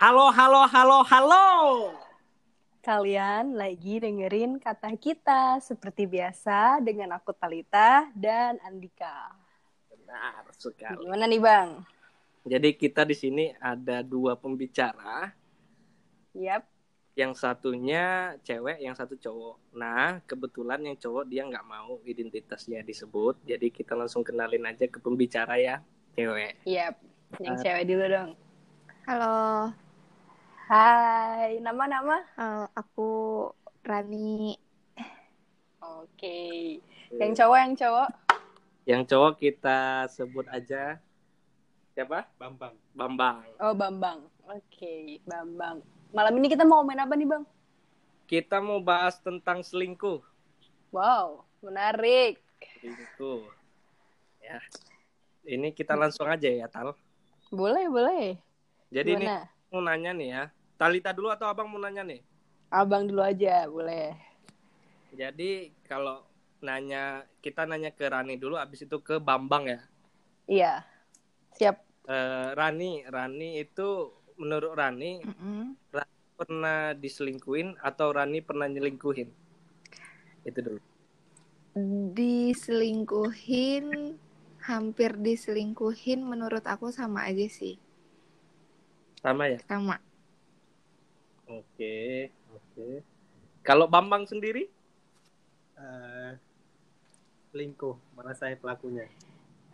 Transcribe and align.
Halo, 0.00 0.32
halo, 0.32 0.64
halo, 0.64 1.04
halo. 1.12 1.48
Kalian 2.80 3.52
lagi 3.52 4.00
dengerin 4.00 4.56
kata 4.56 4.96
kita 4.96 5.60
seperti 5.60 6.08
biasa 6.08 6.80
dengan 6.80 7.12
aku 7.20 7.36
Talita 7.36 8.08
dan 8.16 8.56
Andika. 8.64 9.28
Benar 9.92 10.48
sekali. 10.56 11.04
Gimana 11.04 11.28
nih 11.28 11.36
Bang? 11.44 11.84
Jadi 12.48 12.80
kita 12.80 13.04
di 13.04 13.12
sini 13.12 13.52
ada 13.60 14.00
dua 14.00 14.40
pembicara. 14.40 15.36
Yap. 16.32 16.64
Yang 17.12 17.44
satunya 17.44 18.32
cewek, 18.40 18.80
yang 18.80 18.96
satu 18.96 19.20
cowok. 19.20 19.76
Nah, 19.76 20.24
kebetulan 20.24 20.80
yang 20.80 20.96
cowok 20.96 21.28
dia 21.28 21.44
nggak 21.44 21.68
mau 21.68 22.00
identitasnya 22.08 22.80
disebut. 22.80 23.44
Jadi 23.44 23.68
kita 23.68 23.92
langsung 23.92 24.24
kenalin 24.24 24.64
aja 24.64 24.88
ke 24.88 24.96
pembicara 24.96 25.60
ya, 25.60 25.84
cewek. 26.16 26.56
Yap. 26.64 26.96
Yang 27.36 27.56
Uh, 27.60 27.62
cewek 27.68 27.84
dulu 27.84 28.04
dong. 28.08 28.30
Halo, 29.04 29.36
Hai, 30.70 31.58
nama-nama? 31.58 32.22
eh, 32.38 32.66
aku 32.78 33.10
Rani. 33.82 34.54
Oke. 35.82 36.78
Yang 37.10 37.42
cowok, 37.42 37.58
yang 37.58 37.74
cowok? 37.74 38.08
Yang 38.86 39.02
cowok 39.10 39.32
kita 39.42 40.06
sebut 40.14 40.46
aja 40.46 41.02
siapa? 41.90 42.22
Bambang. 42.38 42.78
Bambang. 42.94 43.42
Oh, 43.58 43.74
Bambang. 43.74 44.22
Oke, 44.46 45.18
Bambang. 45.26 45.82
Malam 46.14 46.38
ini 46.38 46.46
kita 46.46 46.62
mau 46.62 46.86
main 46.86 47.02
apa 47.02 47.18
nih 47.18 47.26
Bang? 47.26 47.42
Kita 48.30 48.62
mau 48.62 48.78
bahas 48.78 49.18
tentang 49.18 49.66
selingkuh. 49.66 50.22
Wow, 50.94 51.50
menarik. 51.66 52.38
Selingkuh. 52.78 53.42
Ya. 54.38 54.62
Ini 55.50 55.74
kita 55.74 55.98
langsung 55.98 56.30
aja 56.30 56.46
ya, 56.46 56.70
Tal. 56.70 56.94
Boleh, 57.50 57.90
boleh. 57.90 58.38
Jadi 58.94 59.18
ini 59.18 59.26
Gimana? 59.26 59.50
mau 59.74 59.82
nanya 59.82 60.14
nih 60.14 60.30
ya. 60.30 60.44
Talita 60.80 61.12
dulu 61.12 61.28
atau 61.28 61.44
Abang 61.44 61.68
mau 61.68 61.76
nanya 61.76 62.00
nih? 62.00 62.24
Abang 62.72 63.04
dulu 63.04 63.20
aja, 63.20 63.68
boleh. 63.68 64.16
Jadi 65.12 65.76
kalau 65.84 66.24
nanya 66.64 67.28
kita 67.44 67.68
nanya 67.68 67.92
ke 67.92 68.08
Rani 68.08 68.40
dulu 68.40 68.56
habis 68.56 68.88
itu 68.88 68.96
ke 69.04 69.20
Bambang 69.20 69.68
ya. 69.68 69.84
Iya. 70.48 70.80
Siap. 71.60 71.84
Eh, 72.08 72.48
Rani, 72.56 73.04
Rani 73.12 73.60
itu 73.60 74.08
menurut 74.40 74.72
Rani 74.72 75.20
Mm-mm. 75.20 75.76
pernah 76.40 76.96
diselingkuhin 76.96 77.76
atau 77.84 78.16
Rani 78.16 78.40
pernah 78.40 78.64
nyelingkuhin? 78.64 79.28
Itu 80.48 80.64
dulu. 80.64 80.80
Diselingkuhin, 82.16 84.16
hampir 84.64 85.20
diselingkuhin 85.20 86.24
menurut 86.24 86.64
aku 86.64 86.88
sama 86.88 87.28
aja 87.28 87.44
sih. 87.52 87.76
Sama 89.20 89.52
ya? 89.52 89.60
Sama. 89.68 90.00
Oke, 91.50 92.30
oke. 92.54 92.88
Kalau 93.66 93.90
Bambang 93.90 94.22
sendiri? 94.30 94.70
Eh, 95.74 96.32
selingkuh, 97.50 97.98
mana 98.14 98.30
saya 98.38 98.54
pelakunya. 98.54 99.10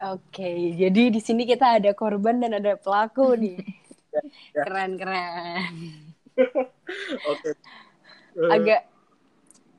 Oke, 0.01 0.77
jadi 0.77 1.13
di 1.13 1.21
sini 1.21 1.45
kita 1.45 1.77
ada 1.77 1.93
korban 1.93 2.41
dan 2.41 2.57
ada 2.57 2.81
pelaku 2.81 3.37
nih. 3.37 3.61
Keren, 4.57 4.97
keren. 4.97 5.73
Oke. 7.33 7.51
Agak 8.53 8.89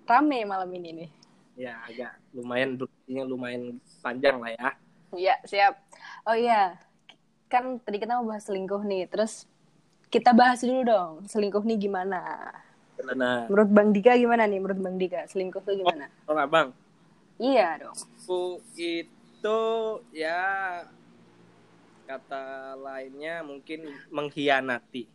rame 0.05 0.39
malam 0.45 0.69
ini 0.73 0.89
nih. 1.03 1.09
Ya, 1.57 1.81
agak 1.89 2.21
lumayan 2.33 2.77
durasinya 2.77 3.23
lumayan 3.25 3.63
panjang 4.01 4.37
lah 4.37 4.51
ya. 4.53 4.69
Iya, 5.13 5.35
siap. 5.45 5.73
Oh 6.29 6.37
iya, 6.37 6.77
kan 7.49 7.81
tadi 7.81 7.97
kita 7.97 8.17
mau 8.21 8.29
bahas 8.29 8.45
selingkuh 8.45 8.81
nih. 8.85 9.09
Terus 9.09 9.49
kita 10.07 10.31
bahas 10.31 10.63
dulu 10.63 10.81
dong, 10.87 11.11
selingkuh 11.27 11.63
nih 11.67 11.77
gimana? 11.77 12.21
Nah, 12.97 13.45
Menurut 13.45 13.69
Bang 13.69 13.93
Dika 13.93 14.17
gimana 14.17 14.49
nih? 14.49 14.57
Menurut 14.57 14.79
Bang 14.81 14.97
Dika, 14.97 15.29
selingkuh 15.29 15.61
tuh 15.61 15.77
gimana? 15.77 16.09
kalau 16.25 16.41
Abang, 16.41 16.67
Iya 17.37 17.77
dong. 17.77 17.93
Selingkuh 17.93 18.65
itu 18.73 19.59
ya 20.09 20.41
kata 22.09 22.73
lainnya 22.79 23.45
mungkin 23.45 23.85
mengkhianati. 24.09 25.05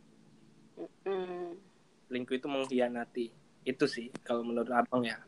Hmm, 1.03 1.59
Selingkuh 2.06 2.38
itu 2.38 2.47
mengkhianati. 2.47 3.26
Itu 3.66 3.91
sih 3.91 4.14
kalau 4.22 4.47
menurut 4.47 4.70
Abang 4.70 5.03
ya. 5.03 5.19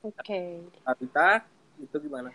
Oke. 0.00 0.64
Kita 0.72 1.44
itu 1.80 1.96
gimana? 2.00 2.32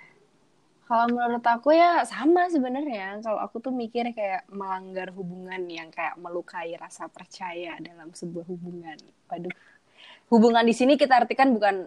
Kalau 0.90 1.06
menurut 1.14 1.46
aku 1.46 1.70
ya 1.78 2.02
sama 2.02 2.50
sebenarnya. 2.50 3.22
Kalau 3.22 3.38
aku 3.38 3.62
tuh 3.62 3.70
mikir 3.70 4.10
kayak 4.10 4.50
melanggar 4.50 5.14
hubungan 5.14 5.62
yang 5.70 5.94
kayak 5.94 6.18
melukai 6.18 6.74
rasa 6.82 7.06
percaya 7.06 7.78
dalam 7.78 8.10
sebuah 8.10 8.46
hubungan. 8.50 8.98
Waduh. 9.30 9.54
Hubungan 10.34 10.66
di 10.66 10.74
sini 10.74 10.98
kita 10.98 11.22
artikan 11.22 11.54
bukan 11.54 11.86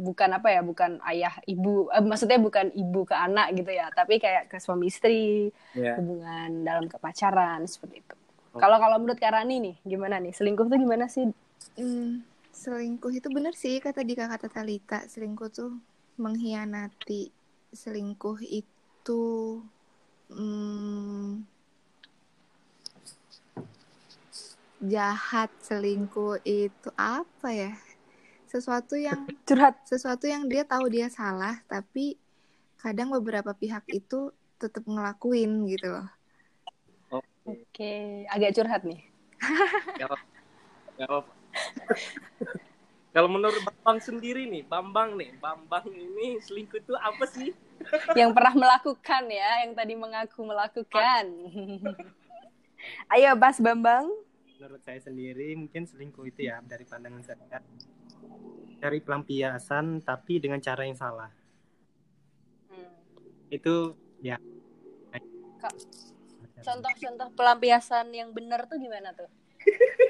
bukan 0.00 0.30
apa 0.32 0.48
ya, 0.48 0.64
bukan 0.64 0.96
ayah 1.12 1.36
ibu, 1.44 1.92
eh, 1.92 2.00
maksudnya 2.00 2.40
bukan 2.40 2.72
ibu 2.72 3.04
ke 3.04 3.12
anak 3.12 3.52
gitu 3.52 3.68
ya, 3.68 3.92
tapi 3.92 4.16
kayak 4.16 4.48
ke 4.48 4.56
suami 4.56 4.88
istri, 4.88 5.52
Ya. 5.76 6.00
hubungan 6.00 6.64
dalam 6.64 6.88
kepacaran 6.88 7.68
seperti 7.68 8.00
itu. 8.00 8.16
Kalau 8.56 8.80
kalau 8.80 8.96
menurut 8.96 9.20
Karani 9.20 9.60
nih, 9.60 9.76
gimana 9.84 10.16
nih? 10.16 10.32
Selingkuh 10.32 10.66
tuh 10.72 10.80
gimana 10.80 11.04
sih? 11.12 11.28
Hmm, 11.76 12.24
selingkuh 12.62 13.12
itu 13.18 13.28
bener 13.36 13.54
sih 13.62 13.74
kata 13.84 14.00
Dika 14.08 14.24
kata 14.32 14.48
Talita. 14.48 15.04
Selingkuh 15.12 15.48
tuh 15.52 15.70
mengkhianati. 16.16 17.22
Selingkuh 17.70 18.38
itu 18.44 19.22
hmm, 20.30 21.46
jahat. 24.84 25.50
Selingkuh 25.62 26.42
itu 26.46 26.88
apa 26.98 27.48
ya? 27.50 27.72
Sesuatu 28.50 28.98
yang 28.98 29.30
Curhat. 29.48 29.86
sesuatu 29.86 30.26
yang 30.26 30.46
dia 30.50 30.66
tahu 30.66 30.90
dia 30.90 31.06
salah 31.06 31.62
tapi 31.70 32.18
kadang 32.78 33.14
beberapa 33.14 33.54
pihak 33.54 33.86
itu 33.90 34.34
tetap 34.58 34.86
ngelakuin 34.86 35.66
gitu 35.70 35.90
loh 35.94 36.08
Oke, 37.50 38.28
agak 38.30 38.54
curhat 38.54 38.82
nih. 38.86 39.00
Jawab. 39.98 40.20
Jawab. 41.00 41.24
Kalau 43.10 43.26
menurut 43.26 43.58
Bambang 43.66 43.98
sendiri 43.98 44.46
nih, 44.46 44.62
Bambang 44.62 45.18
nih, 45.18 45.34
Bambang 45.42 45.82
ini 45.90 46.38
selingkuh 46.38 46.78
itu 46.78 46.94
apa 46.94 47.24
sih? 47.26 47.50
yang 48.14 48.36
pernah 48.36 48.54
melakukan 48.54 49.24
ya, 49.26 49.64
yang 49.66 49.72
tadi 49.74 49.94
mengaku 49.96 50.46
melakukan. 50.46 51.24
Ayo, 53.12 53.34
Bas 53.34 53.58
Bambang. 53.58 54.06
Menurut 54.60 54.80
saya 54.84 55.00
sendiri 55.00 55.56
mungkin 55.56 55.88
selingkuh 55.88 56.28
itu 56.28 56.46
ya 56.46 56.60
dari 56.62 56.84
pandangan 56.84 57.24
saya 57.24 57.40
cari 58.80 58.98
pelampiasan 59.00 60.04
tapi 60.04 60.38
dengan 60.38 60.60
cara 60.60 60.84
yang 60.84 60.96
salah. 60.96 61.32
Itu 63.50 63.96
ya 64.22 64.38
Contoh-contoh 66.60 67.28
pelampiasan 67.36 68.12
yang 68.12 68.30
benar 68.36 68.68
tuh 68.68 68.76
gimana 68.76 69.16
tuh? 69.16 69.28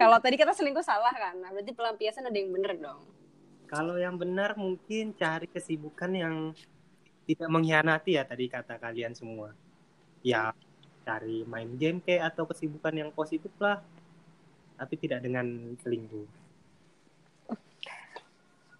Kalau 0.00 0.16
tadi 0.16 0.40
kita 0.40 0.56
selingkuh 0.56 0.80
salah 0.80 1.12
kan, 1.12 1.36
nah 1.36 1.52
berarti 1.52 1.76
pelampiasan 1.76 2.24
ada 2.24 2.32
yang 2.32 2.48
benar 2.56 2.72
dong. 2.72 3.04
Kalau 3.68 4.00
yang 4.00 4.16
benar 4.16 4.56
mungkin 4.56 5.12
cari 5.12 5.44
kesibukan 5.44 6.08
yang 6.16 6.36
tidak 7.28 7.48
mengkhianati 7.52 8.16
ya 8.16 8.24
tadi 8.24 8.48
kata 8.48 8.80
kalian 8.80 9.12
semua. 9.12 9.52
Ya 10.24 10.56
cari 11.04 11.44
main 11.44 11.76
game 11.76 12.00
kayak 12.00 12.32
atau 12.32 12.48
kesibukan 12.48 12.96
yang 12.96 13.10
positif 13.12 13.52
lah. 13.60 13.84
Tapi 14.80 14.96
tidak 14.96 15.20
dengan 15.20 15.76
selingkuh. 15.84 16.24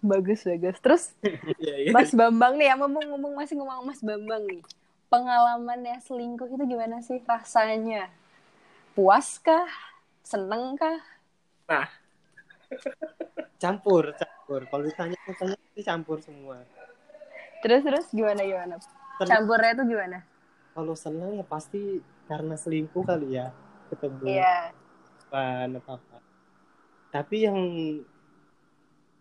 Bagus, 0.01 0.41
bagus. 0.49 0.77
Terus 0.81 1.03
Iya, 1.61 1.75
iya. 1.85 1.91
Mas 1.93 2.09
Bambang 2.17 2.57
nih, 2.57 2.73
ya 2.73 2.75
ngomong-ngomong 2.81 3.37
masih 3.37 3.61
ngomong 3.61 3.85
Mas 3.85 4.01
Bambang 4.01 4.41
nih. 4.49 4.65
Pengalamannya 5.13 6.01
selingkuh 6.01 6.49
itu 6.49 6.65
gimana 6.65 7.05
sih 7.05 7.21
rasanya? 7.29 8.09
Puas 8.97 9.37
kah? 9.37 9.69
Kah? 11.71 11.87
Campur, 13.55 14.11
campur. 14.11 14.67
Kalau 14.67 14.83
ditanya 14.83 15.15
rasanya 15.23 15.55
itu 15.71 15.81
campur 15.81 16.19
semua. 16.19 16.67
Terus 17.63 17.81
terus 17.87 18.05
gimana 18.11 18.43
gimana? 18.43 18.75
Campurnya 19.23 19.71
itu 19.71 19.83
gimana? 19.87 20.19
Kalau 20.75 20.95
senang 20.95 21.31
ya 21.31 21.45
pasti 21.47 22.03
karena 22.27 22.59
selingkuh 22.59 23.07
kali 23.07 23.39
ya 23.39 23.55
ketemu 23.87 24.23
Iya. 24.27 24.75
bukan 25.23 25.67
apa 25.79 25.91
apa. 25.95 26.17
Tapi 27.11 27.35
yang 27.43 27.59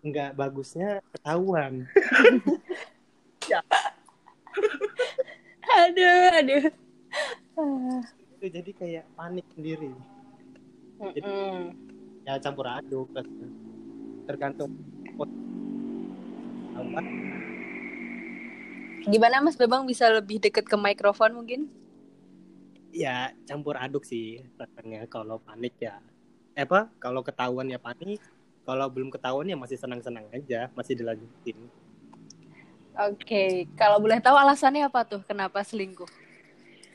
nggak 0.00 0.34
bagusnya 0.34 0.98
ketahuan. 1.14 1.86
Aduh, 5.70 6.18
aduh. 6.34 6.64
Ah, 7.54 8.02
Itu 8.36 8.46
jadi 8.50 8.70
kayak 8.74 9.04
panik 9.14 9.46
sendiri. 9.54 9.90
mm-mm. 10.98 11.72
Ya 12.30 12.38
campur 12.38 12.62
aduk 12.70 13.10
tergantung 14.22 14.70
apa? 16.78 17.02
Gimana 19.02 19.42
Mas 19.42 19.58
Bambang 19.58 19.82
bisa 19.82 20.06
lebih 20.14 20.38
deket 20.38 20.70
ke 20.70 20.76
mikrofon 20.78 21.34
mungkin? 21.34 21.66
ya 22.94 23.34
campur 23.46 23.74
aduk 23.78 24.06
sih 24.06 24.46
rasanya. 24.54 25.10
Kalau 25.10 25.42
panik 25.42 25.74
ya 25.82 25.98
eh, 26.54 26.62
apa? 26.62 26.86
Kalau 27.02 27.26
ketahuan 27.26 27.66
ya 27.66 27.82
panik 27.82 28.22
kalau 28.62 28.86
belum 28.86 29.10
ketahuan 29.10 29.50
ya 29.50 29.58
masih 29.58 29.74
senang-senang 29.74 30.30
aja 30.30 30.70
masih 30.78 30.94
dilanjutin. 30.94 31.58
Oke, 33.10 33.66
kalau 33.74 33.98
boleh 33.98 34.22
tahu 34.22 34.38
alasannya 34.38 34.86
apa 34.86 35.02
tuh? 35.02 35.22
Kenapa 35.26 35.66
selingkuh? 35.66 36.06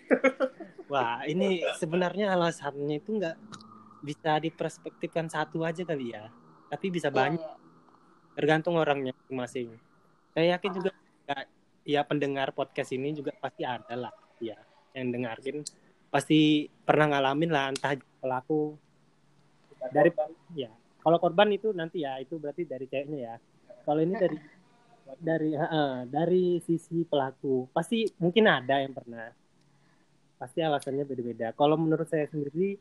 wah 0.92 1.26
ini 1.26 1.66
sebenarnya 1.82 2.38
alasannya 2.38 3.02
itu 3.02 3.18
nggak 3.18 3.36
bisa 4.06 4.38
diperspektifkan 4.38 5.26
satu 5.26 5.66
aja 5.66 5.82
kali 5.82 6.14
ya. 6.14 6.30
Tapi 6.70 6.94
bisa 6.94 7.10
banyak. 7.10 7.42
Iya, 7.42 7.58
tergantung 8.38 8.78
orangnya 8.78 9.18
masing-masing. 9.18 9.74
Saya 10.38 10.60
yakin 10.60 10.72
juga 10.78 10.92
ya, 11.26 11.38
ya 11.82 12.02
pendengar 12.06 12.54
podcast 12.54 12.94
ini 12.94 13.18
juga 13.18 13.34
pasti 13.42 13.66
ada 13.66 13.98
lah 13.98 14.14
ya 14.38 14.56
yang 14.94 15.10
dengerin. 15.10 15.66
Pasti 16.14 16.70
pernah 16.86 17.18
ngalamin 17.18 17.50
lah 17.50 17.74
entah 17.74 17.98
pelaku. 18.22 18.78
Dari 19.90 20.10
ya 20.58 20.70
kalau 21.06 21.22
korban 21.22 21.54
itu 21.54 21.70
nanti 21.70 22.02
ya 22.02 22.18
itu 22.18 22.42
berarti 22.42 22.66
dari 22.66 22.90
ceweknya 22.90 23.20
ya. 23.22 23.36
Kalau 23.86 24.02
ini 24.02 24.18
dari 24.18 24.38
dari 25.22 25.54
heeh, 25.54 25.92
dari 26.10 26.58
sisi 26.66 27.06
pelaku 27.06 27.70
pasti 27.70 28.10
mungkin 28.18 28.50
ada 28.50 28.82
yang 28.82 28.90
pernah. 28.98 29.30
Pasti 30.36 30.66
alasannya 30.66 31.06
beda-beda. 31.06 31.54
Kalau 31.54 31.78
menurut 31.78 32.10
saya 32.10 32.26
sendiri 32.26 32.76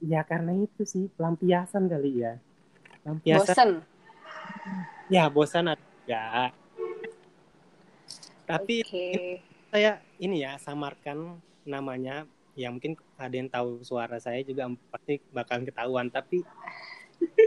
ya 0.00 0.24
karena 0.24 0.56
itu 0.56 0.82
sih 0.88 1.08
pelampiasan 1.12 1.88
kali 1.88 2.24
ya 2.24 2.40
pelampiasan 3.04 3.46
Bosen. 3.46 3.70
ya 5.12 5.24
bosan 5.28 5.66
juga 5.76 6.50
tapi 8.48 8.82
Oke. 8.82 9.38
saya 9.70 10.00
ini 10.18 10.42
ya 10.42 10.56
samarkan 10.58 11.38
namanya 11.68 12.24
ya 12.58 12.72
mungkin 12.72 12.98
ada 13.14 13.34
yang 13.36 13.46
tahu 13.46 13.84
suara 13.86 14.18
saya 14.18 14.42
juga 14.42 14.66
pasti 14.90 15.20
bakal 15.30 15.62
ketahuan 15.62 16.10
tapi 16.10 16.42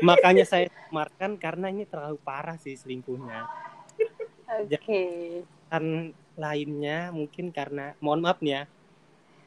makanya 0.05 0.45
saya 0.47 0.69
samarkan 0.87 1.35
karena 1.35 1.73
ini 1.73 1.83
terlalu 1.89 2.21
parah 2.21 2.55
sih 2.61 2.77
selingkuhnya 2.77 3.49
Oke. 4.63 5.03
kan 5.67 6.13
lainnya 6.37 7.09
mungkin 7.09 7.49
karena 7.49 7.97
mohon 7.97 8.21
maaf 8.21 8.39
nih 8.39 8.61
ya 8.61 8.63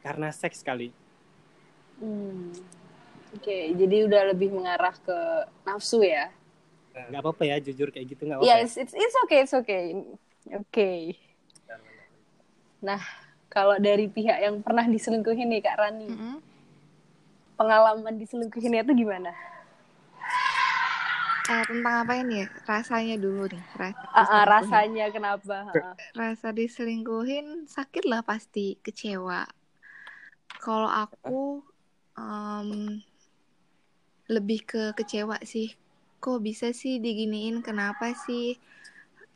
karena 0.03 0.29
seks 0.35 0.61
kali 0.61 0.91
Hmm. 1.97 2.53
Oke, 3.35 3.75
jadi 3.75 4.07
udah 4.07 4.21
lebih 4.31 4.49
mengarah 4.55 4.95
ke 4.95 5.17
nafsu 5.67 5.99
ya? 6.03 6.31
nggak 6.97 7.21
apa-apa 7.21 7.43
ya 7.45 7.55
jujur 7.61 7.93
kayak 7.93 8.17
gitu 8.17 8.25
nggak 8.25 8.41
apa-apa 8.41 8.49
Iya, 8.49 8.55
ya. 8.57 8.65
it's, 8.65 8.75
it's, 8.81 8.93
it's 8.97 9.17
okay, 9.21 9.39
it's 9.45 9.53
okay. 9.53 9.83
Oke. 10.49 11.13
Nah, 12.81 13.01
kalau 13.53 13.77
dari 13.77 14.09
pihak 14.09 14.37
yang 14.41 14.65
pernah 14.65 14.85
diselingkuhin 14.89 15.45
nih 15.45 15.61
Kak 15.61 15.77
Rani, 15.77 16.09
Mm-mm. 16.09 16.37
pengalaman 17.53 18.17
diselingkuhinnya 18.17 18.81
itu 18.81 18.93
gimana? 19.05 19.29
Eh, 21.47 21.63
tentang 21.63 21.95
apa 22.03 22.13
ini 22.19 22.43
ya? 22.43 22.47
Rasanya 22.67 23.15
dulu 23.15 23.47
nih. 23.47 23.63
Rasa, 23.79 24.03
ah, 24.11 24.11
diselingkuhin. 24.11 24.51
rasanya 24.51 25.05
kenapa? 25.13 25.55
Ah, 25.63 25.79
ah. 25.79 25.95
Rasa 26.17 26.47
diselingkuhin 26.51 27.47
sakit 27.71 28.03
lah 28.03 28.21
pasti 28.25 28.75
kecewa. 28.83 29.47
Kalau 30.59 30.91
aku 30.91 31.63
em, 32.19 32.99
lebih 34.27 34.59
ke 34.67 34.81
kecewa 34.93 35.39
sih. 35.43 35.71
Kok 36.19 36.43
bisa 36.43 36.75
sih 36.75 36.99
diginiin? 36.99 37.63
Kenapa 37.63 38.11
sih? 38.11 38.59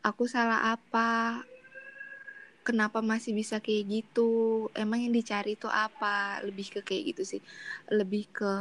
Aku 0.04 0.28
salah 0.28 0.76
apa? 0.76 1.42
Kenapa 2.62 3.02
masih 3.02 3.34
bisa 3.34 3.58
kayak 3.58 3.90
gitu? 3.90 4.68
Emang 4.78 5.02
yang 5.02 5.14
dicari 5.16 5.58
itu 5.58 5.66
apa? 5.66 6.44
Lebih 6.46 6.78
ke 6.78 6.80
kayak 6.86 7.04
gitu 7.16 7.24
sih. 7.26 7.42
Lebih 7.90 8.24
ke 8.30 8.52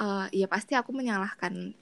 eh, 0.00 0.26
ya 0.32 0.46
pasti 0.48 0.72
aku 0.78 0.90
menyalahkan 0.96 1.76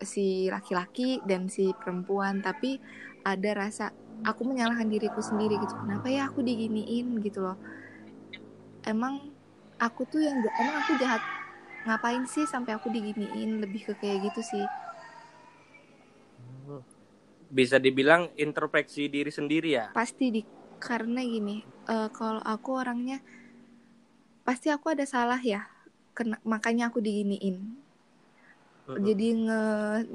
si 0.00 0.48
laki-laki 0.48 1.20
dan 1.28 1.52
si 1.52 1.76
perempuan, 1.76 2.40
tapi 2.40 2.80
ada 3.20 3.50
rasa 3.52 3.92
aku 4.24 4.48
menyalahkan 4.48 4.88
diriku 4.88 5.20
sendiri 5.20 5.60
gitu. 5.60 5.76
Kenapa 5.76 6.08
ya 6.08 6.28
aku 6.32 6.40
diginiin 6.40 7.20
gitu 7.20 7.44
loh? 7.44 7.60
Emang 8.88 9.20
aku 9.76 10.08
tuh 10.08 10.24
yang 10.24 10.40
emang 10.40 10.76
aku 10.80 10.92
jahat 10.96 11.20
ngapain 11.86 12.24
sih 12.34 12.44
sampai 12.52 12.72
aku 12.76 12.88
diginiin? 12.94 13.50
Lebih 13.62 13.82
ke 13.88 13.92
kayak 14.00 14.18
gitu 14.30 14.40
sih. 14.52 14.64
Bisa 17.50 17.82
dibilang 17.82 18.30
introspeksi 18.38 19.10
diri 19.10 19.30
sendiri 19.34 19.74
ya. 19.74 19.86
pasti 19.90 20.30
di 20.30 20.42
karena 20.80 21.20
gini 21.26 21.56
eh, 21.92 22.08
kalau 22.14 22.40
aku 22.40 22.70
orangnya 22.80 23.18
pasti 24.46 24.68
aku 24.74 24.86
ada 24.94 25.04
salah 25.14 25.40
ya. 25.40 25.60
Kena, 26.16 26.36
makanya 26.52 26.90
aku 26.90 26.98
diginiin. 27.06 27.56
Jadi 29.06 29.26
nge 29.46 29.60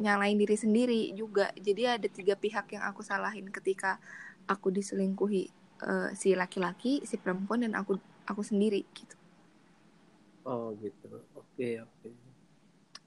nyalain 0.04 0.38
diri 0.42 0.58
sendiri 0.60 1.02
juga. 1.20 1.48
Jadi 1.56 1.82
ada 1.88 2.08
tiga 2.12 2.36
pihak 2.44 2.66
yang 2.76 2.84
aku 2.90 3.02
salahin 3.10 3.48
ketika 3.52 4.00
aku 4.52 4.68
diselingkuhi 4.78 5.46
Eh, 5.84 6.10
si 6.16 6.32
laki-laki 6.40 7.04
si 7.04 7.20
perempuan 7.20 7.60
dan 7.68 7.76
aku 7.76 8.00
aku 8.32 8.42
sendiri 8.48 8.88
gitu. 8.96 9.16
Oh 10.46 10.72
gitu. 10.82 11.08
Oke 11.56 11.80
oke. 11.80 12.10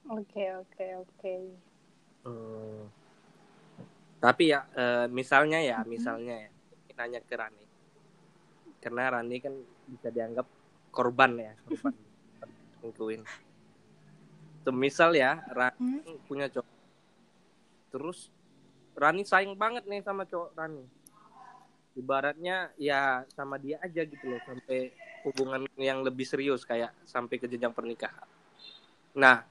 Oke, 0.08 0.44
oke, 0.56 0.86
oke. 1.04 1.34
Hmm. 2.24 2.88
Tapi 4.18 4.56
ya 4.56 4.64
eh, 4.72 5.04
misalnya 5.12 5.60
ya, 5.60 5.84
Mhm. 5.84 5.88
misalnya 5.92 6.48
ya, 6.48 6.50
nanya 6.96 7.20
ke 7.20 7.36
Rani. 7.36 7.64
Karena 8.80 9.12
Rani 9.12 9.36
kan 9.36 9.52
bisa 9.84 10.08
dianggap 10.08 10.48
korban 10.88 11.36
ya, 11.36 11.52
korban 11.60 11.92
selingkuhin. 12.80 13.20
Semisal 14.64 15.12
ya, 15.12 15.44
Rani 15.52 16.08
punya 16.24 16.48
cowok. 16.48 16.72
Terus 17.92 18.32
Rani 18.96 19.28
sayang 19.28 19.60
banget 19.60 19.84
nih 19.84 20.00
sama 20.00 20.24
cowok 20.24 20.56
Rani. 20.56 20.88
Ibaratnya 21.92 22.72
ya 22.80 23.28
sama 23.36 23.60
dia 23.60 23.76
aja 23.84 24.08
gitu 24.08 24.24
loh 24.24 24.40
sampai 24.40 24.88
hubungan 25.28 25.68
yang 25.76 26.00
lebih 26.00 26.24
serius 26.24 26.64
kayak 26.64 26.96
sampai 27.04 27.36
ke 27.36 27.44
jenjang 27.44 27.76
pernikahan. 27.76 28.24
Nah, 29.16 29.44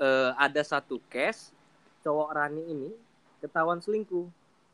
eh, 0.00 0.30
ada 0.38 0.62
satu 0.62 0.98
case 1.10 1.52
cowok 2.02 2.28
Rani 2.34 2.62
ini 2.66 2.90
ketahuan 3.38 3.78
selingkuh. 3.78 4.26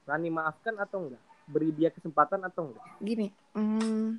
Rani 0.09 0.29
maafkan 0.32 0.76
atau 0.81 1.09
enggak? 1.09 1.23
Beri 1.49 1.73
dia 1.73 1.88
kesempatan 1.93 2.44
atau 2.44 2.73
enggak? 2.73 2.88
gini 2.99 3.31
hmm, 3.55 4.19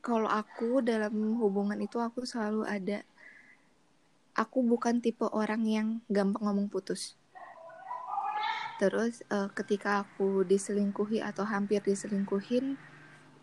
kalau 0.00 0.30
aku 0.30 0.80
dalam 0.80 1.12
hubungan 1.42 1.78
itu 1.82 1.98
aku 1.98 2.22
selalu 2.22 2.62
ada 2.64 3.02
aku 4.38 4.62
bukan 4.62 5.02
tipe 5.02 5.26
orang 5.26 5.62
yang 5.66 5.88
gampang 6.06 6.46
ngomong 6.46 6.70
putus 6.70 7.18
terus 8.78 9.20
eh, 9.28 9.50
ketika 9.52 10.06
aku 10.06 10.46
diselingkuhi 10.46 11.20
atau 11.20 11.44
hampir 11.44 11.82
diselingkuhin 11.84 12.78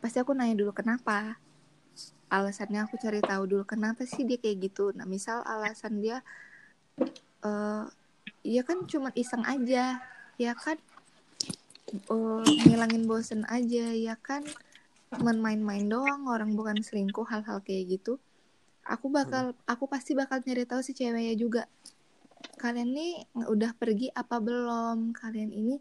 pasti 0.02 0.18
aku 0.18 0.34
nanya 0.34 0.58
dulu 0.58 0.72
kenapa 0.74 1.38
alasannya 2.28 2.84
aku 2.84 3.00
cari 3.00 3.24
tahu 3.24 3.44
dulu 3.48 3.64
kenapa 3.64 4.04
sih 4.04 4.28
dia 4.28 4.38
kayak 4.40 4.72
gitu? 4.72 4.92
Nah 4.96 5.08
misal 5.08 5.44
alasan 5.48 6.04
dia 6.04 6.22
eh 7.46 7.86
ya 8.44 8.62
kan 8.68 8.84
cuma 8.88 9.10
iseng 9.16 9.44
aja 9.44 10.02
ya 10.40 10.54
kan? 10.56 10.78
Eh, 11.88 12.44
ngilangin 12.68 13.08
bosen 13.08 13.48
aja 13.48 13.96
ya 13.96 14.16
kan? 14.20 14.44
Cuman 15.16 15.40
main-main 15.40 15.88
doang 15.88 16.28
orang 16.28 16.52
bukan 16.52 16.84
selingkuh 16.84 17.24
hal-hal 17.24 17.64
kayak 17.64 17.96
gitu. 17.96 18.20
Aku 18.84 19.08
bakal 19.08 19.56
aku 19.64 19.88
pasti 19.88 20.12
bakal 20.16 20.44
nyari 20.44 20.68
tahu 20.68 20.84
si 20.84 20.92
ceweknya 20.92 21.36
juga. 21.40 21.64
Kalian 22.60 22.92
nih 22.92 23.14
udah 23.48 23.72
pergi 23.76 24.12
apa 24.12 24.40
belum? 24.44 25.16
Kalian 25.16 25.52
ini 25.56 25.80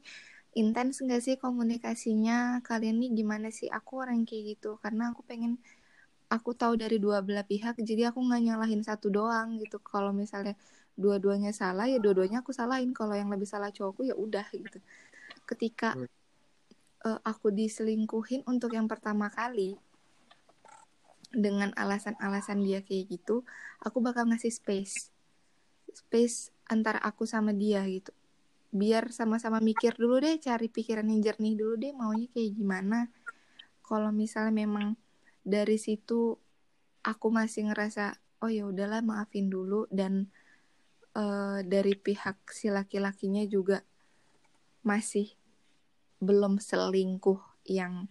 intens 0.54 1.02
nggak 1.02 1.23
sih 1.23 1.35
komunikasinya? 1.38 2.62
Kalian 2.62 3.02
nih 3.02 3.11
gimana 3.18 3.50
sih? 3.50 3.66
Aku 3.66 4.02
orang 4.02 4.23
kayak 4.23 4.58
gitu 4.58 4.78
karena 4.78 5.11
aku 5.11 5.26
pengen 5.26 5.58
aku 6.26 6.50
tahu 6.59 6.75
dari 6.75 6.99
dua 6.99 7.23
belah 7.23 7.47
pihak 7.47 7.78
jadi 7.78 8.11
aku 8.11 8.18
nggak 8.26 8.42
nyalahin 8.42 8.83
satu 8.83 9.09
doang 9.12 9.59
gitu. 9.62 9.78
Kalau 9.78 10.11
misalnya 10.11 10.59
dua-duanya 10.99 11.52
salah 11.54 11.87
ya 11.87 12.02
dua-duanya 12.02 12.42
aku 12.42 12.50
salahin. 12.50 12.90
Kalau 12.90 13.14
yang 13.14 13.30
lebih 13.30 13.47
salah 13.47 13.71
cowokku 13.71 14.02
ya 14.06 14.14
udah 14.18 14.47
gitu. 14.50 14.78
Ketika 15.47 15.95
Hmm. 15.95 16.09
eh, 17.06 17.21
aku 17.23 17.54
diselingkuhin 17.54 18.42
untuk 18.50 18.75
yang 18.75 18.90
pertama 18.90 19.30
kali 19.30 19.78
dengan 21.37 21.75
alasan-alasan 21.76 22.64
dia 22.64 22.80
kayak 22.80 23.12
gitu 23.12 23.45
aku 23.83 24.02
bakal 24.02 24.26
ngasih 24.26 24.50
space. 24.50 25.12
Space 25.95 26.50
antara 26.66 26.99
aku 26.99 27.25
sama 27.25 27.54
dia 27.54 27.87
gitu. 27.87 28.11
Biar 28.75 29.14
sama-sama 29.14 29.62
mikir 29.62 29.95
dulu 29.95 30.18
deh 30.18 30.37
cari 30.42 30.66
pikiran 30.66 31.06
yang 31.06 31.23
jernih 31.23 31.54
dulu 31.54 31.78
deh 31.78 31.95
maunya 31.95 32.26
kayak 32.35 32.52
gimana. 32.59 33.09
Kalau 33.87 34.11
misalnya 34.11 34.50
memang 34.66 34.99
dari 35.47 35.79
situ 35.79 36.35
aku 37.07 37.26
masih 37.31 37.71
ngerasa 37.71 38.19
oh 38.43 38.50
ya 38.50 38.67
udahlah 38.67 39.00
maafin 39.07 39.47
dulu. 39.47 39.87
Dan 39.87 40.26
eh, 41.15 41.59
dari 41.62 41.95
pihak 41.95 42.50
si 42.50 42.67
laki-lakinya 42.69 43.47
juga 43.47 43.81
masih 44.83 45.31
belum 46.19 46.59
selingkuh 46.59 47.38
yang 47.71 48.11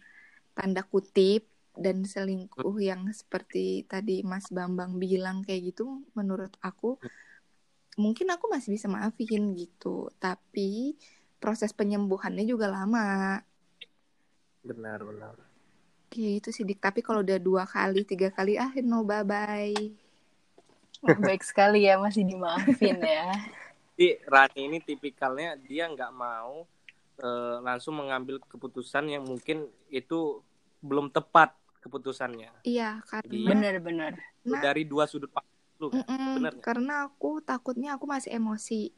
tanda 0.56 0.88
kutip 0.88 1.52
dan 1.76 2.08
selingkuh 2.08 2.80
yang 2.80 3.12
seperti 3.12 3.84
tadi 3.84 4.24
Mas 4.24 4.48
Bambang 4.48 4.96
bilang 4.96 5.44
kayak 5.44 5.76
gitu 5.76 6.08
menurut 6.16 6.56
aku 6.64 6.96
mungkin 8.00 8.32
aku 8.32 8.48
masih 8.48 8.76
bisa 8.76 8.88
maafin 8.88 9.52
gitu. 9.56 10.08
Tapi 10.20 10.96
proses 11.40 11.76
penyembuhannya 11.76 12.48
juga 12.48 12.72
lama. 12.72 13.44
Benar 14.64 15.00
benar 15.04 15.45
kayak 16.16 16.32
gitu 16.40 16.50
sih 16.56 16.64
dik 16.64 16.80
tapi 16.80 17.04
kalau 17.04 17.20
udah 17.20 17.36
dua 17.36 17.68
kali 17.68 18.08
tiga 18.08 18.32
kali 18.32 18.56
ah 18.56 18.72
no 18.80 19.04
bye 19.04 19.28
bye 19.28 19.76
Baik 21.04 21.44
sekali 21.46 21.86
ya 21.86 22.02
masih 22.02 22.26
dimaafin 22.26 22.98
ya. 22.98 23.30
Jadi 23.96 24.08
Rani 24.28 24.62
ini 24.68 24.78
tipikalnya 24.82 25.56
dia 25.56 25.88
nggak 25.88 26.12
mau 26.12 26.66
eh, 27.22 27.58
langsung 27.62 28.02
mengambil 28.02 28.42
keputusan 28.44 29.08
yang 29.08 29.24
mungkin 29.24 29.70
itu 29.88 30.42
belum 30.82 31.14
tepat 31.14 31.54
keputusannya. 31.80 32.50
iya 32.66 33.00
karena 33.06 33.30
Iya. 33.30 33.48
Bener-bener. 33.54 34.14
Nah. 34.46 34.62
Dari 34.62 34.84
dua 34.90 35.06
sudut 35.06 35.30
pandang 35.30 35.54
lu 35.78 35.94
kan? 35.94 36.02
Mm-mm, 36.02 36.34
Bener 36.42 36.54
karena 36.60 36.94
aku 37.06 37.40
takutnya 37.46 37.96
aku 37.96 38.06
masih 38.10 38.34
emosi. 38.34 38.90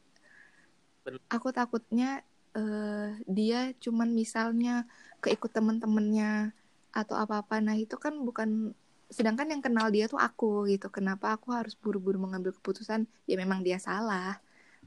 Bener. 1.04 1.20
Aku 1.28 1.52
takutnya 1.52 2.24
eh, 2.56 3.08
dia 3.28 3.76
cuman 3.78 4.10
misalnya 4.16 4.88
keikut 5.20 5.52
temen-temennya 5.52 6.56
atau 6.92 7.16
apa-apa. 7.16 7.60
Nah 7.60 7.76
itu 7.76 7.96
kan 8.00 8.16
bukan. 8.22 8.72
Sedangkan 9.08 9.48
yang 9.48 9.64
kenal 9.64 9.88
dia 9.88 10.04
tuh 10.04 10.20
aku 10.20 10.68
gitu. 10.68 10.92
Kenapa 10.92 11.32
aku 11.32 11.52
harus 11.56 11.72
buru-buru 11.72 12.20
mengambil 12.20 12.52
keputusan? 12.52 13.08
Ya 13.24 13.36
memang 13.40 13.64
dia 13.64 13.80
salah. 13.80 14.36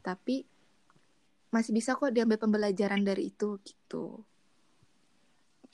Tapi 0.06 0.46
masih 1.52 1.74
bisa 1.76 1.98
kok 1.98 2.14
diambil 2.14 2.38
pembelajaran 2.38 3.02
dari 3.02 3.34
itu 3.34 3.58
gitu. 3.66 4.22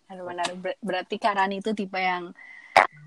Benar-benar. 0.08 0.56
Ber- 0.58 0.80
berarti 0.80 1.20
Karani 1.20 1.60
itu 1.60 1.76
tipe 1.76 2.00
yang 2.00 2.32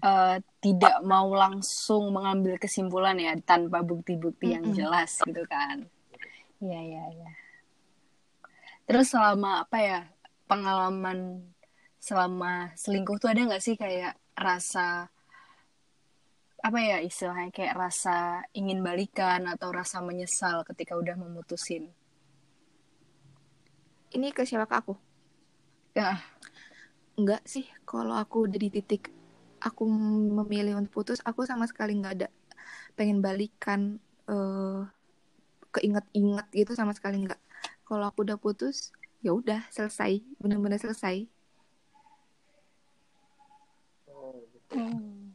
eh, 0.05 0.37
tidak 0.61 1.00
mau 1.00 1.33
langsung 1.33 2.12
mengambil 2.12 2.61
kesimpulan 2.61 3.17
ya 3.17 3.33
tanpa 3.41 3.81
bukti-bukti 3.81 4.53
yang 4.53 4.69
Mm-mm. 4.69 4.77
jelas 4.77 5.25
gitu 5.25 5.41
kan. 5.49 5.89
Iya, 6.61 6.81
iya, 6.85 7.05
iya. 7.17 7.31
Terus 8.85 9.09
selama 9.09 9.65
apa 9.65 9.79
ya 9.81 10.00
pengalaman 10.45 11.47
selama 12.00 12.73
selingkuh 12.75 13.21
tuh 13.21 13.28
ada 13.30 13.45
nggak 13.45 13.62
sih 13.62 13.76
kayak 13.76 14.16
rasa 14.33 15.12
apa 16.61 16.78
ya 16.80 16.99
istilahnya 17.00 17.52
kayak 17.52 17.76
rasa 17.76 18.45
ingin 18.52 18.85
balikan 18.85 19.49
atau 19.49 19.73
rasa 19.73 20.00
menyesal 20.04 20.64
ketika 20.64 20.97
udah 20.97 21.16
memutusin? 21.16 21.88
Ini 24.11 24.35
ke 24.35 24.42
siapa 24.42 24.66
ke 24.66 24.75
aku? 24.75 24.95
Ya, 25.95 26.19
Enggak 27.21 27.45
sih, 27.45 27.69
kalau 27.85 28.16
aku 28.16 28.49
udah 28.49 28.57
di 28.57 28.73
titik 28.73 29.12
aku 29.61 29.85
memilih 30.40 30.80
untuk 30.80 31.04
putus, 31.04 31.21
aku 31.21 31.45
sama 31.45 31.69
sekali 31.69 31.92
nggak 32.00 32.14
ada 32.16 32.28
pengen 32.97 33.21
balikan 33.21 34.00
eh 34.25 34.80
keinget-inget 35.75 36.47
gitu 36.57 36.73
sama 36.73 36.97
sekali 36.97 37.28
nggak. 37.28 37.37
Kalau 37.85 38.09
aku 38.09 38.25
udah 38.25 38.40
putus, 38.40 38.88
ya 39.21 39.37
udah 39.37 39.69
selesai, 39.69 40.25
bener-bener 40.40 40.80
selesai. 40.80 41.28
Hmm. 44.71 45.35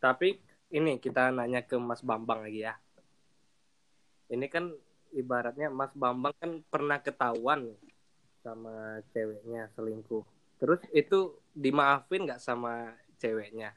Tapi 0.00 0.40
ini 0.72 0.96
kita 0.96 1.28
nanya 1.34 1.60
ke 1.66 1.76
Mas 1.76 2.00
Bambang 2.00 2.46
lagi 2.46 2.64
ya. 2.64 2.74
Ini 4.30 4.46
kan 4.48 4.70
ibaratnya 5.12 5.68
Mas 5.68 5.92
Bambang 5.92 6.32
kan 6.38 6.62
pernah 6.70 7.02
ketahuan 7.02 7.74
sama 8.40 9.04
ceweknya 9.12 9.68
selingkuh. 9.76 10.24
Terus 10.56 10.80
itu 10.92 11.36
dimaafin 11.52 12.24
nggak 12.24 12.40
sama 12.40 12.96
ceweknya? 13.20 13.76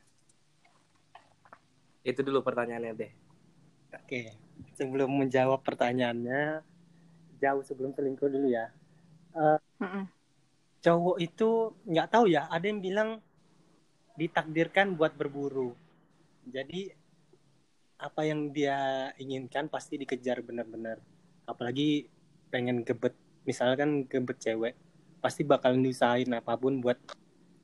Itu 2.04 2.24
dulu 2.24 2.44
pertanyaannya 2.44 2.94
deh. 2.96 3.12
Oke, 3.94 4.36
sebelum 4.74 5.10
menjawab 5.12 5.62
pertanyaannya, 5.62 6.64
jauh 7.40 7.64
sebelum 7.64 7.92
selingkuh 7.96 8.28
dulu 8.28 8.48
ya. 8.52 8.72
Mm-mm. 9.80 10.06
Cowok 10.84 11.18
itu 11.24 11.72
nggak 11.88 12.10
tahu 12.12 12.26
ya, 12.32 12.48
ada 12.52 12.66
yang 12.68 12.84
bilang 12.84 13.24
ditakdirkan 14.18 14.94
buat 14.94 15.14
berburu. 15.18 15.74
Jadi 16.46 16.92
apa 17.98 18.22
yang 18.28 18.52
dia 18.52 19.10
inginkan 19.16 19.72
pasti 19.72 19.96
dikejar 19.96 20.44
benar-benar. 20.44 21.00
Apalagi 21.48 22.06
pengen 22.52 22.84
gebet, 22.84 23.16
misalkan 23.48 24.06
gebet 24.06 24.38
cewek, 24.44 24.76
pasti 25.24 25.48
bakal 25.48 25.74
diusahain 25.80 26.30
apa 26.36 26.54
pun 26.60 26.84
buat 26.84 27.00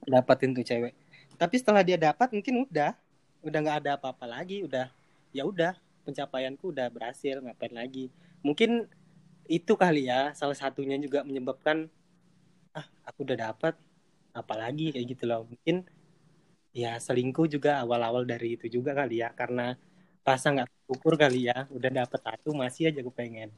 dapatin 0.07 0.55
tuh 0.55 0.63
cewek. 0.63 0.95
Tapi 1.35 1.55
setelah 1.59 1.83
dia 1.83 1.99
dapat 1.99 2.31
mungkin 2.31 2.65
udah, 2.67 2.95
udah 3.43 3.59
nggak 3.59 3.77
ada 3.85 3.91
apa-apa 3.99 4.25
lagi, 4.27 4.63
udah. 4.63 4.87
Ya 5.35 5.45
udah 5.45 5.77
pencapaianku 6.07 6.73
udah 6.73 6.89
berhasil 6.89 7.37
ngapain 7.37 7.75
lagi? 7.75 8.09
Mungkin 8.41 8.89
itu 9.45 9.73
kali 9.77 10.09
ya 10.09 10.33
salah 10.33 10.57
satunya 10.57 10.97
juga 10.97 11.21
menyebabkan 11.21 11.91
ah 12.73 12.87
aku 13.05 13.27
udah 13.27 13.37
dapat. 13.51 13.75
Apalagi? 14.33 14.95
Kayak 14.95 15.05
gitu 15.13 15.23
loh. 15.29 15.45
Mungkin 15.45 15.85
ya 16.75 17.01
selingkuh 17.01 17.49
juga 17.49 17.81
awal-awal 17.81 18.25
dari 18.25 18.55
itu 18.55 18.69
juga 18.69 18.93
kali 18.93 19.25
ya 19.25 19.33
karena 19.33 19.73
rasa 20.21 20.53
nggak 20.53 20.69
ukur 20.85 21.17
kali 21.17 21.49
ya 21.49 21.65
udah 21.73 21.89
dapet 21.89 22.21
satu 22.21 22.53
masih 22.53 22.93
aja 22.93 23.01
aku 23.01 23.09
pengen 23.09 23.49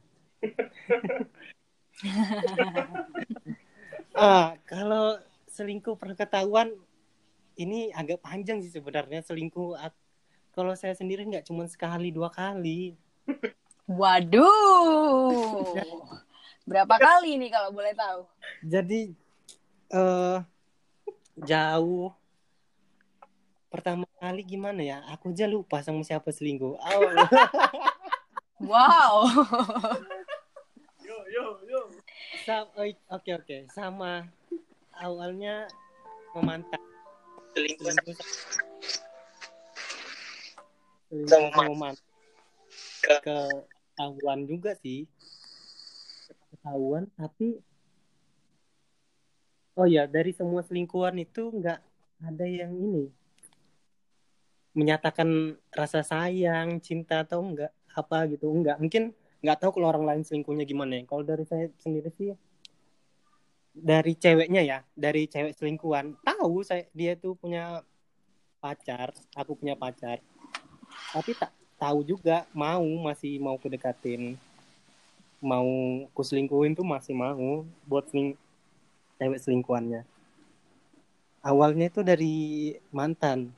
ah 4.16 4.56
kalau 4.64 5.20
selingkuh 5.52 6.00
pernah 6.00 6.16
ketahuan 6.16 6.72
ini 7.60 7.92
agak 7.92 8.24
panjang 8.24 8.64
sih 8.64 8.72
sebenarnya 8.72 9.20
selingkuh 9.20 9.76
kalau 10.56 10.72
saya 10.72 10.96
sendiri 10.96 11.28
nggak 11.28 11.44
cuma 11.44 11.68
sekali 11.68 12.08
dua 12.08 12.32
kali 12.32 12.96
Waduh. 13.92 15.74
Berapa 16.62 16.94
kali 16.94 17.34
nih 17.34 17.50
kalau 17.50 17.74
boleh 17.74 17.90
tahu? 17.98 18.22
jadi 18.62 19.10
eh 19.90 20.38
jauh 21.42 22.14
pertama 23.72 24.04
kali 24.20 24.44
gimana 24.44 24.84
ya? 24.84 24.98
Aku 25.16 25.32
aja 25.32 25.48
lupa 25.48 25.80
sama 25.80 26.04
siapa 26.04 26.28
selingkuh. 26.28 26.76
Oh. 26.76 27.00
Wow. 28.62 29.26
Sa- 32.46 32.70
oi, 32.78 32.94
oke 33.10 33.30
oke. 33.34 33.58
Sama. 33.74 34.22
Awalnya 34.94 35.66
memantau 36.30 36.78
selingkuh 37.58 37.90
selingkuh 37.90 38.14
sa- 38.14 38.30
selingkuh 41.10 41.26
sama 41.26 41.62
memantau 41.74 42.06
ke 43.02 43.38
ketahuan 43.98 44.46
juga 44.46 44.78
sih. 44.78 45.10
Ketahuan 46.54 47.10
tapi 47.18 47.58
oh 49.74 49.90
ya 49.90 50.06
dari 50.06 50.30
semua 50.30 50.62
selingkuhan 50.62 51.18
itu 51.18 51.50
nggak 51.50 51.82
ada 52.22 52.46
yang 52.46 52.70
ini 52.78 53.10
menyatakan 54.72 55.56
rasa 55.72 56.00
sayang 56.00 56.80
cinta 56.80 57.24
atau 57.24 57.44
enggak 57.44 57.72
apa 57.92 58.28
gitu 58.32 58.48
enggak. 58.48 58.80
Mungkin 58.80 59.12
nggak 59.44 59.58
tahu 59.60 59.80
kalau 59.80 59.92
orang 59.92 60.04
lain 60.08 60.22
selingkuhnya 60.24 60.64
gimana 60.64 61.00
ya. 61.00 61.02
Kalau 61.04 61.22
dari 61.24 61.44
saya 61.44 61.68
sendiri 61.80 62.08
sih 62.16 62.32
dari 63.72 64.12
ceweknya 64.16 64.62
ya 64.64 64.78
dari 64.96 65.28
cewek 65.28 65.56
selingkuhan. 65.56 66.16
Tahu 66.24 66.64
saya 66.64 66.88
dia 66.96 67.16
tuh 67.16 67.36
punya 67.36 67.84
pacar 68.62 69.12
aku 69.36 69.58
punya 69.58 69.76
pacar. 69.76 70.22
Tapi 71.12 71.36
tak 71.36 71.52
tahu 71.76 72.06
juga 72.06 72.48
mau 72.56 72.84
masih 73.02 73.36
mau 73.42 73.58
kedekatin. 73.60 74.38
Mau 75.42 75.66
ku 76.14 76.22
selingkuhin 76.22 76.78
tuh 76.78 76.86
masih 76.86 77.12
mau 77.12 77.66
buat 77.84 78.06
seling 78.08 78.38
cewek 79.18 79.42
selingkuhannya. 79.42 80.06
Awalnya 81.42 81.90
itu 81.90 82.06
dari 82.06 82.36
mantan 82.94 83.50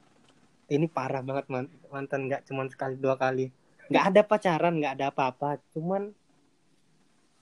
ini 0.68 0.87
parah 0.88 1.21
banget 1.21 1.47
man- 1.52 1.73
mantan 1.92 2.28
nggak 2.28 2.49
cuma 2.49 2.64
sekali 2.68 2.97
dua 2.97 3.14
kali. 3.18 3.52
Nggak 3.92 4.04
ada 4.12 4.21
pacaran 4.25 4.75
nggak 4.80 4.94
ada 5.00 5.06
apa-apa. 5.12 5.61
Cuman 5.76 6.12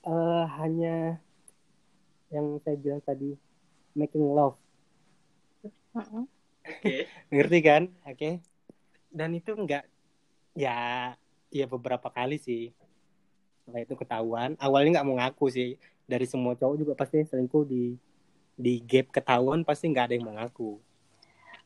eh 0.03 0.45
hanya 0.59 1.17
yang 2.33 2.59
saya 2.65 2.75
bilang 2.75 3.01
tadi 3.03 3.37
making 3.95 4.25
love. 4.27 4.59
Ngerti 7.31 7.59
kan? 7.63 7.83
Oke. 8.03 8.43
Dan 9.13 9.37
itu 9.37 9.53
nggak 9.55 9.83
ya 10.57 11.13
ya 11.53 11.65
beberapa 11.69 12.11
kali 12.11 12.35
sih. 12.41 12.75
Setelah 13.63 13.81
itu 13.85 13.95
ketahuan. 13.95 14.59
Awalnya 14.59 14.99
nggak 14.99 15.07
mau 15.07 15.17
ngaku 15.21 15.47
sih. 15.47 15.79
Dari 16.03 16.27
semua 16.27 16.59
cowok 16.59 16.75
juga 16.75 16.93
pasti 16.99 17.23
selingkuh 17.23 17.63
di 17.63 17.95
di 18.53 18.83
gap 18.85 19.09
ketahuan 19.09 19.65
pasti 19.65 19.89
nggak 19.89 20.11
ada 20.11 20.13
yang 20.13 20.25
mau 20.29 20.35
ngaku 20.37 20.77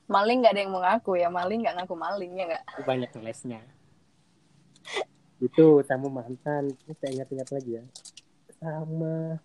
Maling 0.07 0.37
nggak 0.43 0.53
ada 0.55 0.61
yang 0.63 0.71
mau 0.71 0.81
ngaku 0.83 1.11
ya. 1.19 1.27
Maling 1.27 1.59
nggak 1.63 1.75
ngaku 1.83 1.95
maling 1.95 2.31
ya 2.35 2.45
nggak? 2.47 2.63
Banyak 2.87 3.11
lesnya 3.21 3.61
itu 5.37 5.85
sama 5.85 6.09
mantan 6.09 6.73
Ini 6.85 6.93
saya 6.97 7.11
ingat-ingat 7.13 7.49
lagi 7.53 7.71
ya 7.77 7.83
sama 8.57 9.37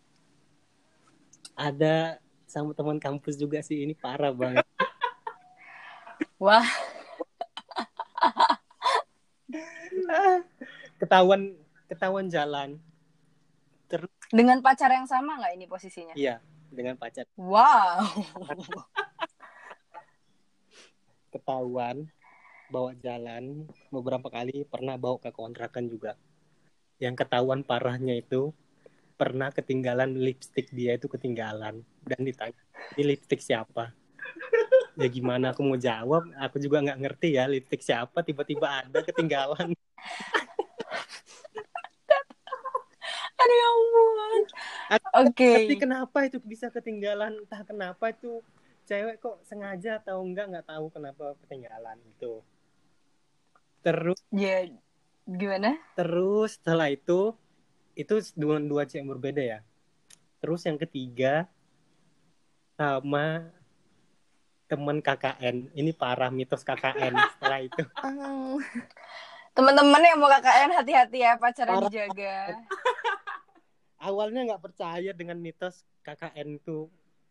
ada 1.52 2.16
sama 2.48 2.72
teman 2.72 2.96
kampus 2.96 3.36
juga 3.36 3.60
sih 3.60 3.84
ini 3.84 3.92
parah 3.92 4.32
banget. 4.32 4.64
Wah, 6.42 6.64
ketahuan 10.96 11.52
ketahuan 11.92 12.26
jalan. 12.32 12.80
Terus 13.84 14.08
dengan 14.32 14.64
pacar 14.64 14.88
yang 14.96 15.04
sama 15.04 15.36
nggak 15.36 15.52
ini 15.60 15.68
posisinya? 15.68 16.16
iya 16.16 16.40
dengan 16.72 16.96
pacar 16.96 17.28
Wow. 17.36 18.00
ketahuan 21.32 22.06
bawa 22.68 22.92
jalan 23.00 23.64
beberapa 23.88 24.28
kali 24.28 24.68
pernah 24.68 25.00
bawa 25.00 25.16
ke 25.20 25.32
kontrakan 25.32 25.88
juga. 25.88 26.16
Yang 27.00 27.24
ketahuan 27.24 27.64
parahnya 27.64 28.20
itu 28.20 28.52
pernah 29.16 29.48
ketinggalan 29.52 30.18
lipstick 30.18 30.68
dia 30.72 30.98
itu 30.98 31.06
ketinggalan 31.06 31.84
dan 32.04 32.20
ditanya 32.20 32.58
ini 32.96 33.14
lipstick 33.14 33.40
siapa? 33.40 33.94
Ya 34.98 35.08
gimana 35.08 35.56
aku 35.56 35.64
mau 35.64 35.80
jawab? 35.80 36.28
Aku 36.36 36.60
juga 36.60 36.84
nggak 36.84 37.00
ngerti 37.00 37.40
ya 37.40 37.48
lipstick 37.48 37.80
siapa 37.80 38.20
tiba-tiba 38.20 38.84
ada 38.84 39.00
ketinggalan. 39.00 39.72
Aduh 43.40 43.56
ya 43.56 43.68
ampun. 43.72 44.40
Oke. 45.26 45.50
Tapi 45.64 45.74
kenapa 45.80 46.18
itu 46.28 46.38
bisa 46.44 46.68
ketinggalan? 46.68 47.42
Entah 47.42 47.62
kenapa 47.64 48.12
itu 48.12 48.44
cewek 48.92 49.16
kok 49.18 49.40
sengaja 49.42 49.96
atau 49.96 50.20
enggak 50.20 50.52
nggak 50.52 50.68
tahu 50.68 50.92
kenapa 50.92 51.32
ketinggalan 51.40 51.96
itu. 52.04 52.44
Terus 53.80 54.20
Ya, 54.28 54.68
gimana? 55.24 55.80
terus 55.96 56.60
setelah 56.60 56.92
itu 56.92 57.32
itu 57.96 58.14
dua 58.36 58.60
dua 58.60 58.84
cewek 58.84 59.00
yang 59.00 59.08
berbeda 59.08 59.40
ya. 59.42 59.58
Terus 60.38 60.68
yang 60.68 60.76
ketiga 60.76 61.48
sama 62.74 63.48
teman 64.68 65.00
KKN. 65.00 65.72
Ini 65.72 65.90
parah 65.92 66.28
mitos 66.28 66.60
KKN 66.60 67.12
setelah 67.36 67.58
itu. 67.60 67.82
Oh, 68.02 68.60
Teman-teman 69.52 70.00
yang 70.00 70.16
mau 70.16 70.28
KKN 70.30 70.70
hati-hati 70.74 71.18
ya 71.20 71.36
pacarnya 71.36 71.76
Parah. 71.76 71.88
dijaga. 71.88 72.36
Awalnya 74.00 74.40
nggak 74.48 74.62
percaya 74.62 75.10
dengan 75.12 75.38
mitos 75.38 75.84
KKN 76.02 76.58
itu. 76.58 76.88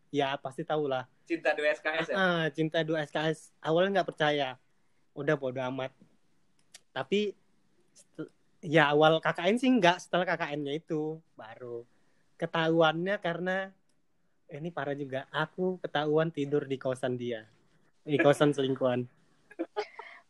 Ya 0.08 0.36
pasti 0.36 0.62
tahu 0.62 0.86
lah. 0.86 1.04
Cinta 1.28 1.50
dua 1.54 1.68
SKS 1.72 2.06
ya. 2.12 2.16
Ah, 2.18 2.44
cinta 2.50 2.78
dua 2.82 2.98
SKS 3.06 3.54
awalnya 3.62 4.00
nggak 4.00 4.08
percaya 4.14 4.58
udah 5.12 5.34
bodo 5.36 5.60
amat 5.60 5.92
tapi 6.92 7.32
ya 8.64 8.92
awal 8.92 9.18
KKN 9.20 9.56
sih 9.58 9.68
nggak 9.68 10.00
setelah 10.00 10.24
KKN-nya 10.28 10.76
itu 10.76 11.18
baru 11.34 11.84
ketahuannya 12.36 13.16
karena 13.20 13.72
eh, 14.48 14.58
ini 14.60 14.70
parah 14.72 14.96
juga 14.96 15.26
aku 15.32 15.80
ketahuan 15.82 16.28
tidur 16.32 16.64
di 16.68 16.76
kosan 16.76 17.16
dia 17.16 17.44
di 18.06 18.16
kosan 18.20 18.52
selingkuhan 18.54 19.08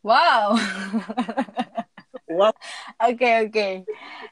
Wow. 0.03 0.59
Wow. 2.27 2.51
Oke 3.07 3.47
oke. 3.47 3.69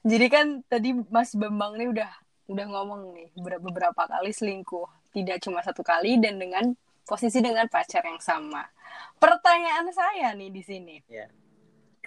Jadi 0.02 0.26
kan 0.26 0.66
tadi 0.66 0.90
Mas 1.14 1.30
Bambang 1.38 1.78
nih 1.78 1.86
udah 1.94 2.10
udah 2.50 2.66
ngomong 2.66 3.14
nih 3.14 3.30
ber- 3.38 3.62
beberapa 3.62 4.02
kali 4.02 4.34
selingkuh, 4.34 4.90
tidak 5.10 5.42
cuma 5.42 5.60
satu 5.62 5.82
kali 5.82 6.18
dan 6.22 6.38
dengan 6.38 6.74
posisi 7.06 7.42
dengan 7.42 7.66
pacar 7.66 8.06
yang 8.06 8.22
sama. 8.22 8.66
Pertanyaan 9.18 9.90
saya 9.90 10.32
nih 10.34 10.50
di 10.50 10.62
sini, 10.62 10.96
Ya. 11.10 11.26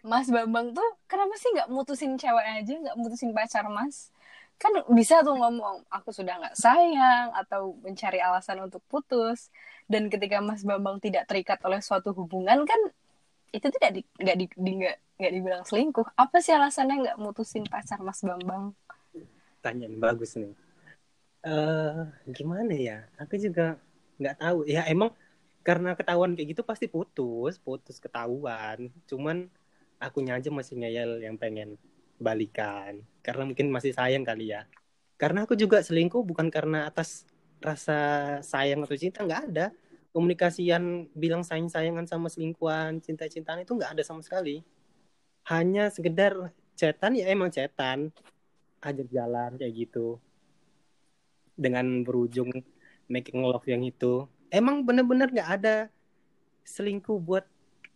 Mas 0.03 0.27
Bambang 0.27 0.75
tuh 0.75 0.83
kenapa 1.07 1.31
sih 1.39 1.47
nggak 1.55 1.71
mutusin 1.71 2.19
cewek 2.19 2.43
aja, 2.43 2.73
nggak 2.75 2.97
mutusin 2.99 3.31
pacar 3.31 3.63
Mas? 3.71 4.11
Kan 4.59 4.75
bisa 4.91 5.23
tuh 5.23 5.35
ngomong 5.35 5.87
aku 5.87 6.11
sudah 6.11 6.39
nggak 6.43 6.55
sayang 6.59 7.31
atau 7.31 7.75
mencari 7.79 8.19
alasan 8.19 8.67
untuk 8.67 8.83
putus. 8.91 9.47
Dan 9.87 10.11
ketika 10.11 10.43
Mas 10.43 10.67
Bambang 10.67 10.99
tidak 10.99 11.27
terikat 11.31 11.59
oleh 11.63 11.79
suatu 11.79 12.11
hubungan 12.11 12.67
kan 12.67 12.79
itu 13.55 13.67
tidak 13.79 13.91
di, 13.95 14.01
nggak 14.19 14.35
di, 14.39 14.45
di- 14.51 14.77
nggak 14.83 14.97
nggak 15.23 15.31
dibilang 15.39 15.63
selingkuh. 15.63 16.07
Apa 16.19 16.43
sih 16.43 16.51
alasannya 16.51 16.95
nggak 17.07 17.17
mutusin 17.23 17.63
pacar 17.63 17.99
Mas 18.03 18.19
Bambang? 18.27 18.75
tanya 19.63 19.87
bagus 19.87 20.35
nih 20.35 20.51
eh 21.43 22.03
gimana 22.31 22.73
ya? 22.73 22.97
Aku 23.19 23.35
juga 23.35 23.75
nggak 24.19 24.35
tahu. 24.39 24.57
Ya 24.67 24.87
emang 24.87 25.11
karena 25.63 25.95
ketahuan 25.95 26.35
kayak 26.35 26.49
gitu 26.55 26.61
pasti 26.63 26.85
putus 26.87 27.59
putus 27.59 27.97
ketahuan. 27.99 28.91
Cuman 29.09 29.47
akunya 29.99 30.39
aja 30.39 30.49
masih 30.51 30.79
ngeyel 30.79 31.11
yang 31.23 31.35
pengen 31.39 31.75
balikan. 32.19 33.03
Karena 33.25 33.43
mungkin 33.47 33.67
masih 33.71 33.91
sayang 33.95 34.23
kali 34.23 34.55
ya. 34.55 34.67
Karena 35.19 35.43
aku 35.47 35.55
juga 35.55 35.79
selingkuh 35.83 36.23
bukan 36.23 36.47
karena 36.51 36.87
atas 36.89 37.27
rasa 37.63 37.99
sayang 38.43 38.83
atau 38.83 38.95
cinta 38.95 39.23
nggak 39.23 39.43
ada. 39.51 39.67
Komunikasian 40.13 41.09
bilang 41.17 41.41
sayang 41.41 41.67
sayangan 41.71 42.05
sama 42.05 42.27
selingkuhan 42.29 43.01
cinta 43.01 43.25
cintaan 43.27 43.65
itu 43.65 43.73
nggak 43.75 43.99
ada 43.99 44.03
sama 44.05 44.21
sekali. 44.23 44.61
Hanya 45.47 45.91
sekedar 45.91 46.53
cetan 46.79 47.19
ya 47.19 47.27
emang 47.31 47.51
cetan. 47.51 48.11
Ajak 48.83 49.07
jalan 49.11 49.55
kayak 49.55 49.73
gitu 49.87 50.19
dengan 51.53 52.01
berujung 52.01 52.49
making 53.07 53.43
love 53.45 53.65
yang 53.69 53.85
itu 53.85 54.25
emang 54.53 54.85
bener-bener 54.85 55.33
nggak 55.33 55.49
ada 55.61 55.77
selingkuh 56.61 57.17
buat 57.17 57.45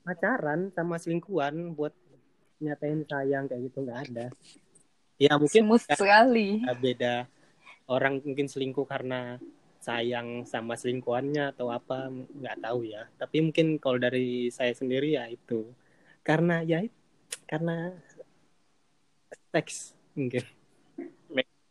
pacaran 0.01 0.73
sama 0.73 0.97
selingkuhan 0.97 1.77
buat 1.77 1.93
nyatain 2.57 3.05
sayang 3.05 3.45
kayak 3.45 3.69
gitu 3.69 3.85
nggak 3.85 4.01
ada. 4.09 4.25
Ya 5.21 5.37
mungkin 5.37 5.69
Smooth 5.69 5.85
sekali. 5.85 6.61
beda 6.77 7.29
orang 7.89 8.21
mungkin 8.21 8.49
selingkuh 8.49 8.85
karena 8.85 9.37
sayang 9.81 10.43
sama 10.43 10.73
selingkuhannya 10.75 11.53
atau 11.53 11.69
apa 11.69 12.09
nggak 12.09 12.57
tahu 12.65 12.89
ya. 12.89 13.05
Tapi 13.21 13.37
mungkin 13.45 13.77
kalau 13.77 14.01
dari 14.01 14.49
saya 14.49 14.73
sendiri 14.73 15.15
ya 15.15 15.29
itu. 15.29 15.69
Karena 16.25 16.65
ya 16.65 16.83
karena 17.47 17.93
seks 19.53 19.95
mungkin 20.17 20.43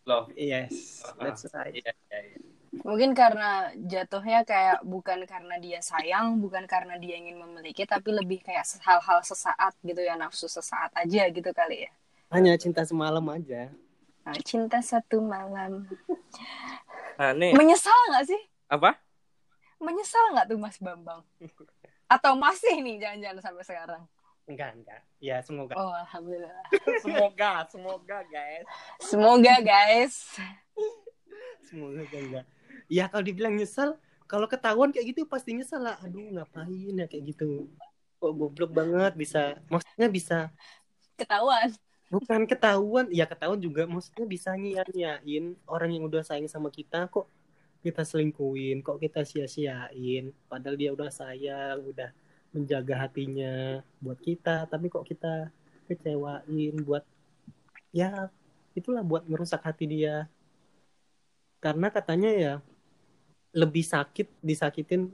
Loh. 0.07 0.31
yes 0.39 1.03
that's 1.19 1.51
right 1.51 1.75
Iya, 1.75 1.91
iya, 1.91 2.19
iya. 2.31 2.39
Mungkin 2.87 3.17
karena 3.17 3.73
jatuhnya 3.75 4.45
kayak 4.45 4.85
bukan 4.85 5.25
karena 5.25 5.57
dia 5.57 5.81
sayang, 5.81 6.39
bukan 6.39 6.69
karena 6.69 7.01
dia 7.01 7.17
ingin 7.17 7.41
memiliki, 7.41 7.89
tapi 7.89 8.13
lebih 8.13 8.45
kayak 8.45 8.69
hal-hal 8.85 9.25
sesaat 9.25 9.73
gitu 9.81 9.97
ya, 10.05 10.15
nafsu 10.15 10.45
sesaat 10.45 10.93
aja 10.93 11.27
gitu 11.33 11.51
kali 11.57 11.89
ya. 11.89 11.93
hanya 12.31 12.53
cinta 12.59 12.85
semalam 12.85 13.23
aja 13.33 13.71
Nah, 14.27 14.35
cinta 14.43 14.83
satu 14.83 15.23
malam. 15.23 15.87
Nah, 17.15 17.31
nih 17.31 17.55
Menyesal 17.55 17.95
nggak 18.11 18.27
sih? 18.27 18.41
apa? 18.67 18.99
Menyesal 19.79 20.35
nggak 20.35 20.47
tuh 20.51 20.59
Mas 20.59 20.77
Bambang? 20.83 21.23
Atau 22.11 22.35
masih 22.35 22.83
nih 22.83 22.99
jangan-jangan 22.99 23.41
sampai 23.41 23.65
sekarang? 23.65 24.03
Enggak 24.47 24.71
enggak. 24.79 25.01
Ya 25.19 25.43
semoga. 25.43 25.75
Oh, 25.75 25.93
alhamdulillah. 25.93 26.55
semoga, 27.05 27.53
semoga 27.71 28.19
guys. 28.31 28.67
Semoga 29.03 29.55
guys. 29.61 30.15
semoga 31.67 32.03
enggak. 32.03 32.47
Ya 32.87 33.11
kalau 33.11 33.27
dibilang 33.27 33.59
nyesal 33.59 33.99
kalau 34.27 34.51
ketahuan 34.51 34.91
kayak 34.91 35.15
gitu 35.15 35.27
pasti 35.27 35.55
nyesal 35.55 35.87
lah. 35.87 35.99
Aduh 36.03 36.35
ngapain 36.35 36.95
ya 36.95 37.07
kayak 37.07 37.35
gitu. 37.35 37.71
Kok 38.19 38.33
goblok 38.35 38.75
banget 38.75 39.15
bisa. 39.15 39.59
Maksudnya 39.71 40.09
bisa. 40.11 40.39
Ketahuan. 41.15 41.71
bukan 42.07 42.47
ketahuan. 42.47 43.07
Ya 43.11 43.27
ketahuan 43.27 43.59
juga. 43.59 43.87
Maksudnya 43.87 44.27
bisa 44.27 44.55
nyiain 44.55 45.59
orang 45.67 45.91
yang 45.91 46.07
udah 46.07 46.23
sayang 46.23 46.51
sama 46.51 46.71
kita. 46.71 47.07
Kok 47.11 47.27
kita 47.87 48.03
selingkuhin? 48.03 48.83
Kok 48.83 48.99
kita 48.99 49.23
sia-siain? 49.23 50.35
Padahal 50.51 50.75
dia 50.75 50.91
udah 50.91 51.11
sayang 51.11 51.87
udah 51.87 52.11
menjaga 52.57 53.07
hatinya 53.07 53.85
buat 54.01 54.17
kita 54.19 54.65
tapi 54.67 54.89
kok 54.89 55.05
kita 55.05 55.53
kecewain 55.87 56.75
buat 56.83 57.05
ya 57.93 58.33
itulah 58.73 59.05
buat 59.05 59.29
ngerusak 59.29 59.61
hati 59.61 59.85
dia 59.85 60.27
karena 61.61 61.93
katanya 61.93 62.31
ya 62.33 62.55
lebih 63.53 63.85
sakit 63.85 64.29
disakitin 64.41 65.13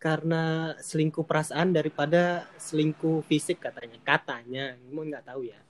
karena 0.00 0.74
selingkuh 0.80 1.28
perasaan 1.28 1.76
daripada 1.76 2.48
selingkuh 2.56 3.20
fisik 3.28 3.60
katanya 3.60 4.00
katanya 4.00 4.74
mau 4.88 5.04
nggak 5.04 5.28
tahu 5.28 5.44
ya 5.44 5.60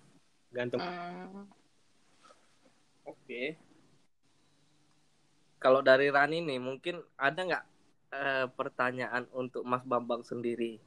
gantung 0.55 0.83
Hmm. 0.83 1.51
Oke. 3.11 3.59
Kalau 5.61 5.85
dari 5.85 6.09
Rani 6.09 6.41
nih, 6.41 6.61
mungkin 6.63 7.05
ada 7.21 7.41
nggak 7.43 7.65
eh, 8.11 8.47
pertanyaan 8.53 9.27
untuk 9.35 9.63
Mas 9.63 9.83
Bambang 9.87 10.23
sendiri? 10.27 10.79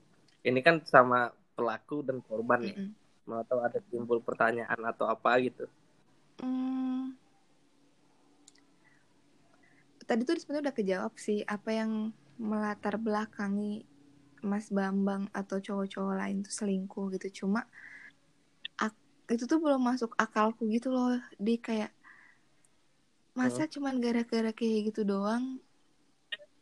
Ini 0.44 0.60
kan 0.60 0.84
sama 0.84 1.32
pelaku 1.56 2.04
dan 2.04 2.20
korban 2.20 2.60
nih. 2.64 2.76
Mm-mm. 2.76 2.92
Mau 3.24 3.44
tahu 3.48 3.64
ada 3.64 3.80
timbul 3.80 4.20
pertanyaan 4.20 4.80
atau 4.84 5.08
apa 5.08 5.40
gitu? 5.40 5.66
Hmm. 6.44 7.16
Tadi 10.04 10.28
tuh 10.28 10.36
sebenarnya 10.36 10.68
udah 10.68 10.76
kejawab 10.76 11.14
sih 11.16 11.40
apa 11.48 11.72
yang 11.72 12.12
melatar 12.36 13.00
belakangi 13.00 13.88
Mas 14.44 14.68
Bambang 14.68 15.32
atau 15.32 15.64
cowok-cowok 15.64 16.16
lain 16.20 16.44
tuh 16.44 16.52
selingkuh 16.52 17.16
gitu. 17.16 17.48
Cuma 17.48 17.64
itu 19.32 19.48
tuh 19.48 19.56
belum 19.64 19.80
masuk 19.80 20.12
akalku 20.20 20.68
gitu 20.68 20.92
loh. 20.92 21.16
Di 21.40 21.56
kayak 21.56 21.96
masa 23.34 23.66
cuman 23.66 23.98
gara-gara 24.04 24.52
kayak 24.52 24.92
gitu 24.92 25.08
doang 25.08 25.64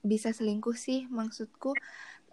bisa 0.01 0.33
selingkuh 0.33 0.75
sih. 0.75 1.05
Maksudku 1.07 1.73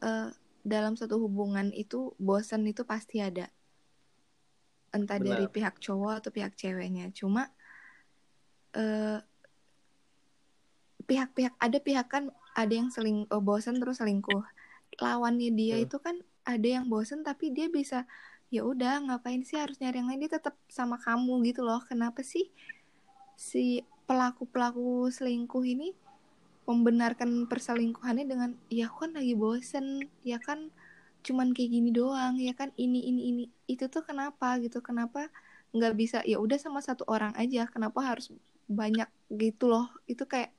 uh, 0.02 0.28
dalam 0.64 0.94
satu 0.98 1.16
hubungan 1.22 1.72
itu 1.72 2.12
bosan 2.20 2.66
itu 2.68 2.84
pasti 2.84 3.22
ada. 3.22 3.48
Entah 4.92 5.20
Benar. 5.20 5.40
dari 5.40 5.46
pihak 5.48 5.80
cowok 5.80 6.24
atau 6.24 6.30
pihak 6.32 6.56
ceweknya. 6.56 7.12
Cuma 7.12 7.48
uh, 8.76 9.20
pihak-pihak 11.08 11.56
ada 11.56 11.78
pihak 11.80 12.06
kan 12.08 12.28
ada 12.52 12.72
yang 12.72 12.92
seling 12.92 13.24
oh, 13.32 13.40
bosan 13.40 13.80
terus 13.80 14.00
selingkuh. 14.00 14.44
Lawannya 14.98 15.52
dia 15.54 15.76
Hmm. 15.78 15.84
itu 15.88 15.96
kan 16.00 16.16
ada 16.44 16.68
yang 16.68 16.88
bosan 16.88 17.20
tapi 17.24 17.52
dia 17.52 17.68
bisa 17.68 18.08
ya 18.48 18.64
udah 18.64 19.04
ngapain 19.04 19.44
sih 19.44 19.60
harus 19.60 19.76
nyari 19.80 20.00
yang 20.00 20.08
lain? 20.08 20.24
Dia 20.24 20.40
tetap 20.40 20.56
sama 20.72 20.96
kamu 20.96 21.44
gitu 21.48 21.64
loh. 21.64 21.80
Kenapa 21.84 22.24
sih 22.24 22.48
si 23.38 23.84
pelaku 24.08 24.48
pelaku 24.48 25.12
selingkuh 25.12 25.62
ini 25.62 25.92
membenarkan 26.68 27.48
perselingkuhannya 27.48 28.28
dengan 28.28 28.50
ya 28.68 28.92
aku 28.92 29.08
kan 29.08 29.12
lagi 29.16 29.32
bosen 29.32 30.04
ya 30.20 30.36
kan 30.36 30.68
cuman 31.24 31.56
kayak 31.56 31.72
gini 31.72 31.90
doang 31.90 32.36
ya 32.36 32.52
kan 32.52 32.70
ini 32.76 33.08
ini 33.08 33.22
ini 33.32 33.44
itu 33.66 33.88
tuh 33.88 34.04
kenapa 34.04 34.60
gitu 34.60 34.84
kenapa 34.84 35.32
nggak 35.72 35.94
bisa 35.96 36.18
ya 36.28 36.36
udah 36.36 36.60
sama 36.60 36.84
satu 36.84 37.08
orang 37.08 37.32
aja 37.40 37.64
kenapa 37.72 38.04
harus 38.04 38.28
banyak 38.68 39.08
gitu 39.32 39.72
loh 39.72 39.88
itu 40.04 40.28
kayak 40.28 40.52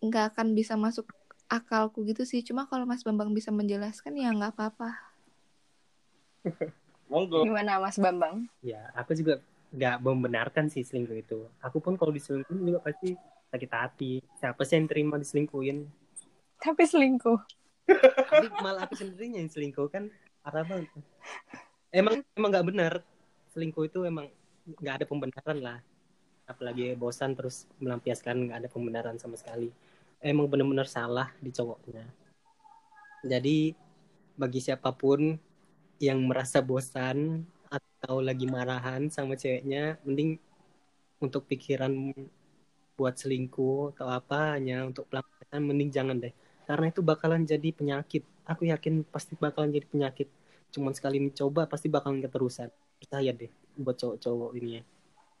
nggak 0.00 0.34
akan 0.34 0.54
bisa 0.54 0.78
masuk 0.78 1.10
akalku 1.50 2.06
gitu 2.06 2.22
sih 2.22 2.40
cuma 2.46 2.70
kalau 2.70 2.86
Mas 2.86 3.02
Bambang 3.02 3.34
bisa 3.34 3.50
menjelaskan 3.50 4.14
ya 4.14 4.30
nggak 4.30 4.54
apa-apa 4.54 5.10
Monggo. 7.10 7.42
Gimana 7.42 7.82
Mas 7.82 7.98
Bambang? 7.98 8.46
Ya, 8.62 8.86
aku 8.94 9.18
juga 9.18 9.42
nggak 9.74 9.96
membenarkan 10.02 10.70
sih 10.70 10.86
selingkuh 10.86 11.18
itu. 11.18 11.38
Aku 11.58 11.82
pun 11.82 11.98
kalau 11.98 12.14
diselingkuhin 12.14 12.62
juga 12.62 12.80
pasti 12.86 13.18
sakit 13.50 13.70
hati. 13.70 14.12
Siapa 14.38 14.62
sih 14.62 14.78
yang 14.78 14.86
terima 14.86 15.18
diselingkuhin? 15.18 15.84
Tapi 16.62 16.82
selingkuh. 16.86 17.40
Tapi 17.90 18.46
malah 18.62 18.86
aku 18.86 18.94
sendirinya 18.94 19.42
yang 19.42 19.50
selingkuh 19.50 19.90
kan 19.90 20.06
parah 20.46 20.62
banget. 20.62 20.88
Emang 21.90 22.22
emang 22.38 22.50
nggak 22.54 22.66
benar. 22.70 22.92
Selingkuh 23.50 23.90
itu 23.90 24.06
emang 24.06 24.30
nggak 24.78 25.02
ada 25.02 25.06
pembenaran 25.06 25.58
lah. 25.58 25.78
Apalagi 26.46 26.94
bosan 26.94 27.34
terus 27.34 27.66
melampiaskan 27.82 28.46
nggak 28.46 28.58
ada 28.66 28.68
pembenaran 28.70 29.18
sama 29.18 29.34
sekali. 29.34 29.74
Emang 30.22 30.46
benar-benar 30.46 30.86
salah 30.86 31.34
di 31.42 31.50
cowoknya. 31.50 32.06
Jadi 33.26 33.74
bagi 34.38 34.60
siapa 34.62 34.94
pun 34.94 35.36
yang 36.00 36.24
merasa 36.24 36.64
bosan 36.64 37.44
atau 37.68 38.24
lagi 38.24 38.48
marahan 38.48 39.12
sama 39.12 39.36
ceweknya, 39.36 40.00
mending 40.06 40.40
untuk 41.20 41.44
pikiran 41.44 41.92
buat 43.00 43.16
selingkuh 43.16 43.96
atau 43.96 44.12
apa 44.12 44.60
hanya 44.60 44.84
untuk 44.84 45.08
pelampiasan 45.08 45.64
mending 45.64 45.88
jangan 45.88 46.20
deh. 46.20 46.36
Karena 46.68 46.92
itu 46.92 47.00
bakalan 47.00 47.48
jadi 47.48 47.72
penyakit. 47.72 48.28
Aku 48.44 48.68
yakin 48.68 49.08
pasti 49.08 49.40
bakalan 49.40 49.72
jadi 49.72 49.88
penyakit. 49.88 50.28
Cuman 50.68 50.92
sekali 50.92 51.16
mencoba 51.16 51.64
pasti 51.64 51.88
bakalan 51.88 52.20
keterusan. 52.20 52.68
Percaya 53.00 53.32
deh 53.32 53.48
buat 53.80 53.96
cowok-cowok 53.96 54.50
ini 54.60 54.70
ya. 54.76 54.82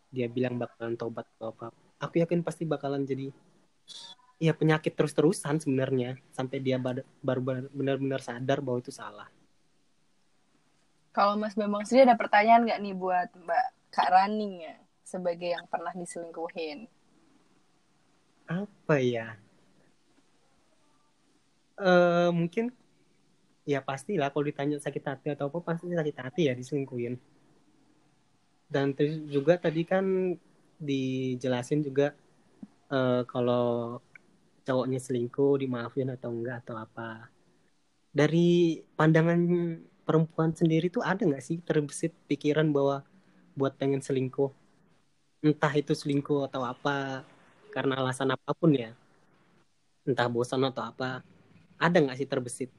Dia 0.08 0.26
bilang 0.32 0.56
bakalan 0.56 0.96
tobat 0.96 1.28
atau 1.36 1.52
apa. 1.52 1.68
Aku 2.00 2.16
yakin 2.16 2.40
pasti 2.40 2.64
bakalan 2.64 3.04
jadi 3.04 3.28
ya 4.40 4.56
penyakit 4.56 4.96
terus-terusan 4.96 5.60
sebenarnya. 5.60 6.16
Sampai 6.32 6.64
dia 6.64 6.80
baru 6.80 7.44
benar-benar 7.70 8.24
sadar 8.24 8.64
bahwa 8.64 8.80
itu 8.80 8.90
salah. 8.90 9.28
Kalau 11.12 11.36
Mas 11.36 11.52
Bambang 11.52 11.84
sendiri 11.84 12.08
ada 12.08 12.16
pertanyaan 12.16 12.64
nggak 12.64 12.80
nih 12.80 12.94
buat 12.96 13.28
Mbak 13.36 13.66
Kak 13.92 14.08
Raning 14.08 14.54
ya 14.64 14.76
sebagai 15.02 15.50
yang 15.52 15.66
pernah 15.66 15.90
diselingkuhin? 15.90 16.86
Apa 18.50 18.98
ya? 18.98 19.38
Eh 21.78 22.30
mungkin 22.34 22.74
ya 23.62 23.78
pastilah 23.78 24.34
kalau 24.34 24.44
ditanya 24.50 24.76
sakit 24.82 25.04
hati 25.06 25.26
atau 25.30 25.46
apa 25.46 25.62
pasti 25.62 25.86
sakit 25.94 26.16
hati 26.18 26.42
ya 26.50 26.52
diselingkuhin. 26.58 27.14
Dan 28.66 28.94
terus 28.98 29.22
juga 29.30 29.54
tadi 29.58 29.86
kan 29.86 30.34
dijelasin 30.82 31.86
juga 31.86 32.14
eh, 32.90 33.22
kalau 33.30 33.98
cowoknya 34.66 34.98
selingkuh 34.98 35.62
dimaafin 35.62 36.10
atau 36.10 36.30
enggak 36.34 36.66
atau 36.66 36.76
apa. 36.78 37.30
Dari 38.10 38.82
pandangan 38.98 39.40
perempuan 40.02 40.50
sendiri 40.50 40.90
tuh 40.90 41.06
ada 41.06 41.22
nggak 41.22 41.44
sih 41.44 41.62
terbesit 41.62 42.10
pikiran 42.26 42.74
bahwa 42.74 43.06
buat 43.54 43.78
pengen 43.78 44.02
selingkuh? 44.02 44.50
Entah 45.46 45.72
itu 45.78 45.94
selingkuh 45.94 46.50
atau 46.50 46.66
apa 46.66 47.22
karena 47.70 47.98
alasan 48.02 48.34
apa 48.34 48.50
pun 48.52 48.74
ya 48.74 48.92
entah 50.04 50.26
bosan 50.26 50.66
atau 50.66 50.82
apa 50.84 51.22
ada 51.80 51.96
nggak 51.96 52.18
sih 52.18 52.28
terbesit 52.28 52.70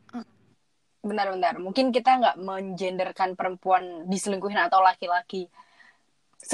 Benar-benar. 1.02 1.58
Mungkin 1.58 1.90
kita 1.90 2.22
nggak 2.22 2.38
mengenderkan 2.38 3.34
perempuan 3.34 4.06
diselingkuhin 4.06 4.70
atau 4.70 4.86
laki-laki 4.86 5.50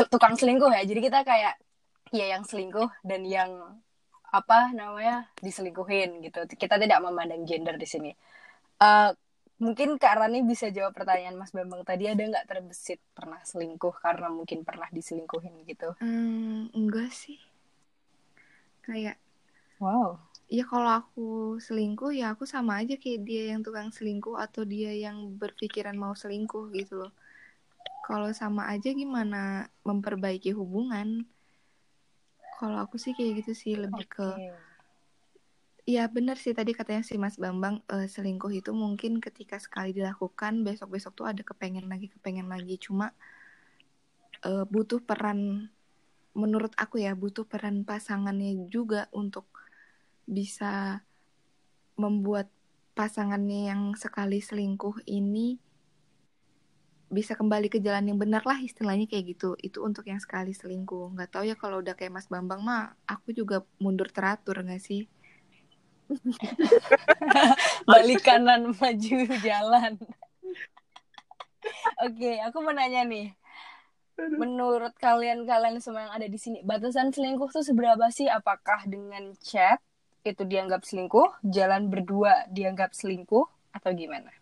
tukang 0.08 0.40
selingkuh 0.40 0.72
ya. 0.72 0.88
Jadi 0.88 1.00
kita 1.04 1.28
kayak 1.28 1.60
ya 2.16 2.32
yang 2.32 2.48
selingkuh 2.48 2.88
dan 3.04 3.28
yang 3.28 3.52
apa 4.32 4.72
namanya 4.72 5.28
diselingkuhin 5.44 6.24
gitu. 6.24 6.48
Kita 6.56 6.80
tidak 6.80 7.00
memandang 7.04 7.44
gender 7.44 7.76
di 7.76 7.88
sini. 7.88 8.12
Eh, 8.80 9.12
mungkin 9.60 10.00
Kak 10.00 10.16
Rani 10.16 10.48
bisa 10.48 10.72
jawab 10.72 10.96
pertanyaan 10.96 11.36
Mas 11.36 11.52
Bambang 11.52 11.84
tadi 11.84 12.08
ada 12.08 12.24
nggak 12.24 12.48
terbesit 12.48 13.04
pernah 13.12 13.44
selingkuh 13.44 14.00
karena 14.00 14.32
mungkin 14.32 14.64
pernah 14.64 14.88
diselingkuhin 14.96 15.68
gitu. 15.68 15.92
Hmm, 16.00 16.72
enggak 16.72 17.12
sih 17.12 17.40
kayak 18.88 19.18
Wow. 19.78 20.18
ya 20.50 20.66
kalau 20.66 20.90
aku 20.90 21.28
selingkuh 21.62 22.10
ya 22.18 22.34
aku 22.34 22.50
sama 22.50 22.82
aja 22.82 22.98
kayak 22.98 23.22
dia 23.28 23.44
yang 23.54 23.62
tukang 23.62 23.94
selingkuh 23.94 24.34
atau 24.42 24.66
dia 24.66 24.90
yang 24.96 25.38
berpikiran 25.38 25.94
mau 25.94 26.18
selingkuh 26.18 26.74
gitu 26.74 27.06
loh 27.06 27.12
kalau 28.08 28.32
sama 28.34 28.72
aja 28.74 28.90
gimana 28.96 29.68
memperbaiki 29.86 30.56
hubungan 30.56 31.28
kalau 32.58 32.82
aku 32.82 32.98
sih 32.98 33.14
kayak 33.14 33.44
gitu 33.44 33.54
sih 33.54 33.74
lebih 33.78 34.08
ke 34.10 34.26
Oke. 34.34 34.50
ya 35.86 36.10
benar 36.10 36.42
sih 36.42 36.58
tadi 36.58 36.74
katanya 36.74 37.04
si 37.06 37.16
Mas 37.22 37.38
Bambang 37.38 37.86
eh, 37.94 38.10
selingkuh 38.10 38.50
itu 38.50 38.72
mungkin 38.74 39.22
ketika 39.22 39.62
sekali 39.62 39.94
dilakukan 39.94 40.66
besok-besok 40.66 41.14
tuh 41.14 41.28
ada 41.30 41.44
kepengen 41.46 41.86
lagi 41.86 42.10
kepengen 42.10 42.50
lagi 42.50 42.82
cuma 42.82 43.14
eh, 44.48 44.66
butuh 44.66 45.00
peran 45.06 45.70
menurut 46.38 46.70
aku 46.78 47.02
ya 47.02 47.18
butuh 47.18 47.50
peran 47.50 47.82
pasangannya 47.82 48.70
juga 48.70 49.10
untuk 49.10 49.50
bisa 50.30 51.02
membuat 51.98 52.46
pasangannya 52.94 53.74
yang 53.74 53.82
sekali 53.98 54.38
selingkuh 54.38 55.02
ini 55.10 55.58
bisa 57.10 57.34
kembali 57.34 57.72
ke 57.72 57.80
jalan 57.82 58.14
yang 58.14 58.20
benar 58.20 58.44
lah 58.44 58.60
istilahnya 58.60 59.08
kayak 59.10 59.34
gitu 59.34 59.56
itu 59.64 59.80
untuk 59.82 60.06
yang 60.06 60.20
sekali 60.22 60.52
selingkuh 60.54 61.18
nggak 61.18 61.34
tahu 61.34 61.48
ya 61.48 61.56
kalau 61.56 61.80
udah 61.82 61.96
kayak 61.96 62.14
Mas 62.14 62.28
Bambang 62.28 62.62
mah 62.62 62.94
aku 63.08 63.32
juga 63.32 63.64
mundur 63.80 64.12
teratur 64.12 64.60
nggak 64.62 64.84
sih 64.84 65.08
balik 67.92 68.24
kanan 68.24 68.72
maju 68.72 69.18
jalan. 69.44 70.00
Oke, 72.06 72.40
aku 72.44 72.58
mau 72.64 72.74
nanya 72.74 73.04
nih. 73.04 73.36
Menurut 74.18 74.98
kalian-kalian 74.98 75.78
semua 75.78 76.10
yang 76.10 76.14
ada 76.18 76.26
di 76.26 76.40
sini, 76.42 76.66
batasan 76.66 77.14
selingkuh 77.14 77.54
tuh 77.54 77.62
seberapa 77.62 78.10
sih? 78.10 78.26
Apakah 78.26 78.90
dengan 78.90 79.38
chat 79.38 79.78
itu 80.26 80.42
dianggap 80.44 80.82
selingkuh, 80.84 81.46
jalan 81.46 81.88
berdua 81.88 82.50
dianggap 82.50 82.92
selingkuh, 82.98 83.46
atau 83.72 83.94
gimana? 83.94 84.34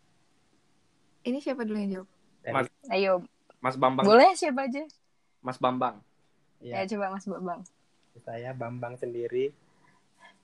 ini 1.25 1.41
siapa 1.41 1.65
dulu 1.65 1.77
yang 1.81 1.91
jawab 1.91 2.09
Mas 2.45 2.67
Ayo, 2.93 3.13
Mas 3.57 3.75
Bambang. 3.75 4.05
boleh 4.05 4.31
siapa 4.37 4.69
aja? 4.69 4.85
Mas 5.41 5.57
Bambang. 5.57 5.97
ya 6.61 6.85
Ya, 6.85 6.89
coba 6.93 7.09
Mas 7.17 7.25
Bambang. 7.25 7.61
saya 8.23 8.53
Bambang 8.55 8.95
sendiri 8.95 9.51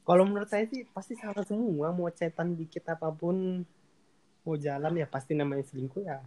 kalau 0.02 0.26
menurut 0.28 0.50
saya 0.50 0.66
sih 0.68 0.84
pasti 0.92 1.14
salah 1.16 1.46
semua 1.46 1.94
mau 1.94 2.10
cetan 2.10 2.58
dikit 2.58 2.84
apa 2.90 3.14
pun 3.14 3.64
mau 4.42 4.58
jalan 4.58 4.98
ya 4.98 5.06
pasti 5.08 5.38
namanya 5.38 5.64
selingkuh 5.70 6.04
ya 6.04 6.20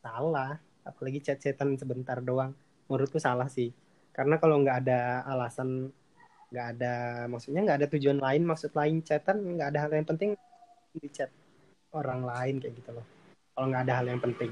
salah 0.00 0.58
apalagi 0.84 1.20
chat-chatan 1.20 1.76
sebentar 1.76 2.18
doang. 2.20 2.52
Menurutku 2.88 3.20
salah 3.22 3.46
sih. 3.46 3.70
Karena 4.10 4.36
kalau 4.42 4.60
nggak 4.60 4.86
ada 4.86 5.24
alasan 5.28 5.92
nggak 6.50 6.66
ada 6.76 6.94
maksudnya 7.30 7.62
nggak 7.62 7.78
ada 7.78 7.88
tujuan 7.94 8.18
lain 8.18 8.42
maksud 8.42 8.74
lain 8.74 9.06
chatan 9.06 9.38
nggak 9.54 9.70
ada 9.70 9.86
hal 9.86 9.92
yang 9.94 10.02
penting 10.02 10.34
di 10.90 11.06
chat 11.06 11.30
orang 11.94 12.26
lain 12.26 12.58
kayak 12.58 12.74
gitu 12.74 12.90
loh. 12.90 13.06
Kalau 13.54 13.66
nggak 13.70 13.84
ada 13.86 13.94
hal 14.02 14.06
yang 14.10 14.22
penting. 14.22 14.50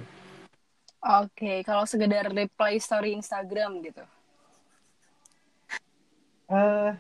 Oke, 0.99 1.63
kalau 1.63 1.87
sekedar 1.87 2.27
reply 2.31 2.79
story 2.83 3.15
Instagram 3.15 3.83
gitu. 3.87 4.03
eh 6.49 6.93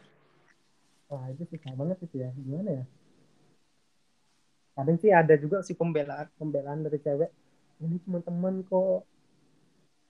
wah 1.09 1.25
itu 1.33 1.43
susah 1.51 1.73
banget 1.75 1.99
itu 2.05 2.17
ya. 2.21 2.31
Gimana 2.35 2.71
ya? 2.83 2.85
Kadang 4.79 4.99
sih 5.03 5.11
ada 5.11 5.35
juga 5.35 5.59
sih 5.67 5.75
pembelaan 5.75 6.31
pembelaan 6.38 6.87
dari 6.87 6.99
cewek. 7.03 7.31
Ini 7.83 7.99
cuma 8.07 8.19
teman 8.23 8.62
kok 8.67 9.03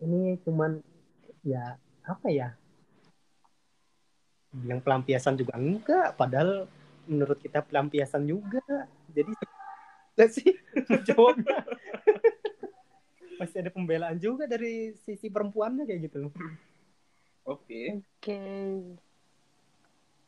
ini 0.03 0.39
cuman 0.47 0.79
ya 1.43 1.75
apa 2.07 2.29
ya 2.31 2.55
bilang 4.55 4.81
pelampiasan 4.81 5.37
juga 5.37 5.55
enggak 5.61 6.17
padahal 6.17 6.67
menurut 7.09 7.39
kita 7.41 7.61
pelampiasan 7.65 8.25
juga 8.29 8.63
jadi 9.13 9.33
Lihat 10.19 10.35
sih 10.35 10.51
jawabnya 11.07 11.63
masih 13.39 13.63
ada 13.63 13.71
pembelaan 13.71 14.19
juga 14.19 14.51
dari 14.51 14.99
sisi 14.99 15.31
perempuannya 15.31 15.87
kayak 15.87 16.11
gitu 16.11 16.27
Oke. 17.49 18.03
Oke. 18.03 18.41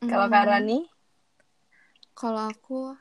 Kalau 0.01 0.27
Hmm, 0.31 0.47
Rani? 0.49 0.81
Kalau 2.17 2.49
aku 2.49 2.97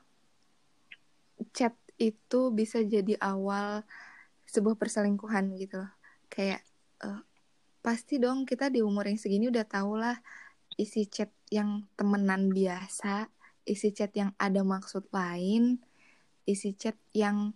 chat 1.55 1.71
itu 1.95 2.51
bisa 2.51 2.83
jadi 2.83 3.15
awal 3.23 3.87
sebuah 4.43 4.75
perselingkuhan 4.75 5.55
gitu 5.55 5.79
loh. 5.85 5.91
Kayak 6.29 6.61
eh, 7.03 7.21
pasti 7.81 8.21
dong 8.21 8.45
kita 8.45 8.69
di 8.69 8.79
umur 8.85 9.09
yang 9.09 9.19
segini 9.19 9.49
udah 9.49 9.65
tau 9.65 9.97
lah 9.97 10.17
isi 10.79 11.09
chat 11.09 11.33
yang 11.51 11.83
temenan 11.99 12.53
biasa, 12.53 13.27
isi 13.67 13.91
chat 13.91 14.13
yang 14.15 14.31
ada 14.39 14.63
maksud 14.63 15.09
lain, 15.11 15.81
isi 16.47 16.71
chat 16.77 16.95
yang 17.11 17.51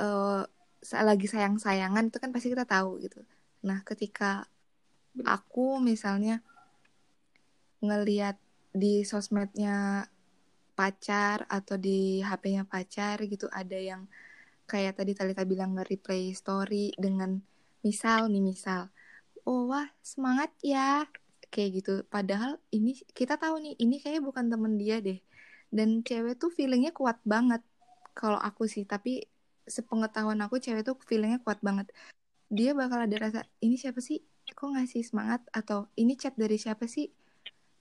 eh 0.00 0.42
sa- 0.84 1.06
lagi 1.06 1.24
sayang-sayangan 1.30 2.10
itu 2.10 2.18
kan 2.20 2.30
pasti 2.34 2.50
kita 2.52 2.66
tahu 2.66 3.00
gitu. 3.04 3.22
Nah, 3.64 3.80
ketika 3.86 4.44
aku 5.24 5.78
misalnya 5.78 6.42
ngeliat 7.84 8.36
di 8.74 9.06
sosmednya 9.06 10.08
pacar 10.74 11.46
atau 11.46 11.78
di 11.78 12.18
HP-nya 12.20 12.66
pacar 12.66 13.22
gitu 13.22 13.46
ada 13.54 13.78
yang 13.78 14.10
kayak 14.64 15.00
tadi 15.00 15.12
Talita 15.12 15.44
bilang 15.44 15.76
nge-replay 15.76 16.32
story 16.32 16.94
dengan 16.96 17.38
misal 17.84 18.32
nih 18.32 18.40
misal 18.40 18.88
oh 19.44 19.68
wah 19.68 19.86
semangat 20.00 20.50
ya 20.64 21.04
kayak 21.52 21.70
gitu. 21.80 21.94
Padahal 22.10 22.58
ini 22.74 22.98
kita 23.14 23.38
tahu 23.38 23.62
nih 23.62 23.74
ini 23.78 24.02
kayaknya 24.02 24.22
bukan 24.26 24.44
temen 24.50 24.74
dia 24.80 24.98
deh. 24.98 25.20
Dan 25.70 26.02
cewek 26.02 26.40
tuh 26.40 26.50
feelingnya 26.50 26.90
kuat 26.90 27.20
banget. 27.22 27.62
Kalau 28.16 28.40
aku 28.40 28.66
sih 28.66 28.82
tapi 28.88 29.22
sepengetahuan 29.64 30.40
aku 30.42 30.58
cewek 30.58 30.82
tuh 30.82 30.98
feelingnya 31.06 31.38
kuat 31.44 31.62
banget. 31.62 31.92
Dia 32.50 32.74
bakal 32.74 33.06
ada 33.06 33.16
rasa 33.20 33.40
ini 33.62 33.78
siapa 33.78 34.02
sih? 34.02 34.18
Kok 34.50 34.74
ngasih 34.74 35.06
semangat? 35.06 35.46
Atau 35.54 35.86
ini 35.94 36.18
chat 36.18 36.34
dari 36.34 36.58
siapa 36.58 36.90
sih? 36.90 37.06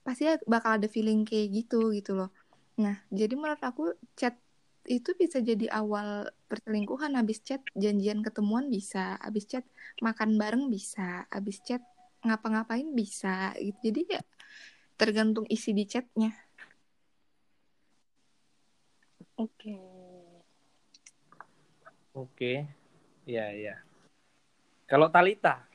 Pasti 0.05 0.29
bakal 0.45 0.77
ada 0.83 0.87
feeling 0.91 1.25
kayak 1.25 1.49
gitu 1.63 1.95
gitu 1.95 2.13
loh. 2.13 2.29
Nah 2.77 3.01
jadi 3.09 3.33
menurut 3.33 3.61
aku 3.63 3.95
chat 4.13 4.37
itu 4.87 5.15
bisa 5.15 5.39
jadi 5.39 5.71
awal 5.71 6.27
perselingkuhan 6.51 7.15
habis 7.15 7.39
chat 7.39 7.63
janjian 7.73 8.19
ketemuan 8.19 8.67
bisa 8.67 9.15
habis 9.23 9.47
chat 9.47 9.63
makan 10.03 10.35
bareng 10.35 10.67
bisa 10.67 11.23
habis 11.31 11.63
chat 11.63 11.79
ngapa-ngapain 12.23 12.87
bisa 12.91 13.55
gitu 13.59 13.91
jadi 13.91 14.19
ya 14.19 14.21
tergantung 14.99 15.47
isi 15.47 15.71
di 15.71 15.87
chatnya 15.87 16.35
Oke. 19.33 19.73
Oke. 22.13 22.69
Iya, 23.25 23.45
iya. 23.49 23.75
Kalau 24.85 25.09
Talita? 25.09 25.65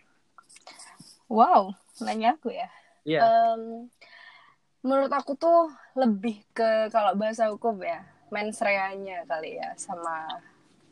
Wow, 1.26 1.74
nanya 1.98 2.38
aku 2.38 2.54
ya. 2.54 2.70
Iya. 3.02 3.20
Em, 3.26 3.90
menurut 4.86 5.10
aku 5.10 5.34
tuh 5.34 5.74
lebih 5.98 6.46
ke 6.54 6.86
kalau 6.94 7.18
bahasa 7.18 7.50
hukum 7.50 7.82
ya, 7.82 8.06
mens 8.34 8.58
rea-nya 8.60 9.24
kali 9.24 9.58
ya 9.60 9.74
sama 9.78 10.28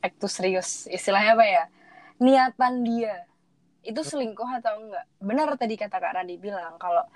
actus 0.02 0.38
serius. 0.38 0.70
Istilahnya 0.88 1.32
apa 1.36 1.46
ya? 1.46 1.64
Niatan 2.22 2.84
dia 2.86 3.26
itu 3.86 4.02
selingkuh 4.02 4.50
atau 4.62 4.82
enggak? 4.82 5.06
Benar 5.22 5.48
tadi 5.54 5.74
kata 5.78 5.96
Kak 6.02 6.12
Radi 6.18 6.36
bilang 6.40 6.74
kalau 6.76 7.06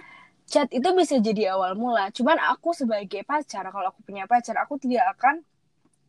chat 0.47 0.71
itu 0.71 0.89
bisa 0.95 1.19
jadi 1.19 1.55
awal 1.55 1.75
mula. 1.75 2.11
Cuman 2.11 2.39
aku 2.39 2.75
sebagai 2.75 3.23
pacar, 3.27 3.67
kalau 3.71 3.91
aku 3.95 4.01
punya 4.07 4.27
pacar, 4.27 4.59
aku 4.59 4.79
tidak 4.79 5.15
akan 5.19 5.43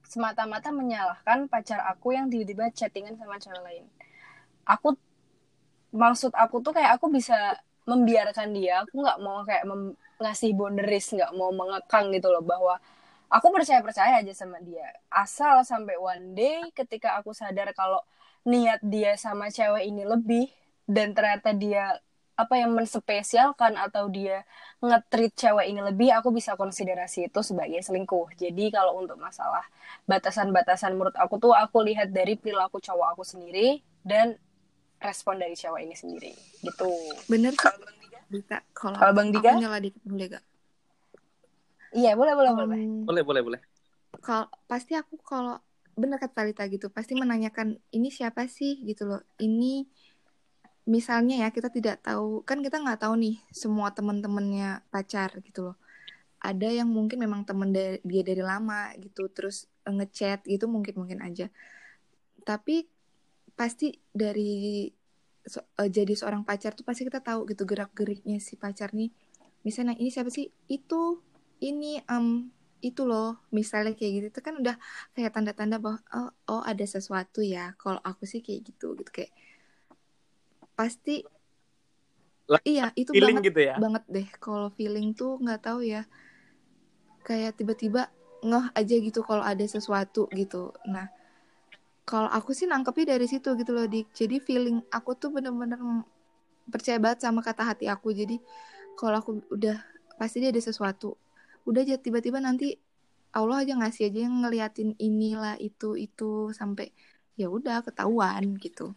semata-mata 0.06 0.69
menyalahkan 0.74 1.47
pacar 1.47 1.80
aku 1.88 2.13
yang 2.17 2.28
tiba-tiba 2.28 2.67
chattingan 2.74 3.15
sama 3.15 3.39
cewek 3.39 3.62
lain. 3.63 3.86
Aku 4.67 4.97
maksud 5.95 6.32
aku 6.36 6.60
tuh 6.60 6.76
kayak 6.76 7.00
aku 7.00 7.12
bisa 7.12 7.60
membiarkan 7.84 8.56
dia 8.56 8.86
aku 8.86 9.04
nggak 9.04 9.19
mau 9.19 9.43
kayak 9.43 9.63
ngasih 10.21 10.54
boundaries 10.56 11.12
nggak 11.12 11.32
mau 11.36 11.52
mengekang 11.52 12.13
gitu 12.15 12.32
loh 12.32 12.43
bahwa 12.45 12.80
aku 13.32 13.48
percaya 13.56 13.80
percaya 13.80 14.20
aja 14.20 14.34
sama 14.36 14.60
dia. 14.60 14.86
Asal 15.08 15.63
sampai 15.63 15.96
one 15.96 16.36
day 16.36 16.60
ketika 16.76 17.15
aku 17.15 17.32
sadar 17.32 17.72
kalau 17.72 18.04
niat 18.44 18.84
dia 18.84 19.15
sama 19.15 19.48
cewek 19.48 19.88
ini 19.88 20.04
lebih 20.04 20.52
dan 20.84 21.15
ternyata 21.15 21.56
dia 21.56 21.98
apa 22.36 22.58
yang 22.58 22.74
menspesialkan 22.74 23.78
atau 23.78 24.10
dia 24.10 24.41
nge-treat 24.82 25.32
cewek 25.38 25.65
ini 25.70 25.82
lebih 25.86 26.10
aku 26.10 26.34
bisa 26.34 26.58
konsiderasi 26.58 27.30
itu 27.30 27.39
sebagai 27.46 27.80
selingkuh. 27.86 28.34
Jadi 28.34 28.74
kalau 28.74 28.98
untuk 29.00 29.15
masalah 29.22 29.63
batasan-batasan 30.10 30.98
menurut 30.98 31.13
aku 31.15 31.38
tuh 31.38 31.54
aku 31.54 31.86
lihat 31.86 32.10
dari 32.10 32.36
perilaku 32.36 32.82
cowok 32.82 33.13
aku 33.15 33.24
sendiri 33.24 33.86
dan 34.02 34.36
respon 34.98 35.38
dari 35.38 35.54
cewek 35.54 35.86
ini 35.86 35.96
sendiri. 35.96 36.34
Gitu. 36.65 36.91
Bener 37.30 37.54
sih 37.54 37.78
Dika 38.32 38.63
kalau 38.74 38.96
Kalau 38.98 39.13
Bang 39.13 39.30
Dika? 39.30 39.54
aku 39.54 39.62
nyala 39.62 39.78
dikit 39.84 40.02
boleh 40.08 40.28
gak 40.32 40.44
iya 41.96 42.16
boleh 42.16 42.34
boleh 42.36 42.52
boleh. 42.56 42.78
Em, 42.80 43.06
Boleh, 43.08 43.24
boleh, 43.24 43.42
boleh. 43.44 43.62
kalau 44.24 44.48
pasti 44.68 44.94
aku 44.96 45.18
kalau 45.22 45.60
bener 45.98 46.18
kata 46.18 46.48
Talita 46.48 46.64
gitu 46.72 46.88
pasti 46.88 47.14
menanyakan 47.18 47.76
ini 47.92 48.10
siapa 48.10 48.48
sih? 48.48 48.80
gitu 48.88 49.08
loh. 49.10 49.22
Ini 49.40 49.86
misalnya 50.88 51.46
ya 51.46 51.50
kita 51.54 51.70
tidak 51.70 52.02
tahu 52.02 52.42
kan 52.42 52.60
kita 52.66 52.82
nggak 52.82 53.06
tahu 53.06 53.14
nih 53.20 53.36
semua 53.54 53.94
teman-temannya 53.94 54.82
pacar 54.90 55.30
gitu 55.46 55.72
loh. 55.72 55.76
Ada 56.42 56.74
yang 56.82 56.90
mungkin 56.90 57.22
memang 57.22 57.46
temen 57.46 57.70
da- 57.70 58.02
dia 58.02 58.24
dari 58.26 58.42
lama 58.42 58.90
gitu 58.98 59.30
terus 59.30 59.70
ngechat 59.86 60.42
gitu 60.50 60.66
mungkin 60.66 60.98
mungkin 60.98 61.20
aja. 61.22 61.54
Tapi 62.42 62.90
pasti 63.54 63.94
dari 64.10 64.90
so- 65.46 65.68
eh, 65.78 65.90
jadi 65.90 66.14
seorang 66.18 66.42
pacar 66.42 66.74
tuh 66.74 66.86
pasti 66.86 67.06
kita 67.06 67.22
tahu 67.22 67.46
gitu 67.46 67.64
gerak 67.70 67.94
geriknya 67.94 68.42
si 68.42 68.58
pacar 68.58 68.90
nih. 68.98 69.14
Misalnya 69.62 69.94
ini 70.02 70.10
siapa 70.10 70.34
sih? 70.34 70.50
Itu 70.66 71.22
ini 71.62 72.02
em 72.10 72.50
itu 72.82 73.06
loh 73.06 73.38
misalnya 73.54 73.93
kayak 73.93 74.12
gitu 74.17 74.28
itu 74.34 74.41
kan 74.41 74.58
udah 74.58 74.76
kayak 75.13 75.32
tanda-tanda 75.38 75.78
bahwa 75.78 76.02
oh, 76.17 76.30
oh 76.50 76.62
ada 76.65 76.82
sesuatu 76.84 77.45
ya. 77.45 77.78
Kalau 77.78 78.02
aku 78.02 78.26
sih 78.26 78.41
kayak 78.41 78.74
gitu 78.74 78.97
gitu. 78.97 79.10
Kayak 79.13 79.32
pasti 80.74 81.21
Lah, 82.50 82.60
iya 82.67 82.91
itu 82.97 83.13
Feeling 83.15 83.39
banget 83.39 83.54
gitu 83.54 83.62
ya. 83.63 83.76
banget 83.78 84.04
deh. 84.10 84.28
Kalau 84.41 84.74
feeling 84.74 85.13
tuh 85.13 85.38
nggak 85.39 85.62
tahu 85.62 85.86
ya. 85.86 86.04
Kayak 87.21 87.56
tiba-tiba 87.62 88.10
ngeh 88.41 88.74
aja 88.74 88.95
gitu 88.97 89.21
kalau 89.21 89.45
ada 89.45 89.62
sesuatu 89.62 90.26
gitu. 90.34 90.74
Nah 90.89 91.06
kalau 92.02 92.28
aku 92.34 92.52
sih 92.52 92.65
nangkepnya 92.65 93.15
dari 93.15 93.30
situ 93.30 93.54
gitu 93.54 93.71
loh 93.78 93.86
dik. 93.86 94.10
Jadi 94.12 94.41
feeling 94.41 94.82
aku 94.89 95.13
tuh 95.13 95.30
bener-bener 95.30 95.78
percaya 96.65 96.97
banget 96.97 97.30
sama 97.30 97.45
kata 97.45 97.62
hati 97.62 97.86
aku. 97.86 98.10
Jadi 98.10 98.41
kalau 98.97 99.21
aku 99.21 99.38
udah 99.54 99.78
pasti 100.17 100.41
dia 100.41 100.50
ada 100.50 100.60
sesuatu 100.60 101.13
udah 101.65 101.82
aja 101.86 101.97
tiba-tiba 102.02 102.41
nanti 102.41 102.78
Allah 103.32 103.63
aja 103.63 103.80
ngasih 103.80 104.12
aja 104.12 104.19
yang 104.28 104.43
ngeliatin 104.43 104.91
inilah 105.00 105.56
itu 105.56 105.95
itu 105.95 106.52
sampai 106.52 106.91
ya 107.39 107.47
udah 107.47 107.80
ketahuan 107.86 108.60
gitu. 108.60 108.91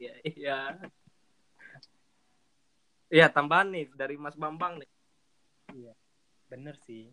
Iya, 0.00 0.14
iya. 0.26 0.58
Iya, 3.10 3.26
tambahan 3.30 3.70
nih 3.70 3.86
dari 3.94 4.18
Mas 4.18 4.34
Bambang 4.34 4.82
nih. 4.82 4.90
bener 6.50 6.74
sih. 6.82 7.10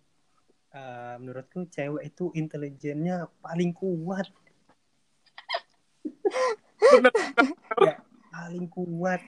Eh, 0.73 1.15
menurutku 1.21 1.69
cewek 1.69 2.09
itu 2.09 2.33
intelijennya 2.33 3.29
paling 3.41 3.69
kuat. 3.73 4.25
Ya 7.81 8.01
paling 8.33 8.69
kuat 8.69 9.21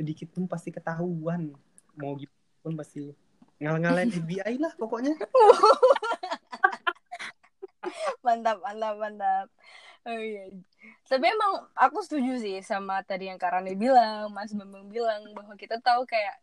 sedikit 0.00 0.32
pun 0.32 0.48
pasti 0.48 0.72
ketahuan 0.72 1.52
mau 2.00 2.16
gimana 2.16 2.56
pun 2.64 2.72
pasti 2.72 3.04
ngal-ngalain 3.60 4.08
FBI 4.24 4.56
lah 4.56 4.72
pokoknya. 4.80 5.12
Mantap 8.24 8.60
mantap 8.64 8.94
mantap. 8.96 9.46
Oh 10.08 10.16
iya. 10.16 10.48
Tapi 11.04 11.24
emang 11.28 11.68
aku 11.76 12.00
setuju 12.00 12.40
sih 12.40 12.56
sama 12.64 13.04
tadi 13.04 13.28
yang 13.28 13.36
Karani 13.36 13.76
bilang 13.76 14.32
Mas 14.32 14.56
Bambang 14.56 14.88
bilang 14.88 15.28
bahwa 15.36 15.52
kita 15.56 15.76
tahu 15.84 16.08
kayak 16.08 16.40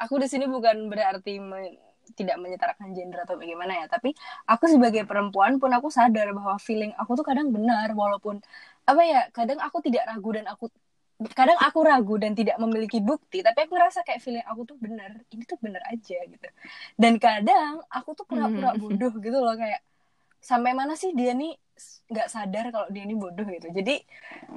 aku 0.00 0.16
di 0.20 0.28
sini 0.28 0.48
bukan 0.48 0.88
berarti 0.88 1.36
me- 1.36 1.76
tidak 2.16 2.36
menyetarakan 2.36 2.92
gender 2.92 3.24
atau 3.24 3.36
bagaimana 3.36 3.84
ya. 3.84 3.86
Tapi 3.88 4.16
aku 4.48 4.64
sebagai 4.68 5.04
perempuan 5.04 5.56
pun 5.60 5.72
aku 5.72 5.88
sadar 5.92 6.32
bahwa 6.32 6.56
feeling 6.60 6.92
aku 6.96 7.16
tuh 7.16 7.24
kadang 7.24 7.52
benar 7.52 7.92
walaupun 7.92 8.40
apa 8.84 9.02
ya 9.04 9.20
kadang 9.32 9.60
aku 9.60 9.80
tidak 9.80 10.04
ragu 10.08 10.28
dan 10.36 10.44
aku 10.48 10.68
kadang 11.30 11.54
aku 11.62 11.78
ragu 11.86 12.18
dan 12.18 12.34
tidak 12.34 12.58
memiliki 12.58 12.98
bukti 12.98 13.38
tapi 13.38 13.64
aku 13.64 13.78
ngerasa 13.78 14.02
kayak 14.02 14.18
feeling 14.18 14.42
aku 14.44 14.66
tuh 14.66 14.76
benar 14.82 15.14
ini 15.30 15.46
tuh 15.46 15.58
benar 15.62 15.80
aja 15.86 16.18
gitu 16.26 16.48
dan 16.98 17.22
kadang 17.22 17.78
aku 17.86 18.18
tuh 18.18 18.26
pura-pura 18.26 18.74
Hmm. 18.74 18.82
bodoh 18.82 19.14
gitu 19.22 19.38
loh 19.38 19.54
kayak 19.54 19.78
sampai 20.42 20.74
mana 20.74 20.98
sih 20.98 21.14
dia 21.14 21.32
nih 21.32 21.54
nggak 22.10 22.28
sadar 22.28 22.70
kalau 22.74 22.86
dia 22.90 23.06
ini 23.06 23.14
bodoh 23.14 23.46
gitu 23.46 23.70
jadi 23.70 24.02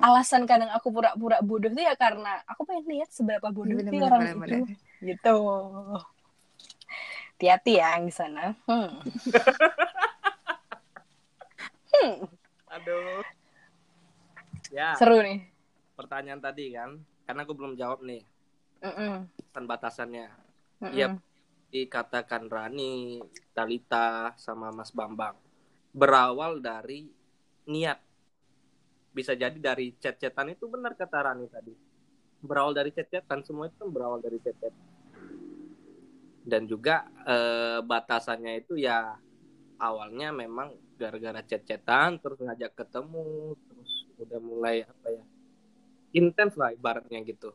alasan 0.01 0.49
kadang 0.49 0.69
aku 0.73 0.89
pura-pura 0.89 1.39
bodoh 1.45 1.69
tuh 1.69 1.81
ya 1.81 1.93
karena 1.93 2.41
aku 2.49 2.65
pengen 2.65 2.85
lihat 2.89 3.09
seberapa 3.13 3.47
bodoh 3.53 3.77
Bener, 3.77 3.93
sih 3.93 4.01
orang 4.01 4.21
bener, 4.21 4.33
itu 4.33 4.41
bener. 4.41 4.61
gitu 5.05 5.37
hati-hati 7.37 7.73
ya 7.77 7.87
yang 8.01 8.05
di 8.09 8.13
sana 8.13 8.57
hmm. 8.65 8.91
Hmm, 11.87 12.29
Aduh. 12.69 13.25
Ya, 14.69 14.93
seru 14.99 15.17
nih 15.23 15.49
pertanyaan 15.97 16.37
tadi 16.37 16.77
kan, 16.77 17.01
karena 17.25 17.41
aku 17.41 17.57
belum 17.57 17.73
jawab 17.73 18.05
nih 18.05 18.21
Mm-mm. 18.85 19.25
batasan-batasannya. 19.25 20.27
Mm-mm. 20.85 20.93
Iya. 20.93 21.17
Dikatakan 21.67 22.47
Rani, 22.47 23.19
Talita, 23.51 24.37
sama 24.37 24.69
Mas 24.69 24.93
Bambang 24.93 25.47
berawal 25.97 26.61
dari 26.61 27.09
niat. 27.65 27.97
Bisa 29.09 29.33
jadi 29.33 29.57
dari 29.57 29.97
chat-chatan 29.97 30.53
itu 30.53 30.69
benar 30.69 30.93
kata 30.93 31.25
Rani 31.25 31.49
tadi. 31.49 31.73
Berawal 32.37 32.77
dari 32.77 32.93
chat-chatan 32.93 33.41
semua 33.41 33.65
itu 33.65 33.81
kan 33.81 33.89
berawal 33.89 34.21
dari 34.21 34.37
chat-chat. 34.37 34.73
Dan 36.47 36.69
juga 36.69 37.09
eh, 37.25 37.81
batasannya 37.81 38.61
itu 38.61 38.77
ya 38.77 39.17
awalnya 39.81 40.29
memang 40.29 40.77
gara-gara 40.97 41.41
chat-chatan 41.41 42.21
terus 42.21 42.37
ngajak 42.41 42.73
ketemu 42.73 43.53
terus 43.69 43.91
udah 44.17 44.39
mulai 44.41 44.81
apa 44.81 45.07
ya 45.13 45.23
intens 46.17 46.57
lah 46.57 46.73
ibaratnya 46.73 47.21
gitu. 47.21 47.53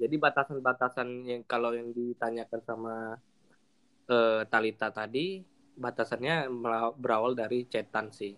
Jadi 0.00 0.16
batasan-batasan 0.16 1.08
yang 1.28 1.42
kalau 1.44 1.76
yang 1.76 1.92
ditanyakan 1.92 2.60
sama 2.64 2.94
eh, 4.08 4.42
Talita 4.48 4.88
tadi 4.88 5.44
batasannya 5.76 6.48
berawal 6.96 7.36
dari 7.36 7.68
chatan 7.68 8.08
sih. 8.08 8.32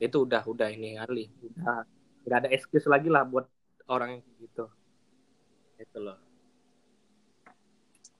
Itu 0.00 0.24
udah 0.24 0.40
udah 0.48 0.68
ini 0.72 0.96
kali 0.96 1.28
udah 1.44 1.84
nggak 2.24 2.38
ada 2.44 2.48
excuse 2.52 2.88
lagi 2.88 3.12
lah 3.12 3.24
buat 3.28 3.48
orang 3.88 4.16
yang 4.16 4.22
kayak 4.24 4.38
gitu. 4.48 4.64
Itu 5.80 5.98
loh. 6.00 6.18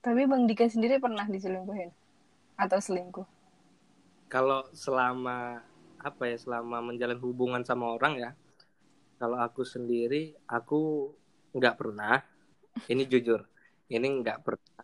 Tapi 0.01 0.25
bang 0.25 0.49
Dika 0.49 0.65
sendiri 0.65 0.97
pernah 0.97 1.29
diselingkuhin? 1.29 1.93
Atau 2.57 2.81
selingkuh? 2.81 3.25
Kalau 4.29 4.65
selama 4.73 5.61
apa 6.01 6.23
ya 6.25 6.37
selama 6.41 6.81
menjalin 6.81 7.21
hubungan 7.21 7.61
sama 7.61 7.93
orang 7.93 8.17
ya 8.17 8.31
kalau 9.21 9.37
aku 9.37 9.61
sendiri 9.61 10.33
aku 10.49 11.13
nggak 11.53 11.77
pernah. 11.77 12.25
Ini 12.89 13.05
jujur 13.05 13.45
ini 13.93 14.07
nggak 14.25 14.41
pernah. 14.41 14.81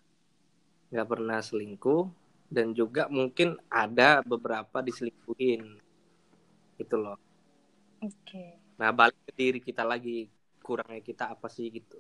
Nggak 0.94 1.08
pernah 1.10 1.40
selingkuh 1.42 2.06
dan 2.54 2.78
juga 2.78 3.10
mungkin 3.10 3.58
ada 3.66 4.22
beberapa 4.22 4.86
diselingkuhin. 4.86 5.82
Itu 6.78 6.96
loh. 7.02 7.18
Oke. 8.06 8.62
Nah 8.78 8.94
balik 8.94 9.18
ke 9.26 9.34
diri 9.34 9.58
kita 9.58 9.82
lagi 9.82 10.30
kurangnya 10.62 11.02
kita 11.02 11.34
apa 11.34 11.50
sih 11.50 11.74
gitu. 11.74 11.98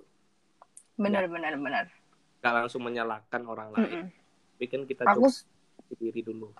Benar 0.93 1.25
benar 1.25 1.57
benar. 1.57 1.89
Nggak 2.37 2.53
langsung 2.53 2.85
menyalahkan 2.85 3.41
orang 3.49 3.73
lain. 3.73 3.81
Mm-mm. 3.81 4.07
tapi 4.57 4.65
kan 4.73 4.81
kita 4.89 5.01
aku 5.05 5.29
coba 5.29 5.93
diri 5.97 6.21
dulu. 6.21 6.53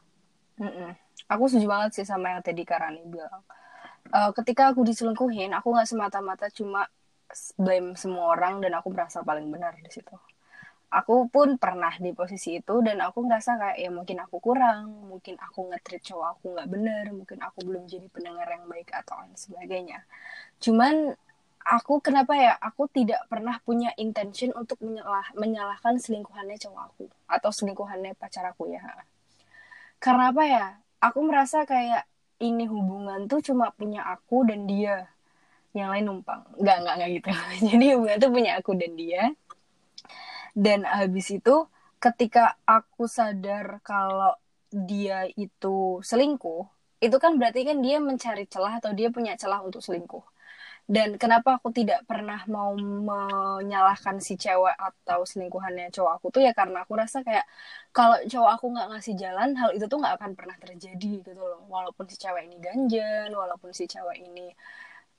Mm-mm. 0.57 0.89
Aku 1.29 1.45
setuju 1.45 1.69
banget 1.69 2.01
sih 2.01 2.05
sama 2.05 2.33
yang 2.33 2.41
tadi 2.41 2.65
Karani 2.65 3.05
bilang. 3.05 3.45
Eh, 4.07 4.31
ketika 4.37 4.71
aku 4.71 4.81
diselingkuhin, 4.87 5.51
aku 5.51 5.67
nggak 5.75 5.87
semata-mata 5.89 6.47
cuma 6.53 6.87
blame 7.59 7.93
semua 7.99 8.31
orang 8.35 8.63
dan 8.63 8.71
aku 8.79 8.87
merasa 8.95 9.19
paling 9.19 9.47
benar 9.51 9.75
di 9.83 9.91
situ. 9.91 10.15
Aku 10.87 11.27
pun 11.27 11.59
pernah 11.59 11.91
di 11.99 12.15
posisi 12.15 12.63
itu 12.63 12.75
dan 12.79 13.03
aku 13.03 13.27
ngerasa 13.27 13.59
kayak 13.59 13.77
ya 13.83 13.89
mungkin 13.91 14.17
aku 14.23 14.39
kurang, 14.39 14.87
mungkin 15.11 15.35
aku 15.35 15.67
nge-treat 15.67 15.99
cowok 16.07 16.27
aku 16.39 16.45
nggak 16.55 16.69
benar, 16.71 17.05
mungkin 17.11 17.39
aku 17.43 17.59
belum 17.67 17.83
jadi 17.91 18.07
pendengar 18.07 18.47
yang 18.47 18.65
baik 18.71 18.89
atau 18.95 19.19
lain 19.19 19.35
sebagainya. 19.35 19.99
Cuman 20.63 21.11
aku 21.67 21.99
kenapa 21.99 22.33
ya 22.39 22.53
aku 22.55 22.87
tidak 22.87 23.19
pernah 23.27 23.59
punya 23.67 23.91
intention 23.99 24.55
untuk 24.55 24.79
menyalah 24.79 25.27
menyalahkan 25.35 25.99
selingkuhannya 25.99 26.55
cowok 26.55 26.81
aku 26.89 27.05
atau 27.27 27.51
selingkuhannya 27.51 28.15
pacar 28.15 28.47
aku 28.47 28.71
ya 28.71 28.79
karena 29.99 30.31
apa 30.31 30.43
ya 30.47 30.65
aku 31.03 31.19
merasa 31.25 31.65
kayak 31.67 32.07
ini 32.37 32.69
hubungan 32.69 33.25
tuh 33.25 33.41
cuma 33.41 33.73
punya 33.73 34.05
aku 34.05 34.45
dan 34.45 34.69
dia. 34.69 35.09
Yang 35.73 35.89
lain 35.93 36.05
numpang. 36.09 36.41
Nggak 36.57 36.77
nggak 36.83 36.93
nggak 36.97 37.09
gitu. 37.21 37.29
Jadi 37.73 37.85
hubungan 37.93 38.17
tuh 38.17 38.31
punya 38.33 38.51
aku 38.57 38.71
dan 38.77 38.91
dia. 38.97 39.23
Dan 40.57 40.79
habis 40.85 41.29
itu 41.29 41.55
ketika 41.97 42.57
aku 42.65 43.09
sadar 43.09 43.81
kalau 43.81 44.33
dia 44.69 45.25
itu 45.33 46.01
selingkuh 46.03 46.65
itu 46.97 47.17
kan 47.21 47.37
berarti 47.37 47.61
kan 47.65 47.77
dia 47.79 48.01
mencari 48.01 48.49
celah 48.49 48.81
atau 48.81 48.91
dia 48.93 49.13
punya 49.13 49.37
celah 49.37 49.61
untuk 49.61 49.81
selingkuh 49.81 50.21
dan 50.87 51.09
kenapa 51.21 51.59
aku 51.59 51.69
tidak 51.75 51.99
pernah 52.07 52.39
mau 52.47 52.71
menyalahkan 52.79 54.23
si 54.23 54.39
cewek 54.39 54.71
atau 54.79 55.19
selingkuhannya 55.27 55.91
cowok 55.91 56.11
aku 56.15 56.27
tuh 56.35 56.41
ya 56.47 56.51
karena 56.55 56.77
aku 56.87 56.93
rasa 56.95 57.17
kayak 57.27 57.43
kalau 57.91 58.15
cowok 58.31 58.51
aku 58.55 58.65
nggak 58.71 58.87
ngasih 58.95 59.13
jalan 59.19 59.49
hal 59.59 59.69
itu 59.75 59.85
tuh 59.91 59.99
nggak 59.99 60.15
akan 60.15 60.31
pernah 60.39 60.55
terjadi 60.63 61.09
gitu 61.27 61.41
loh. 61.43 61.59
Walaupun 61.67 62.07
si 62.07 62.15
cewek 62.23 62.47
ini 62.47 62.55
ganjen 62.63 63.29
walaupun 63.35 63.75
si 63.75 63.83
cewek 63.83 64.17
ini 64.27 64.47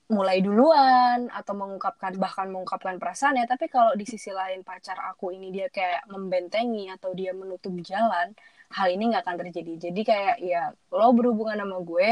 mulai 0.09 0.41
duluan 0.41 1.29
atau 1.29 1.53
mengungkapkan 1.53 2.17
bahkan 2.17 2.49
mengungkapkan 2.49 2.97
perasaannya 2.97 3.45
tapi 3.45 3.65
kalau 3.69 3.93
di 3.93 4.05
sisi 4.09 4.33
lain 4.33 4.65
pacar 4.65 4.97
aku 5.09 5.29
ini 5.37 5.53
dia 5.53 5.67
kayak 5.69 6.09
membentengi 6.09 6.89
atau 6.89 7.13
dia 7.13 7.29
menutup 7.37 7.73
jalan 7.85 8.33
hal 8.73 8.87
ini 8.89 9.03
nggak 9.13 9.21
akan 9.25 9.37
terjadi. 9.45 9.73
Jadi 9.89 10.01
kayak 10.01 10.35
ya 10.41 10.73
lo 10.97 11.13
berhubungan 11.13 11.61
sama 11.61 11.77
gue 11.85 12.09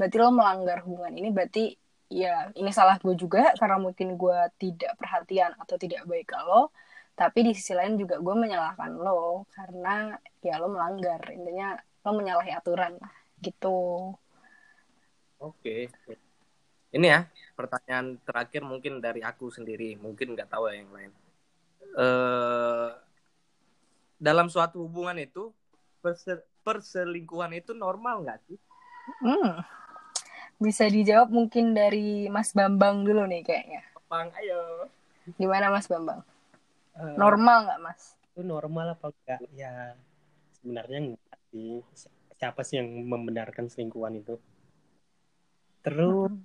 berarti 0.00 0.16
lo 0.22 0.28
melanggar 0.32 0.78
hubungan 0.88 1.12
ini 1.12 1.28
berarti 1.28 1.76
ya 2.06 2.54
ini 2.54 2.70
salah 2.70 2.96
gue 3.02 3.14
juga 3.18 3.50
karena 3.58 3.76
mungkin 3.82 4.14
gue 4.14 4.38
tidak 4.62 4.94
perhatian 4.98 5.52
atau 5.58 5.76
tidak 5.78 6.06
baik 6.06 6.30
ke 6.30 6.38
lo. 6.42 6.70
Tapi 7.16 7.48
di 7.48 7.52
sisi 7.56 7.72
lain 7.72 7.96
juga 7.96 8.20
gue 8.20 8.34
menyalahkan 8.36 8.92
lo 8.92 9.48
karena 9.56 10.14
ya 10.44 10.60
lo 10.60 10.68
melanggar. 10.68 11.20
Intinya 11.32 11.74
lo 12.04 12.10
menyalahi 12.12 12.52
aturan 12.52 13.00
lah 13.00 13.14
gitu. 13.40 14.12
Oke. 15.40 15.88
Ini 16.92 17.06
ya 17.06 17.20
pertanyaan 17.56 18.20
terakhir 18.24 18.62
mungkin 18.64 19.00
dari 19.00 19.24
aku 19.24 19.48
sendiri. 19.48 19.96
Mungkin 19.96 20.36
nggak 20.36 20.52
tahu 20.52 20.68
ya 20.70 20.84
yang 20.84 20.92
lain. 20.92 21.12
Eh 21.96 22.90
dalam 24.16 24.48
suatu 24.48 24.80
hubungan 24.84 25.16
itu 25.20 25.52
perse- 26.00 26.44
perselingkuhan 26.64 27.52
itu 27.56 27.76
normal 27.76 28.24
nggak 28.24 28.40
sih? 28.48 28.58
Hmm. 29.22 29.60
Bisa 30.56 30.88
dijawab 30.88 31.28
mungkin 31.28 31.76
dari 31.76 32.26
Mas 32.32 32.56
Bambang 32.56 33.04
dulu 33.04 33.28
nih 33.28 33.44
kayaknya. 33.44 33.82
Bang 34.08 34.32
ayo. 34.40 34.88
Gimana 35.36 35.68
Mas 35.68 35.90
Bambang? 35.90 36.22
Eh, 36.96 37.14
normal 37.20 37.68
nggak 37.68 37.80
Mas? 37.82 38.16
itu 38.36 38.44
normal 38.44 38.92
apa 38.92 39.08
enggak 39.08 39.40
ya 39.56 39.96
sebenarnya 40.60 40.98
enggak 41.08 41.40
sih. 41.48 41.80
Siapa 42.36 42.60
sih 42.60 42.76
yang 42.76 42.92
membenarkan 43.08 43.72
selingkuhan 43.72 44.20
itu? 44.20 44.36
Terus 45.80 46.36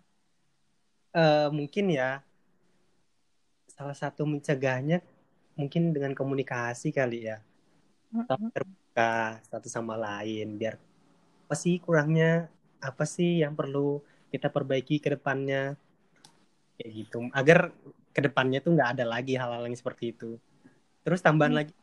eh, 1.12 1.52
mungkin 1.52 1.92
ya 1.92 2.24
salah 3.68 3.92
satu 3.92 4.24
mencegahnya 4.24 5.04
mungkin 5.60 5.92
dengan 5.92 6.16
komunikasi 6.16 6.96
kali 6.96 7.28
ya. 7.28 7.44
Terbuka 8.56 9.44
satu 9.52 9.68
sama 9.68 10.00
lain 10.00 10.56
biar 10.56 10.80
apa 11.44 11.56
sih 11.60 11.76
kurangnya 11.84 12.48
apa 12.82 13.06
sih 13.06 13.46
yang 13.46 13.54
perlu 13.54 14.02
kita 14.34 14.50
perbaiki 14.50 14.98
ke 14.98 15.14
depannya? 15.14 15.78
Kayak 16.76 16.92
gitu. 16.98 17.18
Agar 17.32 17.72
ke 18.12 18.20
depannya 18.20 18.60
tuh 18.60 18.76
nggak 18.76 19.00
ada 19.00 19.06
lagi 19.08 19.40
hal-hal 19.40 19.64
yang 19.64 19.78
seperti 19.78 20.12
itu. 20.12 20.36
Terus 21.06 21.24
tambahan 21.24 21.56
lagi 21.56 21.74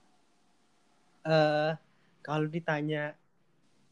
eh 1.29 1.73
kalau 2.23 2.47
ditanya 2.49 3.13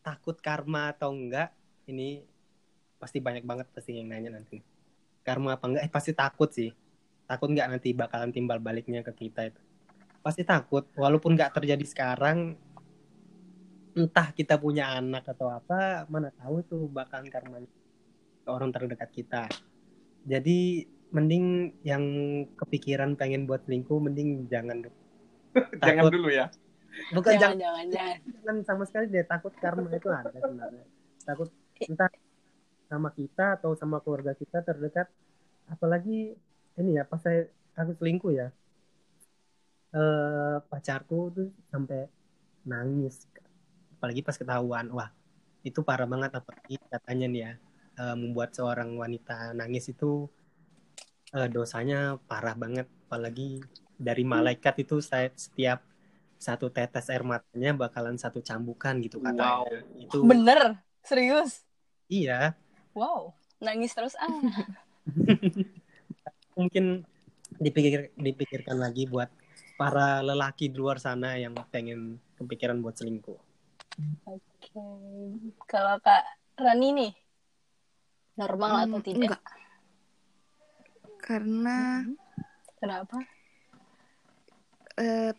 takut 0.01 0.39
karma 0.39 0.95
atau 0.95 1.11
enggak 1.13 1.51
ini 1.91 2.23
pasti 2.97 3.19
banyak 3.21 3.45
banget 3.45 3.67
pasti 3.73 3.97
yang 3.97 4.09
nanya 4.11 4.37
nanti. 4.37 4.61
Karma 5.27 5.59
apa 5.59 5.65
enggak 5.67 5.83
eh 5.87 5.93
pasti 5.93 6.13
takut 6.13 6.51
sih. 6.53 6.71
Takut 7.27 7.51
nggak 7.51 7.67
nanti 7.67 7.91
bakalan 7.91 8.31
timbal 8.31 8.63
baliknya 8.63 9.03
ke 9.03 9.13
kita 9.15 9.51
itu. 9.51 9.61
Pasti 10.23 10.47
takut. 10.47 10.87
Walaupun 10.95 11.35
nggak 11.35 11.55
terjadi 11.55 11.85
sekarang 11.87 12.55
entah 13.97 14.29
kita 14.37 14.61
punya 14.61 14.93
anak 14.93 15.25
atau 15.25 15.49
apa 15.49 16.05
mana 16.13 16.29
tahu 16.37 16.61
tuh 16.69 16.85
bakalan 16.93 17.33
karma 17.33 17.65
ke 18.45 18.51
orang 18.53 18.69
terdekat 18.69 19.09
kita. 19.09 19.43
Jadi 20.29 20.85
mending 21.11 21.73
yang 21.81 22.05
kepikiran 22.61 23.17
pengen 23.17 23.49
buat 23.49 23.65
selingkuh 23.65 23.97
mending 23.97 24.45
jangan 24.53 24.85
dulu. 24.85 24.99
jangan 25.81 26.05
Takut. 26.05 26.13
dulu 26.13 26.29
ya? 26.29 26.47
Bukan 27.17 27.33
jangan, 27.41 27.57
jangan 27.57 27.85
jangan 27.89 27.89
jangan. 27.89 28.17
jangan 28.45 28.57
sama 28.69 28.83
sekali 28.85 29.05
deh 29.09 29.25
takut 29.25 29.53
karma 29.57 29.89
itu 29.89 30.09
ada 30.13 30.37
sebenarnya. 30.37 30.85
Takut 31.25 31.49
entah 31.81 32.13
sama 32.87 33.09
kita 33.17 33.47
atau 33.57 33.73
sama 33.73 34.05
keluarga 34.05 34.37
kita 34.37 34.61
terdekat. 34.61 35.09
Apalagi 35.73 36.37
ini 36.77 36.91
ya 37.01 37.09
pas 37.09 37.19
saya 37.25 37.49
aku 37.73 37.97
selingkuh 37.97 38.33
ya 38.37 38.49
eh 39.97 40.57
pacarku 40.69 41.33
tuh 41.33 41.49
sampai 41.73 42.05
nangis 42.69 43.25
apalagi 43.97 44.21
pas 44.21 44.37
ketahuan 44.37 44.87
wah 44.93 45.11
itu 45.67 45.83
parah 45.83 46.07
banget 46.07 46.31
apalagi 46.37 46.77
katanya 46.87 47.27
nih 47.27 47.41
ya 47.43 47.53
uh, 47.99 48.17
membuat 48.17 48.55
seorang 48.55 48.95
wanita 48.95 49.57
nangis 49.57 49.91
itu 49.91 50.31
uh, 51.35 51.49
dosanya 51.51 52.21
parah 52.31 52.55
banget 52.55 52.87
apalagi 53.09 53.65
dari 53.97 54.23
malaikat 54.23 54.85
itu 54.85 55.01
saya 55.01 55.33
setiap 55.35 55.81
satu 56.37 56.69
tetes 56.69 57.09
air 57.09 57.25
matanya 57.25 57.73
bakalan 57.73 58.21
satu 58.21 58.45
cambukan 58.45 59.01
gitu 59.01 59.25
katanya. 59.25 59.65
Wow. 59.65 59.73
Itu 59.97 60.19
bener 60.21 60.85
serius. 61.01 61.65
Iya. 62.13 62.53
Wow 62.93 63.33
nangis 63.61 63.93
terus 63.97 64.15
ah. 64.21 64.29
Mungkin 66.59 67.05
dipikir 67.57 68.13
dipikirkan 68.17 68.77
lagi 68.77 69.09
buat 69.09 69.31
para 69.77 70.25
lelaki 70.25 70.73
di 70.73 70.77
luar 70.77 71.01
sana 71.01 71.37
yang 71.37 71.53
pengen 71.69 72.21
kepikiran 72.41 72.81
buat 72.81 72.97
selingkuh. 72.97 73.39
Oke, 73.97 74.41
okay. 74.61 75.33
kalau 75.65 75.97
Kak 76.05 76.25
Rani 76.61 76.89
nih 76.93 77.13
normal 78.37 78.71
hmm, 78.71 78.83
atau 78.85 79.01
tidak? 79.01 79.21
Enggak. 79.25 79.43
Karena 81.25 81.77
hmm. 82.05 82.17
kenapa? 82.77 83.19
Uh, 84.97 85.33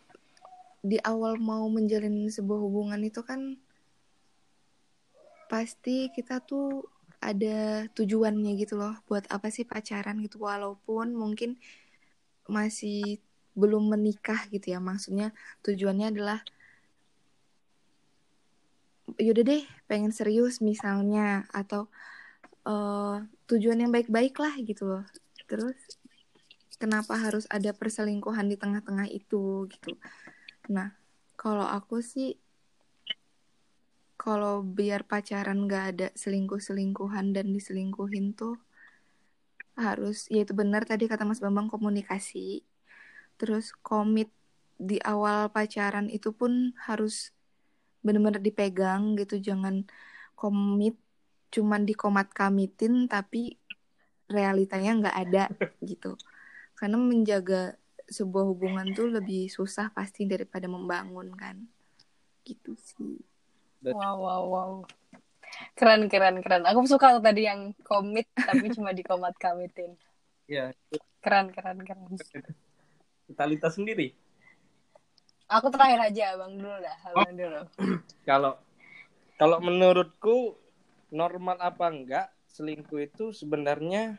di 0.82 0.98
awal 1.02 1.38
mau 1.42 1.66
menjalin 1.70 2.30
sebuah 2.30 2.60
hubungan 2.62 3.02
itu 3.02 3.22
kan 3.26 3.58
pasti 5.50 6.14
kita 6.14 6.44
tuh 6.44 6.86
ada 7.18 7.90
tujuannya 7.98 8.54
gitu 8.62 8.78
loh 8.78 8.94
buat 9.10 9.26
apa 9.34 9.50
sih 9.50 9.66
pacaran 9.66 10.22
gitu 10.22 10.38
walaupun 10.46 11.18
mungkin 11.18 11.58
masih 12.46 13.18
belum 13.58 13.90
menikah 13.90 14.46
gitu 14.54 14.78
ya 14.78 14.80
maksudnya 14.80 15.34
tujuannya 15.66 16.14
adalah 16.14 16.40
yaudah 19.18 19.44
deh 19.44 19.64
pengen 19.90 20.14
serius 20.14 20.62
misalnya 20.62 21.50
atau 21.50 21.90
uh, 22.66 23.22
tujuan 23.50 23.82
yang 23.82 23.92
baik-baik 23.94 24.38
lah 24.38 24.54
gitu 24.62 24.86
loh. 24.86 25.04
Terus 25.50 25.78
kenapa 26.78 27.18
harus 27.18 27.50
ada 27.50 27.74
perselingkuhan 27.74 28.46
di 28.46 28.56
tengah-tengah 28.56 29.10
itu 29.10 29.66
gitu. 29.70 29.98
Nah 30.70 30.94
kalau 31.34 31.66
aku 31.66 32.02
sih 32.02 32.38
kalau 34.18 34.66
biar 34.66 35.06
pacaran 35.06 35.70
gak 35.70 35.86
ada 35.96 36.08
selingkuh-selingkuhan 36.18 37.32
dan 37.38 37.54
diselingkuhin 37.54 38.34
tuh 38.34 38.58
harus 39.78 40.26
ya 40.34 40.42
itu 40.42 40.58
benar 40.58 40.90
tadi 40.90 41.06
kata 41.06 41.24
Mas 41.24 41.42
Bambang 41.42 41.70
komunikasi. 41.70 42.66
Terus 43.38 43.74
komit 43.86 44.34
di 44.78 44.98
awal 45.02 45.50
pacaran 45.54 46.10
itu 46.10 46.34
pun 46.34 46.74
harus 46.86 47.37
benar-benar 48.06 48.42
dipegang 48.42 49.18
gitu 49.20 49.42
jangan 49.42 49.84
komit 50.38 50.96
cuman 51.50 51.88
dikomat 51.88 52.28
kamitin 52.36 53.08
tapi 53.08 53.56
realitanya 54.28 54.92
nggak 55.00 55.18
ada 55.28 55.44
gitu. 55.82 56.20
Karena 56.78 57.00
menjaga 57.00 57.76
sebuah 58.08 58.46
hubungan 58.48 58.88
tuh 58.96 59.12
lebih 59.12 59.52
susah 59.52 59.92
pasti 59.92 60.28
daripada 60.28 60.68
membangun 60.68 61.32
kan. 61.34 61.58
Gitu 62.44 62.76
sih. 62.78 63.18
Wow 63.82 64.16
wow 64.20 64.44
wow. 64.48 64.72
Keren 65.74 66.12
keren 66.12 66.44
keren. 66.44 66.68
Aku 66.68 66.84
suka 66.86 67.18
tadi 67.24 67.48
yang 67.48 67.72
komit 67.88 68.28
tapi 68.36 68.68
cuma 68.76 68.92
dikomat 68.92 69.34
kamitin. 69.40 69.96
Iya. 70.48 70.76
keren 71.24 71.52
keren 71.52 71.84
keren. 71.84 72.16
Totalitas 73.28 73.76
sendiri 73.76 74.27
aku 75.48 75.68
terakhir 75.72 76.00
aja 76.12 76.24
abang 76.36 76.54
dulu 76.60 76.78
dah 76.84 76.98
abang 77.12 77.32
oh. 77.32 77.36
dulu. 77.36 77.62
Kalau 78.30 78.54
kalau 79.38 79.58
menurutku 79.62 80.58
normal 81.14 81.62
apa 81.62 81.88
enggak 81.88 82.28
selingkuh 82.52 83.00
itu 83.06 83.32
sebenarnya 83.32 84.18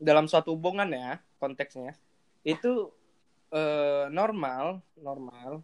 dalam 0.00 0.24
suatu 0.26 0.56
hubungan 0.56 0.88
ya 0.88 1.20
konteksnya 1.36 1.94
itu 2.42 2.90
eh, 3.54 4.10
normal 4.10 4.82
normal. 4.98 5.62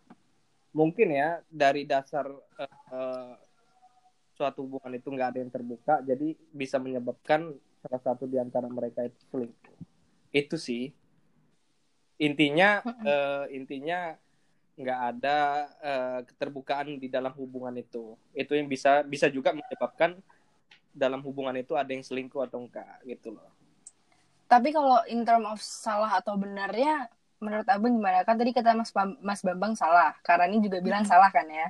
Mungkin 0.77 1.11
ya 1.11 1.43
dari 1.49 1.89
dasar 1.89 2.29
eh, 2.61 2.75
eh, 2.93 3.35
suatu 4.37 4.69
hubungan 4.69 4.95
itu 4.95 5.09
nggak 5.11 5.29
ada 5.35 5.39
yang 5.43 5.51
terbuka 5.51 5.95
jadi 6.07 6.39
bisa 6.55 6.79
menyebabkan 6.79 7.51
salah 7.83 8.03
satu 8.05 8.31
di 8.31 8.39
antara 8.39 8.71
mereka 8.71 9.03
itu 9.03 9.19
selingkuh. 9.33 9.77
Itu 10.31 10.61
sih. 10.61 10.93
Intinya 12.19 12.83
uh, 12.83 13.47
intinya 13.47 14.19
nggak 14.79 15.01
ada 15.19 15.67
uh, 15.83 16.19
keterbukaan 16.23 17.03
di 17.03 17.11
dalam 17.11 17.35
hubungan 17.35 17.75
itu. 17.75 18.15
Itu 18.31 18.55
yang 18.55 18.71
bisa 18.71 19.03
bisa 19.03 19.27
juga 19.27 19.51
menyebabkan 19.51 20.15
dalam 20.95 21.19
hubungan 21.27 21.59
itu 21.59 21.75
ada 21.75 21.91
yang 21.91 22.07
selingkuh 22.07 22.47
atau 22.47 22.63
enggak 22.63 23.03
gitu 23.03 23.35
loh. 23.35 23.51
Tapi 24.47 24.71
kalau 24.71 25.03
in 25.11 25.27
term 25.27 25.45
of 25.51 25.59
salah 25.59 26.23
atau 26.23 26.39
benarnya 26.39 27.11
menurut 27.43 27.67
abang 27.67 27.99
gimana? 27.99 28.23
Kan 28.23 28.39
tadi 28.39 28.55
kata 28.55 28.79
mas 28.79 28.95
Bam 28.95 29.19
mas 29.19 29.43
bambang 29.43 29.75
salah. 29.75 30.15
Karena 30.23 30.47
ini 30.47 30.63
juga 30.63 30.79
bilang 30.79 31.03
hmm. 31.03 31.11
salah 31.11 31.31
kan 31.35 31.45
ya? 31.51 31.69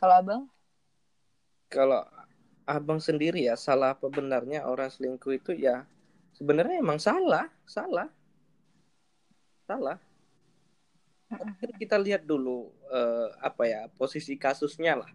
Kalau 0.00 0.14
abang? 0.16 0.42
Kalau 1.68 2.02
abang 2.64 2.98
sendiri 2.98 3.46
ya 3.46 3.54
salah 3.54 3.94
apa 3.94 4.08
benarnya 4.08 4.64
orang 4.64 4.88
selingkuh 4.88 5.36
itu 5.36 5.52
ya 5.54 5.84
sebenarnya 6.32 6.80
emang 6.80 6.96
salah. 6.96 7.52
Salah. 7.68 8.08
Salah 9.68 10.09
kita 11.78 11.96
lihat 11.96 12.26
dulu 12.26 12.70
uh, 12.90 13.28
apa 13.40 13.62
ya 13.66 13.80
posisi 13.94 14.34
kasusnya 14.34 14.98
lah. 15.00 15.10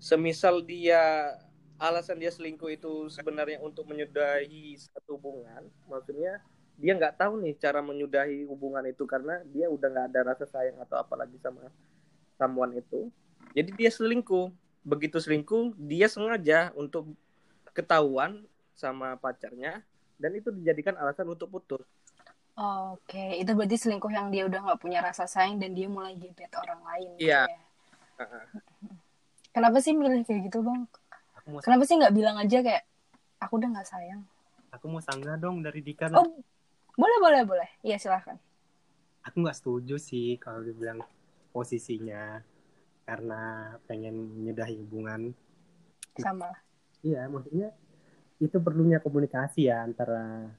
Semisal 0.00 0.64
dia 0.64 1.34
alasan 1.80 2.20
dia 2.20 2.28
selingkuh 2.28 2.70
itu 2.72 3.08
sebenarnya 3.08 3.60
untuk 3.64 3.88
menyudahi 3.88 4.76
satu 4.76 5.16
hubungan 5.16 5.64
maksudnya 5.88 6.36
dia 6.80 6.92
nggak 6.96 7.16
tahu 7.16 7.40
nih 7.40 7.56
cara 7.56 7.80
menyudahi 7.80 8.44
hubungan 8.48 8.84
itu 8.88 9.04
karena 9.04 9.40
dia 9.52 9.68
udah 9.68 9.88
nggak 9.88 10.06
ada 10.12 10.20
rasa 10.32 10.44
sayang 10.48 10.80
atau 10.80 10.96
apalagi 10.96 11.36
sama 11.40 11.68
samuan 12.40 12.72
itu. 12.72 13.12
Jadi 13.52 13.76
dia 13.76 13.92
selingkuh. 13.92 14.48
Begitu 14.80 15.20
selingkuh 15.20 15.76
dia 15.76 16.08
sengaja 16.08 16.72
untuk 16.72 17.12
ketahuan 17.76 18.48
sama 18.72 19.20
pacarnya 19.20 19.84
dan 20.16 20.32
itu 20.32 20.48
dijadikan 20.48 20.96
alasan 20.96 21.28
untuk 21.28 21.52
putus 21.52 21.84
Oke, 22.60 23.16
okay. 23.16 23.30
itu 23.40 23.56
berarti 23.56 23.80
selingkuh 23.80 24.12
yang 24.12 24.28
dia 24.28 24.44
udah 24.44 24.60
nggak 24.60 24.80
punya 24.84 25.00
rasa 25.00 25.24
sayang 25.24 25.56
dan 25.56 25.72
dia 25.72 25.88
mulai 25.88 26.12
gebet 26.12 26.52
orang 26.52 26.84
lain. 26.84 27.10
Iya. 27.16 27.48
Ya? 27.48 27.56
Kenapa 29.56 29.80
sih 29.80 29.96
milih 29.96 30.28
kayak 30.28 30.52
gitu 30.52 30.60
bang? 30.60 30.84
Kenapa 31.64 31.88
sih 31.88 31.96
nggak 31.96 32.12
bilang 32.12 32.36
aja 32.36 32.60
kayak 32.60 32.84
aku 33.40 33.56
udah 33.56 33.68
nggak 33.72 33.88
sayang? 33.88 34.20
Aku 34.76 34.92
mau 34.92 35.00
sanggah 35.00 35.40
dong 35.40 35.64
dari 35.64 35.80
Dika. 35.80 36.12
Oh, 36.12 36.36
boleh 37.00 37.18
boleh 37.24 37.42
boleh. 37.48 37.68
Iya 37.80 37.96
silahkan. 37.96 38.36
Aku 39.24 39.40
nggak 39.40 39.56
setuju 39.56 39.96
sih 39.96 40.36
kalau 40.36 40.60
dibilang 40.60 41.00
posisinya 41.56 42.44
karena 43.08 43.72
pengen 43.88 44.36
menyudahi 44.36 44.76
hubungan. 44.84 45.32
Sama. 46.20 46.52
Iya, 47.00 47.24
maksudnya 47.32 47.72
itu 48.36 48.56
perlunya 48.60 49.00
komunikasi 49.00 49.72
ya 49.72 49.80
antara 49.80 50.52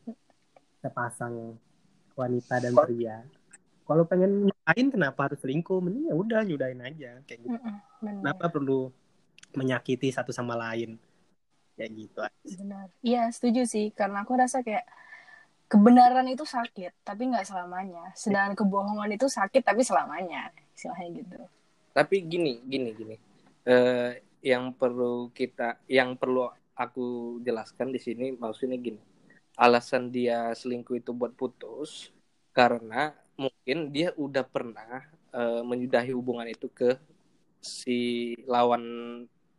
sepasang 0.82 1.62
wanita 2.16 2.60
dan 2.62 2.74
pria. 2.76 3.24
Kalau 3.86 4.04
pengen 4.08 4.48
nyudahin 4.48 4.88
kenapa 4.88 5.28
harus 5.28 5.40
selingkuh? 5.44 5.84
Mending 5.84 6.08
ya 6.08 6.16
udah 6.16 6.42
nyudahin 6.48 6.80
aja 6.80 7.12
kayak 7.28 7.40
gitu. 7.44 7.58
Kenapa 8.00 8.48
perlu 8.48 8.88
menyakiti 9.52 10.08
satu 10.14 10.32
sama 10.32 10.56
lain? 10.56 10.96
Kayak 11.76 11.92
gitu 11.98 12.20
benar. 12.62 12.88
Iya 13.04 13.28
setuju 13.34 13.68
sih. 13.68 13.92
Karena 13.92 14.24
aku 14.24 14.40
rasa 14.40 14.64
kayak 14.64 14.88
kebenaran 15.68 16.28
itu 16.32 16.48
sakit 16.48 17.04
tapi 17.04 17.28
nggak 17.28 17.48
selamanya. 17.48 18.16
Sedangkan 18.16 18.56
kebohongan 18.56 19.12
itu 19.12 19.28
sakit 19.28 19.64
tapi 19.66 19.84
selamanya. 19.84 20.56
Istilahnya 20.72 21.10
gitu. 21.20 21.38
Tapi 21.92 22.16
gini 22.24 22.64
gini 22.64 22.90
gini. 22.96 23.16
Uh, 23.62 24.16
yang 24.42 24.74
perlu 24.74 25.30
kita 25.36 25.78
yang 25.86 26.18
perlu 26.18 26.50
aku 26.74 27.38
jelaskan 27.46 27.94
di 27.94 28.02
sini 28.02 28.34
maksudnya 28.34 28.74
gini 28.82 29.11
alasan 29.62 30.10
dia 30.10 30.50
selingkuh 30.58 30.98
itu 30.98 31.14
buat 31.14 31.38
putus 31.38 32.10
karena 32.50 33.14
mungkin 33.38 33.94
dia 33.94 34.10
udah 34.18 34.42
pernah 34.42 35.06
uh, 35.30 35.62
menyudahi 35.62 36.10
hubungan 36.18 36.50
itu 36.50 36.66
ke 36.66 36.98
si 37.62 38.34
lawan 38.50 38.82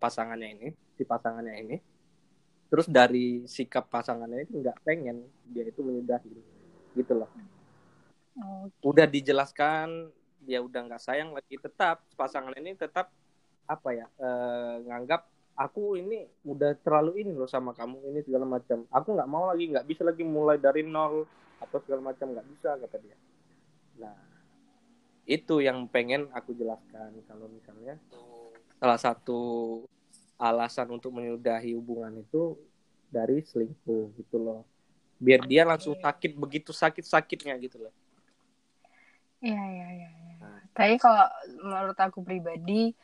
pasangannya 0.03 0.49
ini, 0.59 0.69
si 0.99 1.07
pasangannya 1.07 1.55
ini. 1.63 1.77
Terus 2.67 2.91
dari 2.91 3.47
sikap 3.47 3.87
pasangannya 3.87 4.43
itu 4.43 4.59
nggak 4.59 4.83
pengen 4.83 5.23
dia 5.47 5.71
itu 5.71 5.81
menyudahi, 5.87 6.35
gitu 6.99 7.13
loh. 7.15 7.31
Okay. 7.31 7.47
Udah 8.83 9.07
dijelaskan 9.07 10.11
dia 10.43 10.59
udah 10.59 10.91
nggak 10.91 10.99
sayang 10.99 11.31
lagi, 11.31 11.55
tetap 11.63 12.03
pasangan 12.19 12.51
ini 12.59 12.75
tetap 12.75 13.15
apa 13.71 13.89
ya 13.95 14.07
uh, 14.19 14.83
nganggap 14.83 15.31
aku 15.57 16.01
ini 16.01 16.25
udah 16.49 16.73
terlalu 16.81 17.27
ini 17.27 17.33
loh 17.37 17.49
sama 17.49 17.77
kamu 17.77 18.01
ini 18.13 18.21
segala 18.25 18.49
macam 18.49 18.89
aku 18.89 19.09
nggak 19.13 19.31
mau 19.31 19.53
lagi 19.53 19.69
nggak 19.69 19.87
bisa 19.87 20.03
lagi 20.03 20.25
mulai 20.25 20.57
dari 20.57 20.83
nol 20.85 21.29
atau 21.61 21.79
segala 21.85 22.13
macam 22.13 22.33
nggak 22.33 22.47
bisa 22.57 22.71
kata 22.81 22.97
dia 22.99 23.17
nah 24.01 24.17
itu 25.29 25.63
yang 25.63 25.87
pengen 25.87 26.27
aku 26.33 26.57
jelaskan 26.57 27.15
kalau 27.29 27.47
misalnya 27.53 27.95
salah 28.81 28.99
satu 28.99 29.41
alasan 30.41 30.91
untuk 30.91 31.15
menyudahi 31.15 31.77
hubungan 31.79 32.19
itu 32.19 32.59
dari 33.13 33.45
selingkuh 33.45 34.17
gitu 34.19 34.37
loh 34.41 34.67
biar 35.23 35.47
dia 35.47 35.63
langsung 35.63 35.95
sakit 35.95 36.35
begitu 36.35 36.75
sakit 36.75 37.07
sakitnya 37.07 37.55
gitu 37.63 37.79
loh 37.87 37.95
Iya, 39.43 39.59
iya, 39.59 39.87
iya. 39.91 40.11
Nah. 40.39 40.63
Tapi 40.71 40.95
kalau 41.03 41.27
menurut 41.67 41.99
aku 41.99 42.23
pribadi, 42.23 42.95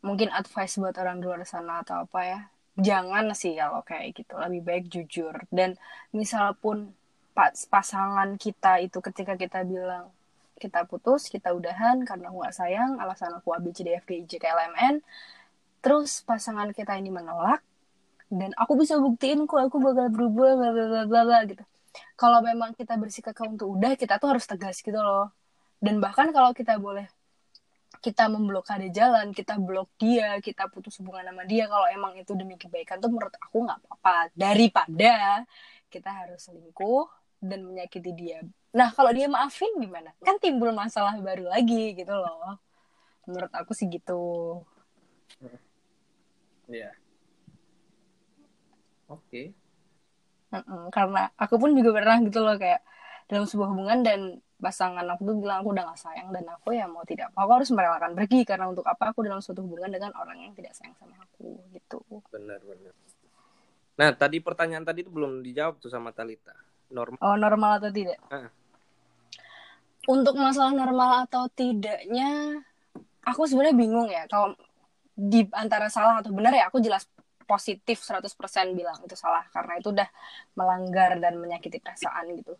mungkin 0.00 0.28
advice 0.32 0.80
buat 0.80 0.96
orang 0.96 1.20
di 1.20 1.28
luar 1.28 1.42
sana 1.44 1.84
atau 1.84 2.04
apa 2.04 2.20
ya, 2.24 2.40
jangan 2.78 3.32
sih 3.36 3.56
kalau 3.58 3.82
kayak 3.84 4.16
gitu. 4.16 4.34
Lebih 4.36 4.62
baik 4.64 4.84
jujur. 4.92 5.34
Dan 5.52 5.76
misal 6.12 6.56
pun 6.58 6.92
pas 7.36 7.54
pasangan 7.54 8.34
kita 8.36 8.82
itu 8.84 8.98
ketika 9.00 9.34
kita 9.38 9.62
bilang 9.64 10.10
kita 10.60 10.84
putus, 10.84 11.32
kita 11.32 11.56
udahan 11.56 12.04
karena 12.04 12.28
aku 12.28 12.44
gak 12.44 12.56
sayang, 12.56 13.00
alasan 13.00 13.32
aku 13.32 13.56
A, 13.56 13.58
B, 13.64 13.72
C, 13.72 13.80
D, 13.80 13.96
F, 13.96 14.04
G, 14.04 14.20
I, 14.20 14.28
J, 14.28 14.32
K, 14.36 14.44
L, 14.52 14.60
M, 14.72 14.74
N. 14.76 14.94
Terus 15.80 16.20
pasangan 16.20 16.68
kita 16.76 17.00
ini 17.00 17.08
menolak, 17.08 17.64
dan 18.28 18.52
aku 18.60 18.76
bisa 18.76 19.00
buktiin 19.00 19.48
kok 19.48 19.56
aku 19.56 19.80
bakal 19.80 20.12
berubah, 20.12 20.60
bla 20.60 20.70
bla 20.76 21.04
bla 21.08 21.22
bla 21.24 21.38
gitu. 21.48 21.64
Kalau 22.20 22.44
memang 22.44 22.76
kita 22.76 23.00
bersikap 23.00 23.32
untuk 23.48 23.72
udah, 23.72 23.96
kita 23.96 24.20
tuh 24.20 24.36
harus 24.36 24.44
tegas 24.44 24.84
gitu 24.84 25.00
loh 25.00 25.32
dan 25.80 25.96
bahkan 25.98 26.28
kalau 26.30 26.52
kita 26.52 26.76
boleh 26.76 27.08
kita 28.00 28.32
memblokade 28.32 28.88
jalan, 28.90 29.30
kita 29.36 29.60
blok 29.60 29.92
dia, 30.00 30.40
kita 30.40 30.72
putus 30.72 30.96
hubungan 30.98 31.28
sama 31.28 31.44
dia 31.44 31.68
kalau 31.68 31.84
emang 31.92 32.16
itu 32.16 32.32
demi 32.32 32.56
kebaikan 32.56 32.96
tuh 32.96 33.12
menurut 33.12 33.36
aku 33.36 33.68
nggak 33.68 33.78
apa-apa 33.84 34.32
daripada 34.32 35.44
kita 35.92 36.08
harus 36.08 36.48
selingkuh 36.48 37.04
dan 37.44 37.60
menyakiti 37.64 38.12
dia. 38.16 38.40
Nah 38.72 38.88
kalau 38.96 39.12
dia 39.12 39.28
maafin 39.28 39.68
gimana? 39.76 40.16
Kan 40.24 40.40
timbul 40.40 40.72
masalah 40.72 41.12
baru 41.20 41.52
lagi 41.52 41.92
gitu 41.92 42.12
loh. 42.12 42.56
Menurut 43.28 43.52
aku 43.52 43.76
sih 43.76 43.84
gitu. 43.92 44.64
Iya. 46.72 46.96
Oke. 49.10 49.52
Mm-mm, 50.50 50.90
karena 50.90 51.30
aku 51.38 51.60
pun 51.60 51.70
juga 51.76 51.90
pernah 51.94 52.16
gitu 52.24 52.42
loh 52.42 52.56
kayak 52.58 52.82
dalam 53.30 53.46
sebuah 53.46 53.68
hubungan 53.70 54.00
dan 54.02 54.20
pasangan 54.60 55.02
aku 55.08 55.24
tuh 55.24 55.36
bilang 55.40 55.64
aku 55.64 55.72
udah 55.72 55.84
gak 55.90 56.00
sayang 56.00 56.28
dan 56.30 56.44
aku 56.46 56.76
ya 56.76 56.84
mau 56.84 57.02
tidak 57.02 57.32
aku 57.32 57.50
harus 57.50 57.72
merelakan 57.72 58.12
pergi 58.12 58.44
karena 58.44 58.68
untuk 58.68 58.84
apa 58.84 59.10
aku 59.10 59.24
dalam 59.24 59.40
suatu 59.40 59.64
hubungan 59.64 59.88
dengan 59.88 60.12
orang 60.14 60.36
yang 60.38 60.52
tidak 60.52 60.76
sayang 60.76 60.92
sama 61.00 61.16
aku 61.18 61.56
gitu 61.72 61.98
Benar 62.28 62.60
benar. 62.60 62.92
Nah 63.96 64.08
tadi 64.16 64.38
pertanyaan 64.40 64.84
tadi 64.84 65.04
itu 65.04 65.10
belum 65.12 65.40
dijawab 65.40 65.80
tuh 65.80 65.88
sama 65.88 66.12
Talita. 66.12 66.52
Normal. 66.90 67.22
oh 67.22 67.36
normal 67.38 67.78
atau 67.78 67.90
tidak 67.94 68.18
Ah. 68.28 68.50
untuk 70.10 70.34
masalah 70.34 70.74
normal 70.74 71.22
atau 71.22 71.46
tidaknya 71.46 72.58
aku 73.22 73.46
sebenarnya 73.46 73.76
bingung 73.78 74.08
ya 74.10 74.26
kalau 74.26 74.58
di 75.14 75.46
antara 75.54 75.86
salah 75.86 76.18
atau 76.18 76.34
benar 76.34 76.50
ya 76.50 76.66
aku 76.66 76.82
jelas 76.82 77.06
positif 77.44 78.02
100% 78.02 78.26
bilang 78.74 78.98
itu 79.02 79.14
salah 79.14 79.42
karena 79.50 79.78
itu 79.78 79.90
udah 79.90 80.06
melanggar 80.54 81.18
dan 81.18 81.34
menyakiti 81.38 81.78
perasaan 81.78 82.30
gitu. 82.38 82.54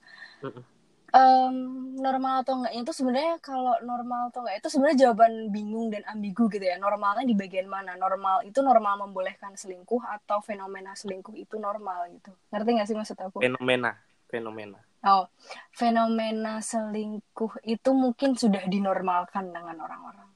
Em, 1.11 1.55
normal 1.99 2.47
atau 2.47 2.63
enggaknya 2.63 2.81
itu 2.87 2.95
sebenarnya 2.95 3.35
kalau 3.43 3.75
normal 3.83 4.31
atau 4.31 4.47
enggak 4.47 4.63
itu 4.63 4.69
sebenarnya 4.71 4.99
jawaban 5.11 5.51
bingung 5.51 5.91
dan 5.91 6.07
ambigu 6.07 6.47
gitu 6.47 6.63
ya. 6.63 6.79
Normalnya 6.79 7.27
di 7.27 7.35
bagian 7.35 7.67
mana? 7.67 7.99
Normal 7.99 8.47
itu 8.47 8.63
normal 8.63 9.03
membolehkan 9.09 9.59
selingkuh 9.59 9.99
atau 10.07 10.39
fenomena 10.39 10.95
selingkuh 10.95 11.35
itu 11.35 11.59
normal 11.59 12.15
gitu. 12.15 12.31
Ngerti 12.55 12.71
nggak 12.79 12.89
sih 12.89 12.97
maksud 12.97 13.19
aku? 13.19 13.43
Fenomena. 13.43 13.99
Fenomena. 14.31 14.79
Oh, 15.03 15.27
fenomena 15.75 16.63
selingkuh 16.63 17.59
itu 17.67 17.91
mungkin 17.91 18.39
sudah 18.39 18.63
dinormalkan 18.71 19.51
dengan 19.51 19.83
orang-orang. 19.83 20.31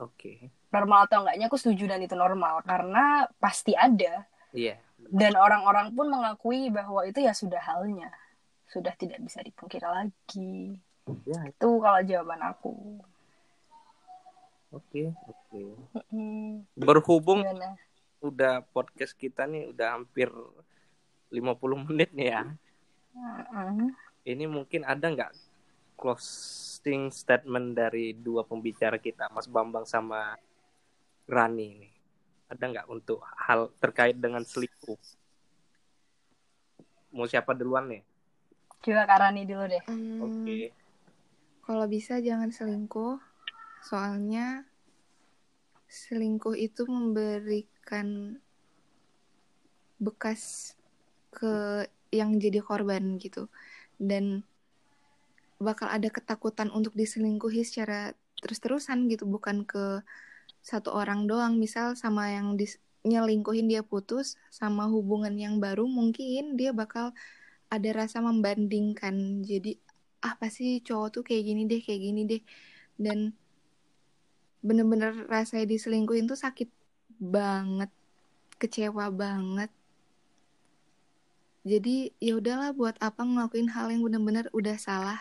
Oke. 0.00 0.48
Normal 0.72 1.08
atau 1.08 1.24
enggaknya 1.24 1.46
aku 1.52 1.58
setuju 1.60 1.84
dan 1.92 2.00
itu 2.00 2.16
normal 2.16 2.64
karena 2.64 3.28
pasti 3.36 3.76
ada 3.76 4.24
Iya. 4.56 4.80
dan 5.12 5.36
orang-orang 5.36 5.92
pun 5.92 6.08
mengakui 6.08 6.72
bahwa 6.72 7.04
itu 7.04 7.20
ya 7.20 7.36
sudah 7.36 7.60
halnya. 7.60 8.08
Sudah 8.66 8.94
tidak 8.98 9.22
bisa 9.22 9.40
dipungkiri 9.42 9.86
lagi. 9.86 10.78
Ya. 11.26 11.40
Itu 11.46 11.78
kalau 11.78 12.00
jawaban 12.02 12.42
aku. 12.42 12.98
Oke. 14.74 15.14
Oke. 15.30 15.62
Mm-mm. 15.94 16.66
Berhubung 16.74 17.46
Gimana? 17.46 17.78
udah 18.18 18.66
podcast 18.74 19.14
kita 19.14 19.46
nih 19.46 19.70
udah 19.70 19.96
hampir 19.96 20.28
50 21.30 21.86
menit 21.86 22.10
nih 22.10 22.28
ya. 22.34 22.42
Mm-mm. 23.14 23.94
Ini 24.26 24.44
mungkin 24.50 24.82
ada 24.82 25.06
nggak 25.06 25.32
closing 25.96 27.08
statement 27.14 27.78
dari 27.78 28.12
dua 28.12 28.42
pembicara 28.42 28.98
kita, 28.98 29.30
Mas 29.30 29.46
Bambang 29.46 29.86
sama 29.86 30.34
Rani 31.30 31.66
ini? 31.70 31.90
Ada 32.50 32.62
nggak 32.66 32.86
untuk 32.90 33.22
hal 33.46 33.70
terkait 33.78 34.18
dengan 34.18 34.42
selingkuh? 34.42 34.98
Mau 37.14 37.26
siapa 37.30 37.54
duluan 37.54 37.90
nih? 37.90 38.02
Coba 38.84 39.02
Kak 39.08 39.18
Rani 39.18 39.42
dulu 39.46 39.64
deh. 39.66 39.82
Hmm, 39.86 40.20
Oke. 40.24 40.70
Kalau 41.66 41.86
bisa 41.90 42.22
jangan 42.22 42.54
selingkuh, 42.54 43.18
soalnya 43.82 44.62
selingkuh 45.90 46.54
itu 46.54 46.86
memberikan 46.86 48.38
bekas 49.98 50.74
ke 51.34 51.84
yang 52.14 52.38
jadi 52.38 52.62
korban 52.62 53.18
gitu. 53.18 53.50
Dan 53.98 54.46
bakal 55.56 55.88
ada 55.88 56.06
ketakutan 56.12 56.68
untuk 56.70 56.92
diselingkuhi 56.94 57.64
secara 57.64 58.12
terus-terusan 58.44 59.08
gitu, 59.08 59.24
bukan 59.26 59.64
ke 59.64 60.04
satu 60.62 60.92
orang 60.94 61.26
doang. 61.26 61.56
Misal 61.58 61.98
sama 61.98 62.30
yang 62.30 62.54
dis- 62.54 62.78
nyelingkuhin 63.06 63.70
dia 63.70 63.86
putus, 63.86 64.38
sama 64.50 64.90
hubungan 64.90 65.32
yang 65.38 65.62
baru 65.62 65.86
mungkin 65.86 66.58
dia 66.58 66.74
bakal 66.74 67.14
ada 67.70 67.90
rasa 67.92 68.22
membandingkan. 68.22 69.42
Jadi 69.42 69.78
ah 70.24 70.34
pasti 70.38 70.80
cowok 70.82 71.08
tuh 71.20 71.22
kayak 71.26 71.42
gini 71.46 71.62
deh 71.68 71.80
kayak 71.82 72.00
gini 72.02 72.22
deh. 72.26 72.42
Dan 72.96 73.34
bener-bener 74.64 75.26
rasanya 75.30 75.68
diselingkuhin 75.68 76.26
tuh 76.26 76.38
sakit 76.38 76.68
banget 77.20 77.90
kecewa 78.56 79.12
banget. 79.12 79.70
Jadi 81.66 82.14
ya 82.22 82.38
udahlah 82.38 82.70
buat 82.72 82.94
apa 83.02 83.26
ngelakuin 83.26 83.74
hal 83.74 83.90
yang 83.90 84.06
bener-bener 84.06 84.46
udah 84.54 84.78
salah. 84.78 85.18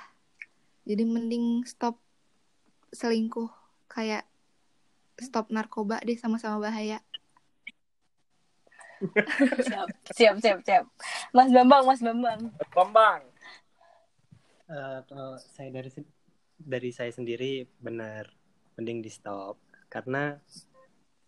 Jadi 0.86 1.02
mending 1.02 1.66
stop 1.66 1.98
selingkuh. 2.94 3.50
Kayak 3.90 4.30
stop 5.18 5.50
narkoba 5.50 6.04
deh 6.06 6.18
sama-sama 6.20 6.70
bahaya 6.70 7.02
Siap, 9.66 9.88
siap, 10.16 10.36
siap, 10.40 10.60
siap. 10.64 10.86
Mas 11.36 11.52
Bambang, 11.52 11.84
Mas 11.84 12.02
Bambang. 12.02 12.40
Bambang. 12.72 13.22
Eh, 14.66 15.00
kalau 15.06 15.38
saya 15.38 15.70
dari 15.70 15.90
dari 16.58 16.90
saya 16.90 17.14
sendiri 17.14 17.70
benar 17.78 18.26
mending 18.74 19.06
di 19.06 19.14
stop 19.14 19.62
karena 19.94 20.34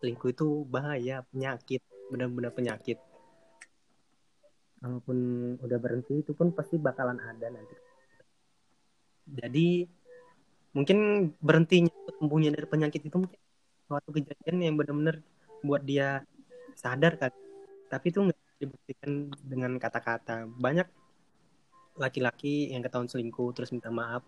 selingkuh 0.02 0.34
itu 0.34 0.66
bahaya 0.66 1.22
penyakit 1.30 1.78
benar-benar 2.10 2.50
penyakit 2.50 2.98
kalaupun 4.82 5.18
udah 5.62 5.78
berhenti 5.78 6.18
itu 6.18 6.34
pun 6.34 6.50
pasti 6.50 6.82
bakalan 6.82 7.22
ada 7.22 7.46
nanti 7.46 7.76
jadi 9.28 9.86
mungkin 10.74 11.30
berhentinya 11.38 11.94
sembuhnya 12.18 12.50
dari 12.58 12.66
penyakit 12.66 13.06
itu 13.06 13.16
mungkin 13.22 13.40
suatu 13.86 14.10
kejadian 14.18 14.56
yang 14.66 14.74
benar-benar 14.74 15.22
buat 15.62 15.86
dia 15.86 16.26
sadar 16.74 17.14
kan 17.22 17.30
tapi 17.88 18.12
itu 18.12 18.20
nggak 18.22 18.38
dibuktikan 18.60 19.10
dengan 19.42 19.72
kata-kata. 19.76 20.44
Banyak 20.46 20.88
laki-laki 21.98 22.70
yang 22.70 22.80
ketahuan 22.80 23.10
selingkuh 23.10 23.50
terus 23.52 23.74
minta 23.74 23.90
maaf 23.90 24.22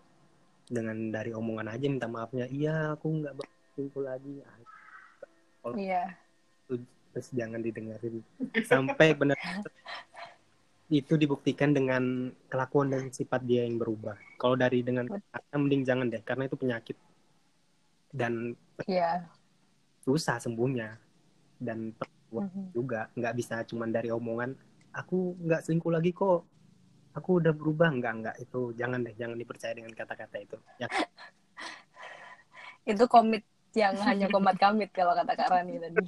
dengan 0.67 1.09
dari 1.09 1.31
omongan 1.31 1.71
aja 1.71 1.85
minta 1.87 2.07
maafnya 2.07 2.47
iya 2.47 2.95
aku 2.95 3.07
nggak 3.23 3.33
selingkuh 3.75 4.03
lagi. 4.03 4.43
Ah, 4.43 4.59
Iya. 5.77 6.17
terus 7.11 7.27
jangan 7.35 7.59
didengerin. 7.59 8.23
Sampai 8.63 9.11
benar 9.11 9.35
itu 10.91 11.15
dibuktikan 11.15 11.71
dengan 11.71 12.31
kelakuan 12.47 12.91
dan 12.91 13.11
sifat 13.11 13.43
dia 13.47 13.63
yang 13.63 13.79
berubah. 13.79 14.15
Kalau 14.35 14.55
dari 14.55 14.79
dengan 14.83 15.07
kata 15.07 15.55
mending 15.55 15.83
jangan 15.87 16.07
deh 16.11 16.23
karena 16.23 16.47
itu 16.47 16.55
penyakit. 16.55 16.97
Dan 18.11 18.55
Iya. 18.87 19.27
susah 20.03 20.39
sembuhnya. 20.39 20.99
Dan 21.59 21.95
Mhm. 22.31 22.71
juga 22.71 23.11
nggak 23.11 23.33
bisa 23.35 23.59
cuman 23.67 23.91
dari 23.91 24.07
omongan 24.07 24.55
aku 24.95 25.35
nggak 25.43 25.67
selingkuh 25.67 25.91
lagi 25.91 26.15
kok 26.15 26.47
aku 27.11 27.43
udah 27.43 27.51
berubah 27.51 27.91
nggak 27.91 28.13
nggak 28.23 28.35
itu 28.39 28.71
jangan 28.79 29.03
deh 29.03 29.11
jangan 29.19 29.35
dipercaya 29.35 29.75
dengan 29.75 29.91
kata-kata 29.91 30.37
itu 30.39 30.57
ya 30.79 30.87
Itu 32.81 33.05
komit 33.05 33.45
yang 33.77 33.95
hanya 34.03 34.27
komat 34.27 34.57
kamit 34.57 34.91
kalau 34.91 35.13
kata 35.15 35.31
Kak 35.37 35.47
Rani 35.47 35.79
tadi. 35.79 36.01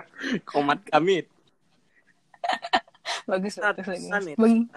Komat 0.50 0.80
kami. 0.88 1.26
Bagus 3.28 3.58
bagus. 3.60 4.00
Beng. 4.38 4.70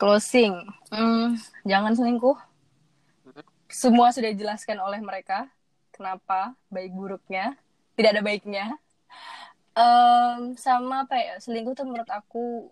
Closing. 0.00 0.54
Hmm, 0.88 1.36
jangan 1.66 1.92
selingkuh. 1.94 2.38
Semua 3.68 4.10
sudah 4.14 4.32
dijelaskan 4.32 4.80
oleh 4.80 4.98
mereka. 5.04 5.50
Kenapa? 5.92 6.56
Baik 6.72 6.94
buruknya. 6.96 7.54
Tidak 7.94 8.10
ada 8.16 8.22
baiknya. 8.24 8.72
Em, 9.72 10.52
sama 10.60 11.08
apa 11.08 11.16
ya 11.16 11.34
selingkuh 11.40 11.72
tuh 11.72 11.88
menurut 11.88 12.10
aku 12.12 12.68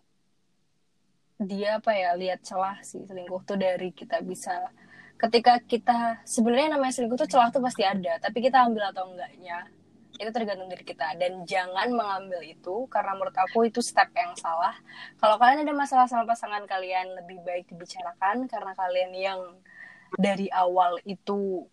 dia 1.41 1.81
apa 1.81 1.97
ya 1.97 2.13
lihat 2.13 2.45
celah 2.45 2.77
sih 2.85 3.01
selingkuh 3.09 3.41
tuh 3.49 3.57
dari 3.57 3.89
kita 3.97 4.21
bisa 4.21 4.69
ketika 5.17 5.57
kita 5.65 6.21
sebenarnya 6.29 6.77
namanya 6.77 6.93
selingkuh 6.93 7.17
tuh 7.25 7.31
celah 7.33 7.49
tuh 7.49 7.65
pasti 7.65 7.89
ada 7.89 8.21
tapi 8.21 8.45
kita 8.45 8.69
ambil 8.69 8.93
atau 8.93 9.09
enggaknya 9.09 9.65
itu 10.21 10.31
tergantung 10.37 10.69
dari 10.69 10.85
kita. 10.85 11.17
Dan 11.17 11.49
jangan 11.49 11.89
mengambil 11.97 12.45
itu 12.45 12.85
karena 12.93 13.17
menurut 13.17 13.33
aku 13.33 13.65
itu 13.65 13.81
step 13.81 14.13
yang 14.13 14.37
salah. 14.37 14.77
Kalau 15.17 15.41
kalian 15.41 15.65
ada 15.65 15.73
masalah 15.73 16.05
sama 16.05 16.29
pasangan 16.29 16.69
kalian 16.69 17.17
lebih 17.25 17.41
baik 17.41 17.73
dibicarakan 17.73 18.45
karena 18.45 18.73
kalian 18.77 19.13
yang 19.17 19.41
dari 20.21 20.53
awal 20.53 21.01
itu 21.09 21.65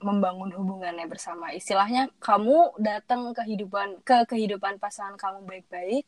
membangun 0.00 0.50
hubungannya 0.52 1.06
bersama. 1.06 1.52
Istilahnya 1.52 2.08
kamu 2.20 2.80
datang 2.80 3.36
kehidupan 3.36 4.02
ke 4.04 4.24
kehidupan 4.28 4.80
pasangan 4.80 5.16
kamu 5.20 5.44
baik-baik, 5.44 6.04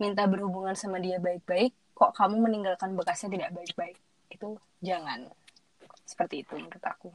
minta 0.00 0.24
berhubungan 0.24 0.76
sama 0.76 1.00
dia 1.00 1.20
baik-baik, 1.20 1.72
kok 1.96 2.12
kamu 2.16 2.40
meninggalkan 2.40 2.96
bekasnya 2.96 3.32
tidak 3.32 3.50
baik-baik. 3.52 3.96
Itu 4.32 4.56
jangan. 4.80 5.28
Seperti 6.04 6.44
itu 6.44 6.56
menurut 6.56 6.84
aku. 6.84 7.10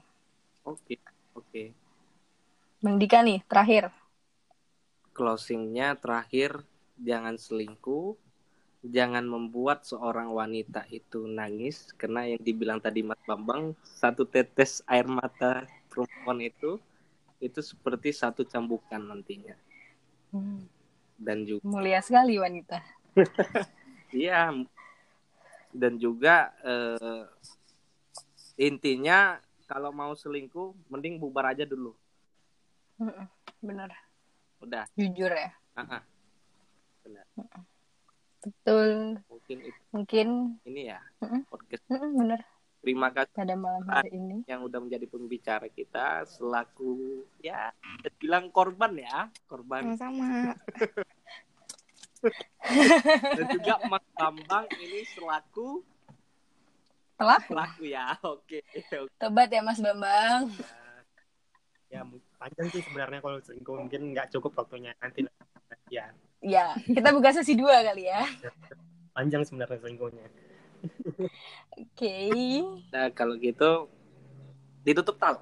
Oke, 0.66 1.02
oke. 1.34 1.64
Bang 2.82 2.98
Dika 2.98 3.22
nih, 3.22 3.42
terakhir. 3.46 3.94
Closingnya 5.14 5.98
terakhir, 6.00 6.66
jangan 6.98 7.38
selingkuh, 7.38 8.18
jangan 8.82 9.22
membuat 9.26 9.86
seorang 9.86 10.34
wanita 10.34 10.90
itu 10.90 11.30
nangis 11.30 11.94
karena 11.94 12.26
yang 12.26 12.42
dibilang 12.42 12.82
tadi 12.82 13.06
Mas 13.06 13.22
Bambang 13.30 13.78
satu 13.86 14.26
tetes 14.26 14.82
air 14.90 15.06
mata 15.06 15.70
perempuan 15.92 16.40
itu 16.40 16.80
itu 17.38 17.60
seperti 17.60 18.16
satu 18.16 18.48
cambukan 18.48 19.04
nantinya 19.04 19.54
Hmm, 20.32 20.64
dan 21.20 21.44
juga 21.44 21.60
mulia 21.68 22.00
sekali 22.00 22.40
wanita. 22.40 22.80
iya 24.16 24.48
dan 25.72 26.00
juga 26.00 26.56
eh, 26.64 27.28
intinya 28.58 29.36
kalau 29.68 29.92
mau 29.92 30.16
selingkuh 30.16 30.72
mending 30.88 31.20
bubar 31.20 31.52
aja 31.52 31.68
dulu 31.68 31.92
Bener. 33.60 33.92
udah 34.60 34.88
Jujur 34.96 35.32
ya. 35.32 35.52
ah, 35.76 36.00
ah. 36.00 36.04
Betul. 38.42 39.20
mungkin 39.28 39.58
itu 39.62 39.82
Mungkin 39.92 40.28
ini 40.64 40.82
ya 40.90 41.00
Mm-mm. 41.20 41.44
podcast 41.46 41.84
mm-mm, 41.88 42.12
bener 42.16 42.42
terima 42.82 43.08
kasih 43.10 43.30
pada 43.32 43.54
malam 43.54 43.86
hari 43.86 44.10
ini. 44.12 44.42
yang 44.46 44.62
udah 44.62 44.80
menjadi 44.80 45.06
pembicara 45.06 45.68
kita 45.68 46.26
selaku 46.28 46.98
ya 47.38 47.70
bilang 48.18 48.50
korban 48.50 48.94
ya 48.96 49.18
korban 49.46 49.94
Sama-sama. 49.94 50.58
dan 53.32 53.46
juga 53.50 53.74
Mas 53.84 54.06
Bambang 54.14 54.66
ini 54.78 55.02
selaku 55.08 55.82
Telah 57.16 57.42
pelaku 57.44 57.84
ya 57.86 58.18
oke 58.26 58.60
oke 58.98 59.14
tobat 59.16 59.48
ya 59.48 59.62
Mas 59.62 59.78
Bambang. 59.78 60.50
ya 61.88 62.02
panjang 62.38 62.68
sih 62.70 62.82
sebenarnya 62.82 63.20
kalau 63.20 63.38
selingkuh 63.38 63.76
mungkin 63.76 64.02
nggak 64.12 64.32
cukup 64.32 64.54
waktunya 64.56 64.94
nanti 64.98 65.26
ya 65.88 66.10
Ya, 66.42 66.74
kita 66.90 67.14
buka 67.14 67.30
sesi 67.30 67.54
dua 67.54 67.86
kali 67.86 68.10
ya. 68.10 68.26
panjang 69.14 69.46
sebenarnya 69.46 69.78
selingkuhnya 69.78 70.26
Oke. 71.82 72.18
nah 72.94 73.08
kalau 73.14 73.38
gitu 73.38 73.90
ditutup 74.86 75.18
tal 75.18 75.42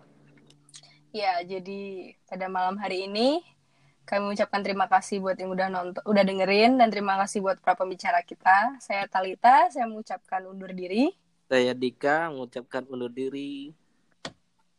Ya, 1.10 1.42
jadi 1.42 2.14
pada 2.30 2.46
malam 2.46 2.78
hari 2.78 3.10
ini 3.10 3.42
kami 4.06 4.30
mengucapkan 4.30 4.62
terima 4.62 4.86
kasih 4.86 5.18
buat 5.18 5.42
yang 5.42 5.50
udah 5.50 5.66
nonton, 5.74 6.02
udah 6.06 6.22
dengerin 6.22 6.78
dan 6.78 6.94
terima 6.94 7.18
kasih 7.18 7.42
buat 7.42 7.58
para 7.58 7.74
pembicara 7.74 8.22
kita. 8.22 8.78
Saya 8.78 9.10
Talita, 9.10 9.74
saya 9.74 9.90
mengucapkan 9.90 10.46
undur 10.46 10.70
diri 10.70 11.10
saya 11.50 11.74
Dika 11.74 12.30
mengucapkan 12.30 12.86
undur 12.86 13.10
diri 13.10 13.74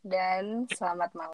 dan 0.06 0.70
selamat 0.70 1.10
malam. 1.18 1.28